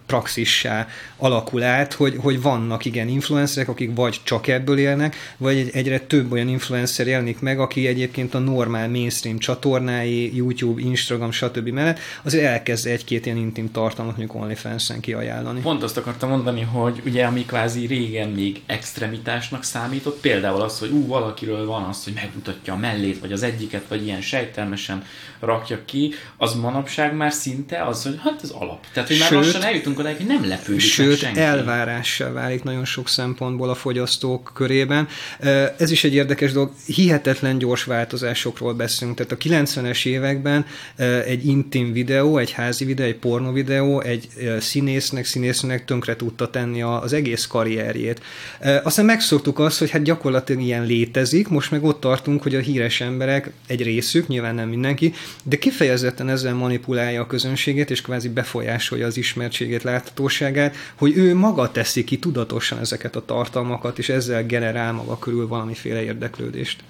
praxissá 0.06 0.88
alakul 1.16 1.62
át, 1.62 1.92
hogy, 1.92 2.16
hogy 2.18 2.42
vannak 2.42 2.84
igen 2.84 3.08
influencerek, 3.08 3.68
akik 3.68 3.90
vagy 3.94 4.20
csak 4.22 4.46
ebből 4.46 4.78
élnek, 4.78 5.16
vagy 5.36 5.56
egy, 5.56 5.70
egyre 5.72 5.98
több 5.98 6.32
olyan 6.32 6.48
influencer 6.48 7.06
jelenik 7.06 7.40
meg, 7.40 7.60
aki 7.60 7.86
egyébként 7.86 8.34
a 8.34 8.38
normál 8.38 8.88
mainstream 8.88 9.38
csatornái, 9.38 10.36
YouTube, 10.36 10.80
Instagram, 10.80 11.30
stb. 11.30 11.68
mellett 11.68 11.98
azért 12.22 12.44
elkezd 12.44 12.86
egy-két 12.86 13.26
ilyen 13.26 13.38
intim 13.38 13.70
tartalmat 13.70 14.16
mondjuk 14.16 14.42
OnlyFans-en 14.42 15.00
kiajánlani. 15.00 15.60
Pont 15.60 15.82
azt 15.82 15.96
akartam 15.96 16.28
mondani, 16.28 16.60
hogy 16.60 17.02
ugye 17.04 17.24
ami 17.24 17.44
kvázi 17.44 17.86
régen 17.86 18.28
még 18.28 18.62
extremitásnak 18.66 19.64
számított, 19.64 20.20
például 20.20 20.60
az, 20.60 20.78
hogy 20.78 20.90
ú, 20.90 21.06
valakiről 21.06 21.66
van 21.66 21.82
az, 21.82 22.04
hogy 22.04 22.12
megmutatja 22.12 22.72
a 22.72 22.76
mellét, 22.76 23.20
vagy 23.20 23.32
az 23.32 23.42
egyiket, 23.42 23.84
vagy 23.88 24.04
ilyen 24.04 24.20
sejtelmesen 24.20 25.04
rakja 25.40 25.78
ki, 25.84 26.12
az 26.36 26.54
manapság 26.54 27.14
már 27.14 27.32
szinte 27.32 27.84
az, 27.84 28.02
hogy 28.02 28.20
hát 28.24 28.40
ez 28.42 28.50
alap. 28.50 28.86
Tehát, 28.92 29.08
hogy 29.08 29.18
már 29.18 29.28
Sőt, 29.28 29.38
lassan 29.38 29.62
eljutunk 29.62 29.98
oda, 29.98 30.16
hogy 30.16 30.26
nem 30.26 30.48
lepődik 30.48 30.80
Sőt, 30.80 31.18
senki. 31.18 31.40
elvárással 31.40 32.32
válik 32.32 32.62
nagyon 32.62 32.84
sok 32.84 33.08
szempontból 33.08 33.68
a 33.70 33.74
fogyasztók 33.74 34.50
körében. 34.54 35.08
Ez 35.76 35.90
is 35.90 36.04
egy 36.04 36.14
érdekes 36.14 36.52
dolog. 36.52 36.72
Hihetetlen 36.86 37.58
gyors 37.58 37.84
változásokról 37.84 38.74
beszélünk. 38.74 39.16
Tehát 39.16 39.32
a 39.32 39.36
90-es 39.36 40.06
években 40.06 40.66
egy 41.26 41.46
intim 41.46 41.92
videó, 41.92 42.38
egy 42.38 42.50
házi 42.50 42.84
videó, 42.84 43.06
egy 43.06 43.16
porno 43.16 43.52
videó, 43.52 44.00
egy 44.00 44.28
színésznek, 44.60 45.24
színésznek 45.24 45.84
tönkre 45.84 46.16
tudta 46.16 46.50
tenni 46.50 46.82
az 46.82 47.12
egész 47.12 47.46
karrierjét. 47.46 48.20
Aztán 48.82 49.04
megszoktuk 49.04 49.58
azt, 49.58 49.78
hogy 49.78 49.90
hát 49.90 50.02
gyakorlatilag 50.02 50.62
ilyen 50.62 50.84
létezik, 50.84 51.48
most 51.48 51.70
meg 51.70 51.84
ott 51.84 52.00
tartunk, 52.00 52.42
hogy 52.42 52.54
a 52.54 52.60
híres 52.60 53.00
emberek, 53.00 53.50
egy 53.66 53.82
részük, 53.82 54.28
nyilván 54.28 54.54
nem 54.54 54.68
mindenki, 54.68 55.12
de 55.42 55.58
kifejezetten 55.58 56.28
ezzel 56.28 56.54
manipulálja 56.54 57.20
a 57.20 57.26
közönségét, 57.26 57.90
és 57.90 58.00
kvázi 58.00 58.28
befolyásolja 58.28 59.06
az 59.06 59.16
ismertségét, 59.16 59.82
láthatóságát, 59.82 60.76
hogy 60.94 61.16
ő 61.16 61.34
maga 61.34 61.70
teszi 61.70 62.04
ki 62.04 62.18
tudatosan 62.18 62.78
ezeket 62.78 63.16
a 63.16 63.24
tartalmakat, 63.24 63.98
és 63.98 64.08
ezzel 64.08 64.46
generál 64.46 64.92
maga 64.92 65.18
körül 65.18 65.48
valamiféle 65.48 66.02
érdeklődést. 66.02 66.84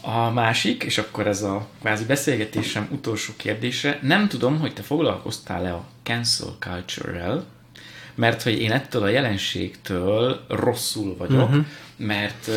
A 0.00 0.30
másik, 0.30 0.82
és 0.82 0.98
akkor 0.98 1.26
ez 1.26 1.42
a 1.42 1.68
kvázi 1.80 2.04
beszélgetésem 2.04 2.88
utolsó 2.90 3.32
kérdése, 3.36 3.98
nem 4.02 4.28
tudom, 4.28 4.58
hogy 4.58 4.72
te 4.72 4.82
foglalkoztál-e 4.82 5.72
a 5.72 5.84
cancel 6.02 6.56
culture-rel, 6.58 7.46
mert 8.14 8.42
hogy 8.42 8.60
én 8.60 8.72
ettől 8.72 9.02
a 9.02 9.08
jelenségtől 9.08 10.44
rosszul 10.48 11.16
vagyok, 11.16 11.48
uh-huh. 11.48 11.64
mert 11.96 12.50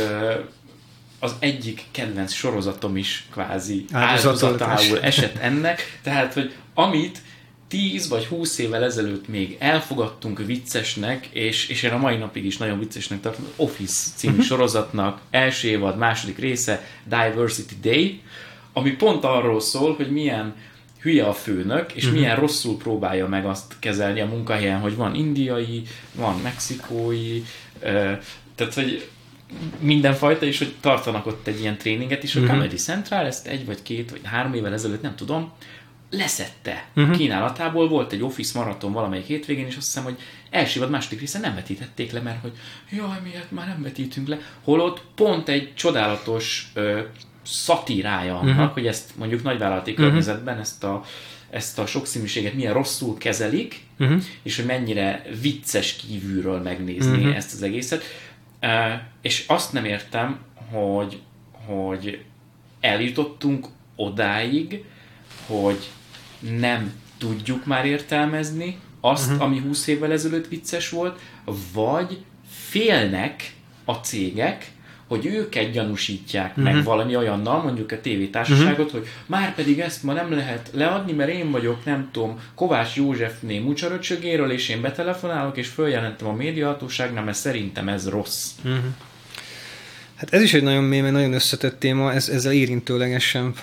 az 1.19 1.35
egyik 1.39 1.83
kedvenc 1.91 2.33
sorozatom 2.33 2.97
is 2.97 3.27
kvázi 3.31 3.85
áldozatául 3.91 5.01
esett 5.01 5.37
ennek, 5.37 5.99
tehát, 6.03 6.33
hogy 6.33 6.53
amit 6.73 7.21
10 7.69 8.07
vagy 8.07 8.25
20 8.25 8.57
évvel 8.57 8.83
ezelőtt 8.83 9.27
még 9.27 9.55
elfogadtunk 9.59 10.45
viccesnek, 10.45 11.29
és, 11.31 11.67
és 11.67 11.83
én 11.83 11.91
a 11.91 11.97
mai 11.97 12.17
napig 12.17 12.45
is 12.45 12.57
nagyon 12.57 12.79
viccesnek 12.79 13.21
tartom, 13.21 13.45
az 13.45 13.53
Office 13.55 14.09
című 14.15 14.33
uh-huh. 14.33 14.47
sorozatnak 14.47 15.21
első 15.29 15.67
évad, 15.67 15.97
második 15.97 16.37
része, 16.37 16.87
Diversity 17.03 17.75
Day, 17.81 18.21
ami 18.73 18.91
pont 18.91 19.23
arról 19.23 19.59
szól, 19.59 19.95
hogy 19.95 20.11
milyen 20.11 20.55
hülye 21.01 21.25
a 21.25 21.33
főnök, 21.33 21.91
és 21.93 22.03
uh-huh. 22.03 22.19
milyen 22.19 22.35
rosszul 22.35 22.77
próbálja 22.77 23.27
meg 23.27 23.45
azt 23.45 23.75
kezelni 23.79 24.21
a 24.21 24.25
munkahelyen, 24.25 24.79
hogy 24.79 24.95
van 24.95 25.15
indiai, 25.15 25.83
van 26.15 26.39
mexikói, 26.43 27.43
tehát 28.55 28.73
hogy 28.73 29.07
mindenfajta, 29.79 30.45
és 30.45 30.57
hogy 30.57 30.73
tartanak 30.79 31.25
ott 31.25 31.47
egy 31.47 31.59
ilyen 31.59 31.77
tréninget 31.77 32.23
is, 32.23 32.35
a 32.35 32.39
uh-huh. 32.39 32.55
Comedy 32.55 32.75
Central 32.75 33.25
ezt 33.25 33.47
egy 33.47 33.65
vagy 33.65 33.81
két 33.81 34.11
vagy 34.11 34.21
három 34.23 34.53
évvel 34.53 34.73
ezelőtt, 34.73 35.01
nem 35.01 35.15
tudom, 35.15 35.51
leszette 36.09 36.89
uh-huh. 36.95 37.17
kínálatából, 37.17 37.87
volt 37.89 38.11
egy 38.11 38.21
Office 38.21 38.59
maraton 38.59 38.91
valamelyik 38.91 39.25
hétvégén, 39.25 39.65
és 39.65 39.75
azt 39.75 39.85
hiszem, 39.85 40.03
hogy 40.03 40.17
első 40.49 40.79
vagy 40.79 40.89
második 40.89 41.19
része 41.19 41.39
nem 41.39 41.55
vetítették 41.55 42.11
le, 42.11 42.19
mert 42.19 42.41
hogy 42.41 42.51
jaj, 42.91 43.19
miért 43.23 43.51
már 43.51 43.67
nem 43.67 43.81
vetítünk 43.81 44.27
le, 44.27 44.37
holott 44.63 45.01
pont 45.15 45.49
egy 45.49 45.73
csodálatos 45.73 46.71
ö, 46.73 46.99
szatírája 47.43 48.37
annak, 48.39 48.57
uh-huh. 48.57 48.73
hogy 48.73 48.87
ezt 48.87 49.11
mondjuk 49.17 49.43
nagyvállalati 49.43 49.91
uh-huh. 49.91 50.05
környezetben 50.05 50.59
ezt 50.59 50.83
a, 50.83 51.03
ezt 51.49 51.79
a 51.79 51.85
sokszínűséget 51.85 52.53
milyen 52.53 52.73
rosszul 52.73 53.17
kezelik, 53.17 53.81
uh-huh. 53.99 54.21
és 54.43 54.55
hogy 54.55 54.65
mennyire 54.65 55.25
vicces 55.41 55.95
kívülről 55.95 56.61
megnézni 56.61 57.17
uh-huh. 57.17 57.35
ezt 57.35 57.53
az 57.53 57.61
egészet. 57.61 58.03
És 59.21 59.45
azt 59.47 59.73
nem 59.73 59.85
értem, 59.85 60.39
hogy, 60.71 61.21
hogy 61.65 62.23
eljutottunk 62.79 63.67
odáig, 63.95 64.83
hogy 65.47 65.89
nem 66.39 66.93
tudjuk 67.17 67.65
már 67.65 67.85
értelmezni 67.85 68.79
azt, 69.01 69.29
uh-huh. 69.31 69.43
ami 69.43 69.59
20 69.59 69.87
évvel 69.87 70.11
ezelőtt 70.11 70.47
vicces 70.47 70.89
volt, 70.89 71.19
vagy 71.73 72.23
félnek 72.49 73.53
a 73.85 73.93
cégek, 73.93 74.71
hogy 75.09 75.25
őket 75.25 75.71
gyanúsítják 75.71 76.49
uh-huh. 76.49 76.63
meg 76.63 76.75
mhm. 76.75 76.83
valami 76.83 77.15
olyannal, 77.15 77.63
mondjuk 77.63 77.91
a 77.91 78.01
tévétársaságot, 78.01 78.85
uh-huh. 78.85 78.91
hogy 78.91 79.07
már 79.25 79.55
pedig 79.55 79.79
ezt 79.79 80.03
ma 80.03 80.13
nem 80.13 80.31
lehet 80.31 80.69
leadni, 80.73 81.11
mert 81.11 81.29
én 81.29 81.51
vagyok, 81.51 81.85
nem 81.85 82.09
tudom, 82.11 82.39
Kovács 82.55 82.95
Józsefné 82.95 83.59
mucsaröcsögéről, 83.59 84.51
és 84.51 84.69
én 84.69 84.81
betelefonálok, 84.81 85.57
és 85.57 85.67
följelentem 85.67 86.27
a 86.27 86.33
médiahatóságnál, 86.33 87.23
mert 87.23 87.37
szerintem 87.37 87.87
ez 87.87 88.09
rossz. 88.09 88.49
Uh-huh. 88.63 88.83
Hát 90.19 90.33
ez 90.33 90.41
is 90.41 90.53
egy 90.53 90.63
nagyon 90.63 90.83
mély, 90.83 90.99
nagyon 90.99 91.33
összetett 91.33 91.79
téma, 91.79 92.13
ez, 92.13 92.29
ezzel 92.29 92.51
érintőlegesen 92.51 93.53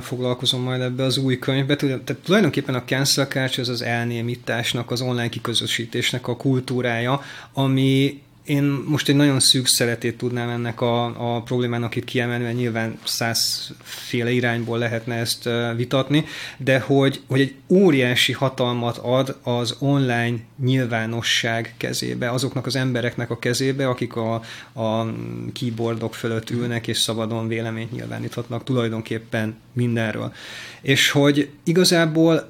foglalkozom 0.00 0.62
majd 0.62 0.80
ebbe 0.80 1.02
az 1.02 1.16
új 1.16 1.38
könyvbe. 1.38 1.76
Tehát 1.76 2.16
tulajdonképpen 2.24 2.74
a 2.74 2.84
cancel 2.84 3.26
culture 3.26 3.62
az 3.62 3.68
az 3.68 3.82
elnémításnak, 3.82 4.90
az 4.90 5.00
online 5.00 5.28
kiközösítésnek 5.28 6.28
a 6.28 6.36
kultúrája, 6.36 7.22
ami 7.52 8.22
én 8.48 8.64
most 8.64 9.08
egy 9.08 9.14
nagyon 9.14 9.40
szűk 9.40 9.66
szeletét 9.66 10.18
tudnám 10.18 10.48
ennek 10.48 10.80
a, 10.80 11.04
a 11.34 11.42
problémának 11.42 11.96
itt 11.96 12.04
kiemelni, 12.04 12.44
mert 12.44 12.56
nyilván 12.56 12.98
százféle 13.04 14.30
irányból 14.30 14.78
lehetne 14.78 15.14
ezt 15.14 15.48
vitatni, 15.76 16.24
de 16.56 16.80
hogy, 16.80 17.20
hogy 17.26 17.40
egy 17.40 17.54
óriási 17.68 18.32
hatalmat 18.32 18.96
ad 18.96 19.38
az 19.42 19.76
online 19.78 20.36
nyilvánosság 20.62 21.74
kezébe, 21.76 22.30
azoknak 22.30 22.66
az 22.66 22.76
embereknek 22.76 23.30
a 23.30 23.38
kezébe, 23.38 23.88
akik 23.88 24.16
a, 24.16 24.34
a 24.72 25.06
keyboardok 25.52 26.14
fölött 26.14 26.50
ülnek 26.50 26.86
és 26.86 26.98
szabadon 26.98 27.48
véleményt 27.48 27.92
nyilváníthatnak 27.92 28.64
tulajdonképpen 28.64 29.56
mindenről. 29.72 30.32
És 30.80 31.10
hogy 31.10 31.50
igazából 31.64 32.48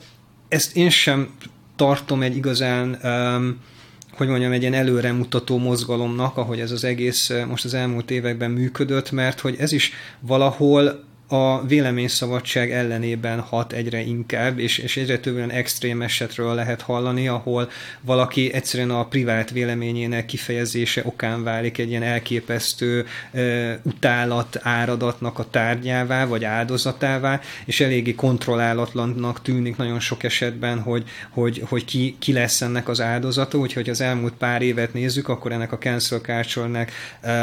ezt 0.49 0.77
én 0.77 0.91
sem 0.91 1.29
tartom 1.77 2.23
egy 2.23 2.37
igazán 2.37 2.99
um, 3.03 3.61
hogy 4.19 4.29
mondjam, 4.29 4.53
egy 4.53 4.61
ilyen 4.61 4.75
előremutató 4.75 5.59
mozgalomnak, 5.59 6.37
ahogy 6.37 6.61
ez 6.61 6.71
az 6.71 6.85
egész 6.85 7.31
eh, 7.31 7.47
most 7.47 7.65
az 7.65 7.75
elmúlt 7.75 8.11
években 8.11 8.51
működött, 8.51 9.11
mert 9.11 9.41
hogy 9.41 9.57
ez 9.59 9.73
is 9.73 9.93
valahol 10.21 11.08
a 11.31 11.67
véleményszabadság 11.67 12.73
ellenében 12.73 13.41
hat 13.41 13.73
egyre 13.73 14.01
inkább, 14.01 14.59
és, 14.59 14.79
és 14.79 14.97
egyre 14.97 15.19
több 15.19 15.35
olyan 15.35 15.51
extrém 15.51 16.03
esetről 16.03 16.55
lehet 16.55 16.81
hallani, 16.81 17.29
ahol 17.29 17.71
valaki 18.01 18.53
egyszerűen 18.53 18.91
a 18.91 19.07
privát 19.07 19.51
véleményének 19.51 20.27
kifejezése 20.27 21.03
okán 21.05 21.43
válik 21.43 21.79
egy 21.79 21.91
ilyen 21.91 22.03
elképesztő 22.03 23.07
e, 23.33 23.41
utálat 23.83 24.59
áradatnak 24.63 25.39
a 25.39 25.51
tárgyává, 25.51 26.27
vagy 26.27 26.45
áldozatává, 26.45 27.41
és 27.65 27.81
eléggé 27.81 28.15
kontrollálatlannak 28.15 29.43
tűnik 29.43 29.77
nagyon 29.77 30.01
sok 30.01 30.23
esetben, 30.23 30.81
hogy, 30.81 31.05
hogy, 31.31 31.63
hogy 31.69 31.85
ki, 31.85 32.17
ki 32.19 32.33
lesz 32.33 32.61
ennek 32.61 32.89
az 32.89 33.01
áldozata, 33.01 33.59
úgyhogy 33.59 33.89
az 33.89 34.01
elmúlt 34.01 34.35
pár 34.35 34.63
évet 34.63 34.93
nézzük, 34.93 35.29
akkor 35.29 35.53
ennek 35.53 35.73
a 35.73 35.79
cancel 35.79 36.19
culture-nek 36.19 36.93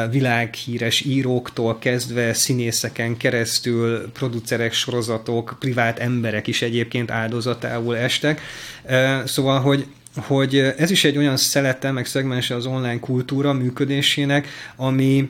világhíres 0.09 1.01
íróktól 1.01 1.79
kezdve 1.79 2.33
színészeken 2.33 3.17
keresztül 3.17 3.73
keresztül 3.76 4.11
producerek, 4.11 4.73
sorozatok, 4.73 5.55
privát 5.59 5.99
emberek 5.99 6.47
is 6.47 6.61
egyébként 6.61 7.11
áldozatául 7.11 7.97
estek. 7.97 8.41
Szóval, 9.26 9.59
hogy 9.59 9.86
hogy 10.15 10.57
ez 10.57 10.91
is 10.91 11.03
egy 11.03 11.17
olyan 11.17 11.38
szelete, 11.38 11.91
meg 11.91 12.05
szegmense 12.05 12.55
az 12.55 12.65
online 12.65 12.99
kultúra 12.99 13.53
működésének, 13.53 14.47
ami, 14.76 15.30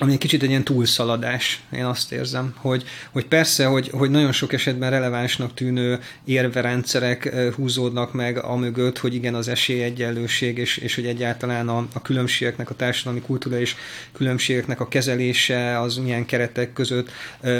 ami 0.00 0.12
egy 0.12 0.18
kicsit 0.18 0.42
egy 0.42 0.48
ilyen 0.48 0.64
túlszaladás, 0.64 1.62
én 1.72 1.84
azt 1.84 2.12
érzem, 2.12 2.54
hogy, 2.56 2.84
hogy 3.10 3.26
persze, 3.26 3.64
hogy, 3.64 3.90
hogy 3.92 4.10
nagyon 4.10 4.32
sok 4.32 4.52
esetben 4.52 4.90
relevánsnak 4.90 5.54
tűnő 5.54 6.00
érverendszerek 6.24 7.34
húzódnak 7.56 8.12
meg 8.12 8.38
a 8.38 8.56
mögött, 8.56 8.98
hogy 8.98 9.14
igen, 9.14 9.34
az 9.34 9.48
esélyegyenlőség, 9.48 10.58
és, 10.58 10.76
és 10.76 10.94
hogy 10.94 11.06
egyáltalán 11.06 11.68
a, 11.68 11.86
a 11.92 12.02
különbségeknek, 12.02 12.70
a 12.70 12.74
társadalmi 12.74 13.20
kultúra 13.20 13.60
és 13.60 13.74
különbségeknek 14.12 14.80
a 14.80 14.88
kezelése 14.88 15.80
az 15.80 15.96
milyen 15.96 16.26
keretek 16.26 16.72
között 16.72 17.10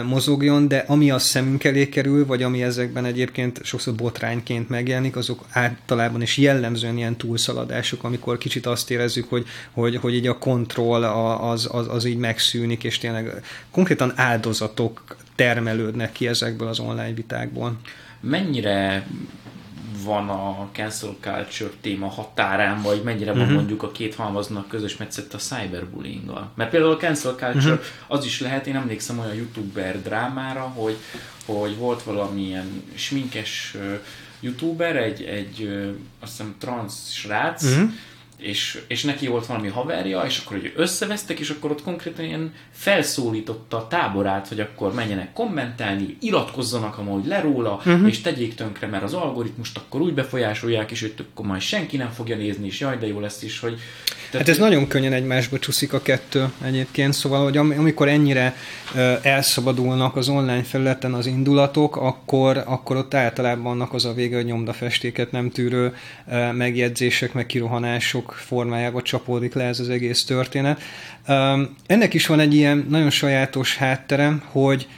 mozogjon, 0.05 0.69
de 0.69 0.85
ami 0.87 1.11
a 1.11 1.19
szemünk 1.19 1.65
elé 1.65 1.89
kerül, 1.89 2.27
vagy 2.27 2.43
ami 2.43 2.63
ezekben 2.63 3.05
egyébként 3.05 3.65
sokszor 3.65 3.95
botrányként 3.95 4.69
megjelenik, 4.69 5.17
azok 5.17 5.45
általában 5.51 6.23
is 6.23 6.37
jellemzően 6.37 6.97
ilyen 6.97 7.17
túlszaladások, 7.17 8.05
amikor 8.05 8.39
kicsit 8.39 8.67
azt 8.67 8.91
érezzük, 8.91 9.29
hogy, 9.29 9.47
hogy, 9.73 9.97
hogy 9.97 10.15
így 10.15 10.27
a 10.27 10.39
kontroll 10.39 11.05
az, 11.05 11.69
az, 11.73 11.89
az 11.89 12.05
így 12.05 12.23
megszűnik, 12.25 12.85
és 12.85 12.99
tényleg 12.99 13.45
konkrétan 13.71 14.13
áldozatok 14.17 15.17
termelődnek 15.35 16.13
ki 16.13 16.27
ezekből 16.27 16.69
az 16.69 16.79
online 16.79 17.13
vitákból. 17.13 17.77
Mennyire 18.21 19.07
van 20.05 20.29
a 20.29 20.69
cancel 20.73 21.17
culture 21.21 21.71
téma 21.81 22.09
határán, 22.09 22.83
vagy 22.83 23.03
mennyire 23.03 23.33
van 23.33 23.41
uh-huh. 23.41 23.57
mondjuk 23.57 23.83
a 23.83 23.93
két 23.93 24.15
halmaznak 24.15 24.69
közös 24.69 24.97
metszett 24.97 25.35
a 25.35 25.39
cyberbullying 25.39 26.33
Mert 26.55 26.71
például 26.71 26.93
a 26.93 26.97
cancel 26.97 27.35
culture 27.35 27.73
uh-huh. 27.73 27.87
az 28.07 28.25
is 28.25 28.41
lehet, 28.41 28.67
én 28.67 28.77
emlékszem 28.77 29.19
olyan 29.19 29.35
youtuber 29.35 30.03
drámára, 30.03 30.61
hogy, 30.61 30.97
hogy 31.47 31.77
volt 31.77 32.03
valamilyen 32.03 32.83
sminkes 32.95 33.77
youtuber, 34.41 34.97
egy, 34.97 35.23
egy 35.23 35.69
azt 36.21 36.31
hiszem 36.31 36.55
trans 36.59 36.93
srác, 37.11 37.63
uh-huh 37.63 37.91
és, 38.45 38.83
és 38.87 39.03
neki 39.03 39.27
volt 39.27 39.47
valami 39.47 39.69
haverja, 39.69 40.21
és 40.21 40.39
akkor 40.39 40.61
hogy 40.61 40.73
összevesztek, 40.77 41.39
és 41.39 41.51
akkor 41.51 41.71
ott 41.71 41.83
konkrétan 41.83 42.25
ilyen 42.25 42.55
felszólította 42.71 43.77
a 43.77 43.89
táborát, 43.89 44.49
hogy 44.49 44.61
akkor 44.61 44.95
menjenek 44.95 45.33
kommentelni, 45.33 46.17
iratkozzanak 46.21 46.99
amúgy 46.99 47.27
le 47.27 47.41
róla, 47.41 47.75
uh-huh. 47.75 48.09
és 48.09 48.21
tegyék 48.21 48.55
tönkre, 48.55 48.87
mert 48.87 49.03
az 49.03 49.15
algoritmust 49.15 49.77
akkor 49.77 50.01
úgy 50.01 50.15
befolyásolják, 50.15 50.91
és 50.91 51.03
őt 51.03 51.21
akkor 51.21 51.47
majd 51.47 51.61
senki 51.61 51.97
nem 51.97 52.11
fogja 52.11 52.37
nézni, 52.37 52.67
és 52.67 52.81
jaj, 52.81 52.97
de 52.97 53.07
jó 53.07 53.21
lesz 53.21 53.43
is, 53.43 53.61
hogy 53.61 53.79
tehát, 54.35 54.49
hát 54.49 54.57
ez 54.57 54.63
nagyon 54.63 54.87
könnyen 54.87 55.13
egymásba 55.13 55.59
csúszik 55.59 55.93
a 55.93 56.03
kettő 56.03 56.53
egyébként, 56.65 57.13
szóval, 57.13 57.43
hogy 57.43 57.57
amikor 57.57 58.09
ennyire 58.09 58.57
elszabadulnak 59.23 60.17
az 60.17 60.29
online 60.29 60.63
felületen 60.63 61.15
az 61.15 61.27
indulatok, 61.27 61.97
akkor, 61.97 62.63
akkor 62.67 62.97
ott 62.97 63.15
általában 63.15 63.73
annak 63.73 63.93
az 63.93 64.05
a 64.05 64.13
vége, 64.13 64.37
hogy 64.37 64.45
nyomdafestéket 64.45 65.33
nem 65.33 65.51
tűrő 65.51 65.95
megjegyzések, 66.53 67.33
meg 67.33 67.47
kirohanások 67.47 68.33
formájába 68.33 69.03
csapódik 69.03 69.55
le 69.55 69.65
ez 69.65 69.81
az 69.81 69.89
egész 69.89 70.25
történet. 70.25 70.83
Ennek 71.87 72.15
is 72.15 72.27
van 72.27 72.41
egy 72.41 72.55
ilyen 72.55 72.87
nagyon 72.89 73.11
sajátos 73.11 73.77
hátterem, 73.77 74.43
hogy 74.47 74.89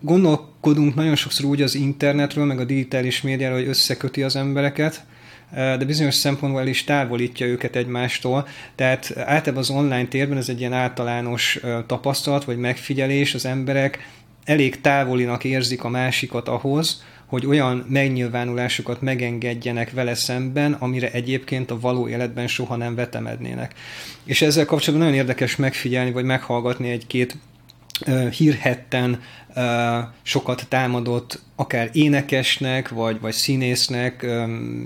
gondolkodunk 0.00 0.94
nagyon 0.94 1.16
sokszor 1.16 1.44
úgy 1.44 1.62
az 1.62 1.74
internetről, 1.74 2.44
meg 2.44 2.60
a 2.60 2.64
digitális 2.64 3.22
médiáról, 3.22 3.58
hogy 3.58 3.68
összeköti 3.68 4.22
az 4.22 4.36
embereket, 4.36 5.04
de 5.54 5.84
bizonyos 5.84 6.14
szempontból 6.14 6.66
is 6.66 6.84
távolítja 6.84 7.46
őket 7.46 7.76
egymástól. 7.76 8.48
Tehát 8.74 9.12
általában 9.16 9.62
az 9.62 9.70
online 9.70 10.06
térben 10.06 10.36
ez 10.38 10.48
egy 10.48 10.58
ilyen 10.58 10.72
általános 10.72 11.60
tapasztalat, 11.86 12.44
vagy 12.44 12.56
megfigyelés, 12.56 13.34
az 13.34 13.46
emberek 13.46 14.08
elég 14.44 14.80
távolinak 14.80 15.44
érzik 15.44 15.84
a 15.84 15.88
másikat 15.88 16.48
ahhoz, 16.48 17.04
hogy 17.26 17.46
olyan 17.46 17.86
megnyilvánulásokat 17.88 19.00
megengedjenek 19.00 19.90
vele 19.90 20.14
szemben, 20.14 20.72
amire 20.72 21.10
egyébként 21.10 21.70
a 21.70 21.80
való 21.80 22.08
életben 22.08 22.46
soha 22.46 22.76
nem 22.76 22.94
vetemednének. 22.94 23.74
És 24.24 24.42
ezzel 24.42 24.64
kapcsolatban 24.64 25.08
nagyon 25.08 25.22
érdekes 25.22 25.56
megfigyelni, 25.56 26.12
vagy 26.12 26.24
meghallgatni 26.24 26.90
egy-két 26.90 27.36
hírhetten 28.30 29.20
sokat 30.22 30.66
támadott 30.68 31.42
akár 31.56 31.90
énekesnek, 31.92 32.88
vagy, 32.88 33.20
vagy 33.20 33.32
színésznek, 33.32 34.26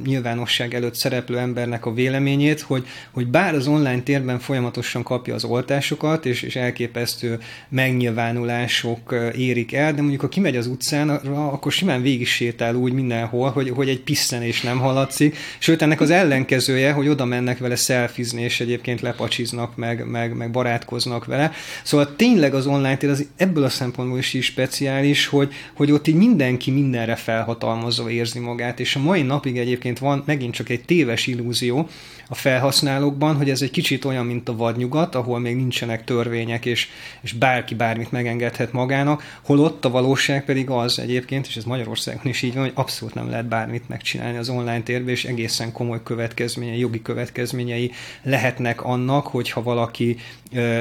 nyilvánosság 0.05 0.75
előtt 0.75 0.95
szereplő 0.95 1.39
embernek 1.39 1.87
a 1.87 1.93
véleményét, 1.93 2.61
hogy, 2.61 2.87
hogy 3.11 3.27
bár 3.27 3.55
az 3.55 3.67
online 3.67 4.01
térben 4.01 4.39
folyamatosan 4.39 5.03
kapja 5.03 5.35
az 5.35 5.45
oltásokat, 5.45 6.27
és, 6.27 6.43
és 6.43 6.57
elképesztő 6.57 7.39
megnyilvánulások 7.69 9.15
érik 9.37 9.73
el, 9.73 9.95
de 9.95 10.01
mondjuk 10.01 10.21
ha 10.21 10.29
kimegy 10.29 10.57
az 10.57 10.67
utcára, 10.67 11.21
akkor 11.51 11.73
simán 11.73 12.03
végig 12.03 12.27
sétál 12.27 12.75
úgy 12.75 12.93
mindenhol, 12.93 13.51
hogy, 13.51 13.71
hogy 13.71 13.89
egy 13.89 14.01
pisszenés 14.01 14.61
nem 14.61 14.79
hallatszik, 14.79 15.37
sőt 15.59 15.83
ennek 15.83 16.01
az 16.01 16.11
ellenkezője, 16.11 16.93
hogy 16.93 17.09
oda 17.09 17.25
mennek 17.25 17.59
vele 17.59 17.77
szelfizni, 17.77 18.43
és 18.43 18.61
egyébként 18.61 19.01
lepacsiznak, 19.01 19.77
meg, 19.77 20.07
meg, 20.07 20.37
meg 20.37 20.51
barátkoznak 20.51 21.25
vele. 21.25 21.53
Szóval 21.83 22.17
tényleg 22.17 22.55
az 22.55 22.67
online 22.67 22.97
tér 22.97 23.11
az 23.11 23.27
ebből 23.37 23.65
a 23.65 23.69
szempontból 23.69 24.19
is, 24.19 24.35
is 24.35 24.45
speciális, 24.45 25.27
hogy, 25.27 25.53
hogy 25.75 25.93
ott 25.93 26.07
így 26.07 26.15
minden 26.15 26.57
mindenki 26.65 26.83
mindenre 26.89 27.17
felhatalmazva 27.17 28.11
érzi 28.11 28.39
magát, 28.39 28.81
és 28.81 28.97
a 28.97 29.01
mai 29.01 29.23
napig 29.23 29.59
egyébként 29.59 29.99
van 29.99 30.23
megint 30.27 30.55
csak 30.55 30.69
egy 30.69 30.85
téves 30.85 31.27
illúzió 31.27 31.89
a 32.29 32.35
felhasználókban, 32.35 33.37
hogy 33.37 33.51
ez 33.51 33.63
egy 33.63 33.71
kicsit 33.71 34.05
olyan, 34.05 34.27
mint 34.27 34.49
a 34.49 34.57
vadnyugat, 34.57 35.15
ahol 35.15 35.39
még 35.39 35.57
nincsenek 35.57 36.05
törvények, 36.05 36.67
és, 36.67 36.89
és 37.21 37.33
bárki 37.33 37.75
bármit 37.75 38.11
megengedhet 38.11 38.73
magának, 38.73 39.39
holott 39.43 39.85
a 39.85 39.91
valóság 39.91 40.45
pedig 40.45 40.71
az 40.71 40.99
egyébként, 40.99 41.47
és 41.47 41.57
ez 41.57 41.65
Magyarországon 41.65 42.27
is 42.27 42.43
így 42.43 42.55
van, 42.55 42.63
hogy 42.63 42.73
abszolút 42.75 43.15
nem 43.15 43.31
lehet 43.31 43.49
bármit 43.49 43.89
megcsinálni 43.89 44.39
az 44.39 44.49
online 44.49 44.83
térben, 44.83 45.09
és 45.09 45.25
egészen 45.25 45.73
komoly 45.73 46.03
következményei, 46.03 46.79
jogi 46.79 47.03
következményei 47.03 47.91
lehetnek 48.23 48.85
annak, 48.85 49.27
hogyha 49.27 49.63
valaki 49.63 50.17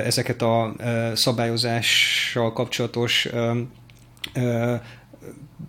ezeket 0.05 0.41
a 0.41 0.75
szabályozással 1.13 2.53
kapcsolatos 2.53 3.29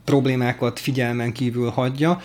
problémákat 0.05 0.79
figyelmen 0.79 1.33
kívül 1.33 1.71
hagyja. 1.71 2.21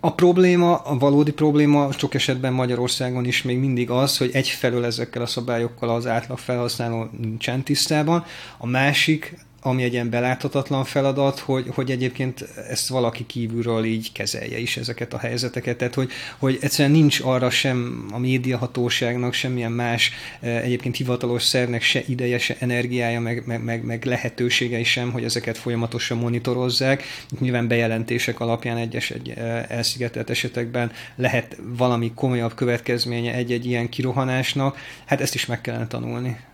A 0.00 0.14
probléma, 0.14 0.76
a 0.76 0.98
valódi 0.98 1.32
probléma 1.32 1.92
sok 1.92 2.14
esetben 2.14 2.52
Magyarországon 2.52 3.24
is 3.24 3.42
még 3.42 3.58
mindig 3.58 3.90
az, 3.90 4.18
hogy 4.18 4.30
egyfelől 4.32 4.84
ezekkel 4.84 5.22
a 5.22 5.26
szabályokkal 5.26 5.88
az 5.90 6.06
átlag 6.06 6.38
felhasználó 6.38 7.08
nincsen 7.20 7.62
tisztában, 7.62 8.24
a 8.56 8.66
másik 8.66 9.46
ami 9.62 9.82
egy 9.82 9.92
ilyen 9.92 10.10
beláthatatlan 10.10 10.84
feladat, 10.84 11.38
hogy, 11.38 11.66
hogy 11.74 11.90
egyébként 11.90 12.40
ezt 12.68 12.88
valaki 12.88 13.26
kívülről 13.26 13.84
így 13.84 14.12
kezelje 14.12 14.58
is 14.58 14.76
ezeket 14.76 15.14
a 15.14 15.18
helyzeteket, 15.18 15.76
tehát 15.76 15.94
hogy, 15.94 16.10
hogy 16.38 16.58
egyszerűen 16.60 16.94
nincs 16.94 17.20
arra 17.20 17.50
sem 17.50 18.06
a 18.12 18.18
médiahatóságnak, 18.18 19.32
semmilyen 19.32 19.72
más 19.72 20.12
eh, 20.40 20.62
egyébként 20.62 20.96
hivatalos 20.96 21.42
szervnek 21.42 21.82
se 21.82 22.02
ideje, 22.06 22.38
se 22.38 22.56
energiája, 22.58 23.20
meg, 23.20 23.42
meg, 23.46 23.64
meg, 23.64 23.84
meg 23.84 24.04
lehetőségei 24.04 24.84
sem, 24.84 25.12
hogy 25.12 25.24
ezeket 25.24 25.58
folyamatosan 25.58 26.18
monitorozzák. 26.18 27.02
Itt 27.30 27.40
nyilván 27.40 27.68
bejelentések 27.68 28.40
alapján 28.40 28.76
egyes 28.76 29.10
egy 29.10 29.28
eh, 29.36 29.64
elszigetelt 29.68 30.30
esetekben 30.30 30.92
lehet 31.16 31.56
valami 31.76 32.12
komolyabb 32.14 32.54
következménye 32.54 33.34
egy-egy 33.34 33.66
ilyen 33.66 33.88
kirohanásnak, 33.88 34.76
hát 35.04 35.20
ezt 35.20 35.34
is 35.34 35.46
meg 35.46 35.60
kellene 35.60 35.86
tanulni. 35.86 36.47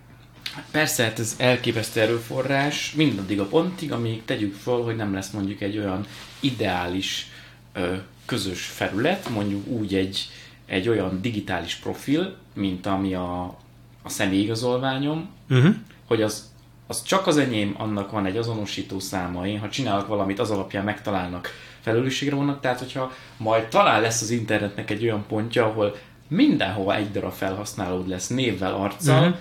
Persze, 0.70 1.02
hát 1.02 1.18
ez 1.18 1.34
elképesztő 1.38 2.00
erőforrás, 2.00 2.92
mindaddig 2.92 3.40
a 3.40 3.44
pontig, 3.44 3.92
amíg 3.92 4.24
tegyük 4.24 4.54
fel, 4.54 4.74
hogy 4.74 4.96
nem 4.96 5.14
lesz 5.14 5.30
mondjuk 5.30 5.60
egy 5.60 5.78
olyan 5.78 6.06
ideális 6.40 7.30
ö, 7.72 7.94
közös 8.24 8.64
felület, 8.64 9.28
mondjuk 9.28 9.66
úgy 9.66 9.94
egy, 9.94 10.28
egy 10.66 10.88
olyan 10.88 11.20
digitális 11.22 11.74
profil, 11.74 12.36
mint 12.54 12.86
ami 12.86 13.14
a, 13.14 13.42
a 14.02 14.08
személyigazolványom, 14.08 15.28
uh-huh. 15.50 15.74
hogy 16.06 16.22
az, 16.22 16.52
az 16.86 17.02
csak 17.02 17.26
az 17.26 17.36
enyém, 17.36 17.74
annak 17.78 18.10
van 18.10 18.26
egy 18.26 18.36
azonosító 18.36 18.98
száma, 18.98 19.46
én 19.46 19.58
ha 19.58 19.68
csinálok 19.68 20.06
valamit, 20.06 20.38
az 20.38 20.50
alapján 20.50 20.84
megtalálnak 20.84 21.48
felelősségre 21.80 22.34
vannak, 22.34 22.60
tehát 22.60 22.78
hogyha 22.78 23.12
majd 23.36 23.64
talán 23.64 24.00
lesz 24.00 24.22
az 24.22 24.30
internetnek 24.30 24.90
egy 24.90 25.04
olyan 25.04 25.24
pontja, 25.28 25.64
ahol 25.64 25.96
mindenhova 26.28 26.94
egy 26.94 27.10
darab 27.10 27.32
felhasználód 27.32 28.08
lesz 28.08 28.28
névvel, 28.28 28.74
arccal, 28.74 29.20
uh-huh 29.20 29.36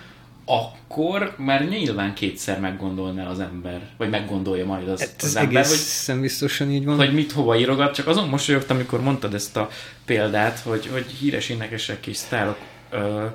akkor 0.45 1.35
már 1.37 1.67
nyilván 1.67 2.13
kétszer 2.13 2.59
meggondolná 2.59 3.27
az 3.27 3.39
ember, 3.39 3.89
vagy 3.97 4.09
meggondolja 4.09 4.65
majd 4.65 4.87
az, 4.87 4.99
hát 4.99 5.21
az 5.21 5.35
ember, 5.35 5.65
hogy, 6.07 6.19
biztosan 6.19 6.71
így 6.71 6.85
van. 6.85 6.95
Hogy 6.95 7.13
mit 7.13 7.31
hova 7.31 7.57
írogat, 7.57 7.93
csak 7.93 8.07
azon 8.07 8.29
mosolyogtam, 8.29 8.75
amikor 8.75 9.01
mondtad 9.01 9.33
ezt 9.33 9.57
a 9.57 9.69
példát, 10.05 10.59
hogy, 10.59 10.87
hogy 10.91 11.05
híres 11.05 11.49
énekesek 11.49 12.07
és 12.07 12.17
sztárok 12.17 12.57
ö, 12.89 13.25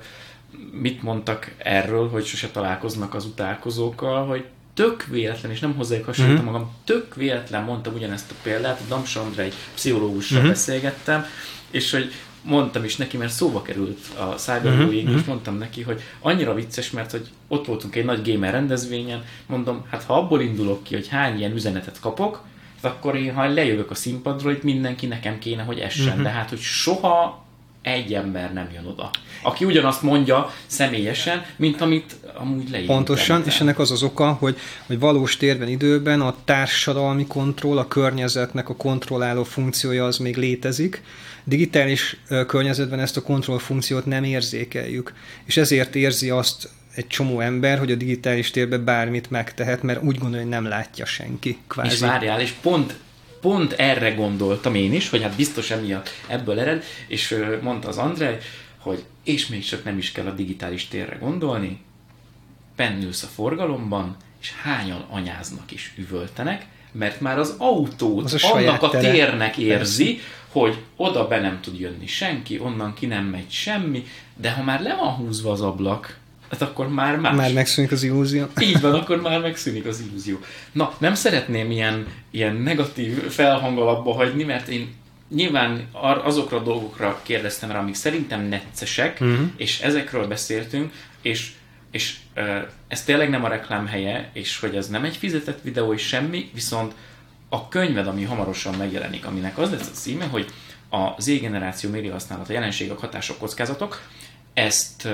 mit 0.72 1.02
mondtak 1.02 1.54
erről, 1.58 2.08
hogy 2.08 2.24
sose 2.24 2.48
találkoznak 2.48 3.14
az 3.14 3.24
utálkozókkal, 3.24 4.26
hogy 4.26 4.44
tök 4.74 5.06
véletlen, 5.06 5.50
és 5.50 5.60
nem 5.60 5.74
hozzájuk 5.74 6.04
hasonlítom 6.04 6.44
mm-hmm. 6.44 6.52
magam, 6.52 6.74
tök 6.84 7.14
véletlen 7.14 7.62
mondtam 7.62 7.94
ugyanezt 7.94 8.30
a 8.30 8.34
példát, 8.42 8.80
a 8.80 8.84
Damsa 8.88 9.20
Andrei 9.20 9.52
pszichológussal 9.74 10.38
mm-hmm. 10.38 10.48
beszélgettem, 10.48 11.24
és 11.70 11.90
hogy 11.90 12.12
mondtam 12.42 12.84
is 12.84 12.96
neki, 12.96 13.16
mert 13.16 13.32
szóba 13.32 13.62
került 13.62 13.98
a 14.18 14.34
cyberbullying, 14.34 15.06
uh-huh, 15.06 15.20
és 15.20 15.26
mondtam 15.26 15.58
neki, 15.58 15.82
hogy 15.82 16.00
annyira 16.20 16.54
vicces, 16.54 16.90
mert 16.90 17.10
hogy 17.10 17.26
ott 17.48 17.66
voltunk 17.66 17.96
egy 17.96 18.04
nagy 18.04 18.32
gamer 18.32 18.52
rendezvényen, 18.52 19.24
mondom, 19.46 19.84
hát 19.90 20.02
ha 20.02 20.14
abból 20.14 20.40
indulok 20.40 20.82
ki, 20.82 20.94
hogy 20.94 21.08
hány 21.08 21.38
ilyen 21.38 21.54
üzenetet 21.54 22.00
kapok, 22.00 22.42
akkor 22.80 23.16
én, 23.16 23.34
ha 23.34 23.48
lejövök 23.48 23.90
a 23.90 23.94
színpadról, 23.94 24.52
itt 24.52 24.62
mindenki 24.62 25.06
nekem 25.06 25.38
kéne, 25.38 25.62
hogy 25.62 25.78
essen. 25.78 26.06
Uh-huh. 26.06 26.22
De 26.22 26.28
hát, 26.28 26.48
hogy 26.48 26.60
soha 26.60 27.46
egy 27.82 28.14
ember 28.14 28.52
nem 28.52 28.68
jön 28.74 28.86
oda. 28.86 29.10
Aki 29.42 29.64
ugyanazt 29.64 30.02
mondja 30.02 30.50
személyesen, 30.66 31.44
mint 31.56 31.80
amit 31.80 32.16
amúgy 32.40 32.70
leírt. 32.70 32.86
Pontosan, 32.86 33.42
és 33.46 33.60
ennek 33.60 33.78
az 33.78 33.90
az 33.90 34.02
oka, 34.02 34.32
hogy, 34.32 34.58
hogy 34.86 34.98
valós 34.98 35.36
térben, 35.36 35.68
időben 35.68 36.20
a 36.20 36.34
társadalmi 36.44 37.26
kontroll, 37.26 37.78
a 37.78 37.88
környezetnek 37.88 38.68
a 38.68 38.76
kontrolláló 38.76 39.44
funkciója 39.44 40.04
az 40.04 40.18
még 40.18 40.36
létezik, 40.36 41.02
digitális 41.44 42.16
környezetben 42.46 43.00
ezt 43.00 43.16
a 43.16 43.22
kontrollfunkciót 43.22 44.06
nem 44.06 44.24
érzékeljük, 44.24 45.14
és 45.44 45.56
ezért 45.56 45.94
érzi 45.94 46.30
azt 46.30 46.68
egy 46.94 47.06
csomó 47.06 47.40
ember, 47.40 47.78
hogy 47.78 47.92
a 47.92 47.94
digitális 47.94 48.50
térben 48.50 48.84
bármit 48.84 49.30
megtehet, 49.30 49.82
mert 49.82 50.02
úgy 50.02 50.18
gondolja, 50.18 50.42
hogy 50.42 50.52
nem 50.52 50.64
látja 50.66 51.04
senki. 51.04 51.58
Kvázi. 51.66 51.94
És 51.94 52.00
várjál, 52.00 52.40
és 52.40 52.50
pont 52.50 52.98
pont 53.40 53.72
erre 53.72 54.10
gondoltam 54.10 54.74
én 54.74 54.92
is, 54.92 55.08
hogy 55.08 55.22
hát 55.22 55.36
biztos 55.36 55.70
emiatt 55.70 56.10
ebből 56.26 56.60
ered, 56.60 56.84
és 57.06 57.34
mondta 57.62 57.88
az 57.88 57.96
Andrej, 57.96 58.38
hogy 58.78 59.04
és 59.24 59.46
még 59.46 59.64
csak 59.64 59.84
nem 59.84 59.98
is 59.98 60.12
kell 60.12 60.26
a 60.26 60.34
digitális 60.34 60.88
térre 60.88 61.16
gondolni, 61.16 61.80
pennülsz 62.78 63.22
a 63.22 63.26
forgalomban, 63.26 64.16
és 64.40 64.52
hányan 64.62 65.04
anyáznak 65.10 65.72
is 65.72 65.92
üvöltenek, 65.96 66.66
mert 66.92 67.20
már 67.20 67.38
az 67.38 67.54
autót 67.58 68.24
az 68.24 68.44
a 68.44 68.54
annak 68.54 68.82
a 68.82 68.88
térnek 68.88 69.56
érzi, 69.56 70.04
Persze. 70.04 70.28
hogy 70.48 70.78
oda 70.96 71.28
be 71.28 71.40
nem 71.40 71.60
tud 71.60 71.80
jönni 71.80 72.06
senki, 72.06 72.58
onnan 72.58 72.94
ki 72.94 73.06
nem 73.06 73.24
megy 73.24 73.50
semmi, 73.50 74.04
de 74.36 74.50
ha 74.50 74.62
már 74.62 74.82
le 74.82 74.94
van 74.94 75.14
húzva 75.14 75.52
az 75.52 75.60
ablak, 75.60 76.18
hát 76.50 76.62
akkor 76.62 76.88
már 76.88 77.16
más. 77.16 77.36
Már 77.36 77.52
megszűnik 77.52 77.92
az 77.92 78.02
illúzió. 78.02 78.46
Így 78.60 78.80
van, 78.80 78.94
akkor 78.94 79.20
már 79.20 79.40
megszűnik 79.40 79.86
az 79.86 80.00
illúzió. 80.00 80.38
Na, 80.72 80.94
nem 80.98 81.14
szeretném 81.14 81.70
ilyen, 81.70 82.06
ilyen 82.30 82.54
negatív 82.54 83.28
felhangolapba 83.28 84.12
hagyni, 84.12 84.44
mert 84.44 84.68
én 84.68 84.94
nyilván 85.34 85.88
azokra 86.24 86.56
a 86.56 86.62
dolgokra 86.62 87.20
kérdeztem 87.22 87.70
rá, 87.70 87.78
amik 87.78 87.94
szerintem 87.94 88.40
neccesek, 88.40 89.18
uh-huh. 89.20 89.50
és 89.56 89.80
ezekről 89.80 90.26
beszéltünk, 90.26 90.92
és 91.22 91.52
és 91.90 92.16
ez 92.88 93.04
tényleg 93.04 93.30
nem 93.30 93.44
a 93.44 93.48
reklám 93.48 93.86
helye, 93.86 94.30
és 94.32 94.58
hogy 94.58 94.76
ez 94.76 94.88
nem 94.88 95.04
egy 95.04 95.16
fizetett 95.16 95.62
videó 95.62 95.92
és 95.92 96.06
semmi, 96.06 96.50
viszont 96.54 96.94
a 97.48 97.68
könyved, 97.68 98.06
ami 98.06 98.24
hamarosan 98.24 98.74
megjelenik, 98.74 99.26
aminek 99.26 99.58
az 99.58 99.70
lesz 99.70 99.88
a 99.88 99.94
címe, 99.94 100.24
hogy 100.24 100.46
a 100.90 101.20
Z-generáció 101.20 101.90
média 101.90 102.12
használata, 102.12 102.52
jelenségek, 102.52 102.98
hatások, 102.98 103.38
kockázatok, 103.38 104.02
ezt 104.54 105.08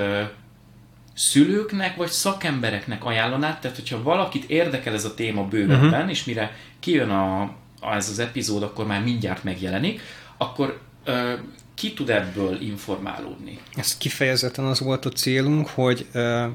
szülőknek 1.15 1.95
vagy 1.95 2.09
szakembereknek 2.09 3.05
ajánlanád, 3.05 3.59
tehát 3.59 3.77
hogyha 3.77 4.03
valakit 4.03 4.49
érdekel 4.49 4.93
ez 4.93 5.05
a 5.05 5.13
téma 5.13 5.47
bővebben, 5.47 5.93
uh-huh. 5.93 6.09
és 6.09 6.23
mire 6.23 6.57
kijön 6.79 7.09
a, 7.09 7.41
a, 7.79 7.95
ez 7.95 8.09
az 8.09 8.19
epizód, 8.19 8.63
akkor 8.63 8.85
már 8.85 9.03
mindjárt 9.03 9.43
megjelenik, 9.43 10.01
akkor 10.37 10.79
ö, 11.03 11.33
ki 11.75 11.93
tud 11.93 12.09
ebből 12.09 12.61
informálódni? 12.61 13.59
Ez 13.75 13.97
kifejezetten 13.97 14.65
az 14.65 14.79
volt 14.79 15.05
a 15.05 15.09
célunk, 15.09 15.67
hogy 15.67 16.05
ö, 16.11 16.45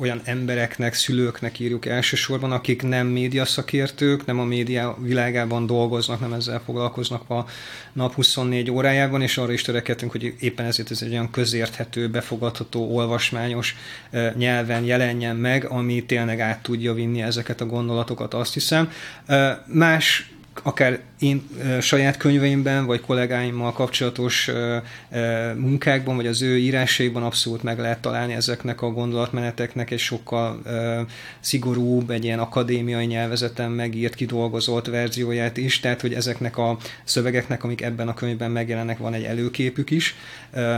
olyan 0.00 0.20
embereknek, 0.24 0.94
szülőknek 0.94 1.58
írjuk 1.58 1.86
elsősorban, 1.86 2.52
akik 2.52 2.82
nem 2.82 3.06
média 3.06 3.44
szakértők, 3.44 4.26
nem 4.26 4.38
a 4.38 4.44
média 4.44 4.96
világában 5.00 5.66
dolgoznak, 5.66 6.20
nem 6.20 6.32
ezzel 6.32 6.62
foglalkoznak 6.64 7.30
a 7.30 7.46
nap 7.92 8.14
24 8.14 8.70
órájában, 8.70 9.22
és 9.22 9.38
arra 9.38 9.52
is 9.52 9.62
törekedtünk, 9.62 10.10
hogy 10.10 10.34
éppen 10.40 10.66
ezért 10.66 10.90
ez 10.90 11.02
egy 11.02 11.10
olyan 11.10 11.30
közérthető, 11.30 12.08
befogadható, 12.08 12.94
olvasmányos 12.96 13.76
nyelven 14.36 14.84
jelenjen 14.84 15.36
meg, 15.36 15.64
ami 15.64 16.04
tényleg 16.04 16.40
át 16.40 16.62
tudja 16.62 16.94
vinni 16.94 17.22
ezeket 17.22 17.60
a 17.60 17.66
gondolatokat, 17.66 18.34
azt 18.34 18.52
hiszem. 18.52 18.90
Más 19.66 20.30
akár 20.62 21.00
én 21.18 21.48
saját 21.80 22.16
könyveimben, 22.16 22.86
vagy 22.86 23.00
kollégáimmal 23.00 23.72
kapcsolatos 23.72 24.50
munkákban, 25.56 26.16
vagy 26.16 26.26
az 26.26 26.42
ő 26.42 26.58
írásaiban 26.58 27.22
abszolút 27.22 27.62
meg 27.62 27.78
lehet 27.78 28.00
találni 28.00 28.32
ezeknek 28.32 28.82
a 28.82 28.90
gondolatmeneteknek 28.90 29.90
egy 29.90 29.98
sokkal 29.98 30.62
szigorúbb, 31.40 32.10
egy 32.10 32.24
ilyen 32.24 32.38
akadémiai 32.38 33.06
nyelvezeten 33.06 33.70
megírt, 33.70 34.14
kidolgozott 34.14 34.86
verzióját 34.86 35.56
is, 35.56 35.80
tehát 35.80 36.00
hogy 36.00 36.14
ezeknek 36.14 36.58
a 36.58 36.76
szövegeknek, 37.04 37.64
amik 37.64 37.82
ebben 37.82 38.08
a 38.08 38.14
könyvben 38.14 38.50
megjelennek, 38.50 38.98
van 38.98 39.14
egy 39.14 39.24
előképük 39.24 39.90
is 39.90 40.14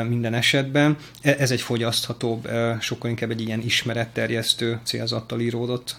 minden 0.09 0.35
esetben. 0.35 0.97
E, 1.23 1.37
ez 1.39 1.51
egy 1.51 1.61
fogyaszthatóbb, 1.61 2.49
sokkal 2.81 3.11
inkább 3.11 3.31
egy 3.31 3.41
ilyen 3.41 3.61
ismeretterjesztő 3.61 4.79
célzattal 4.83 5.41
íródott 5.41 5.97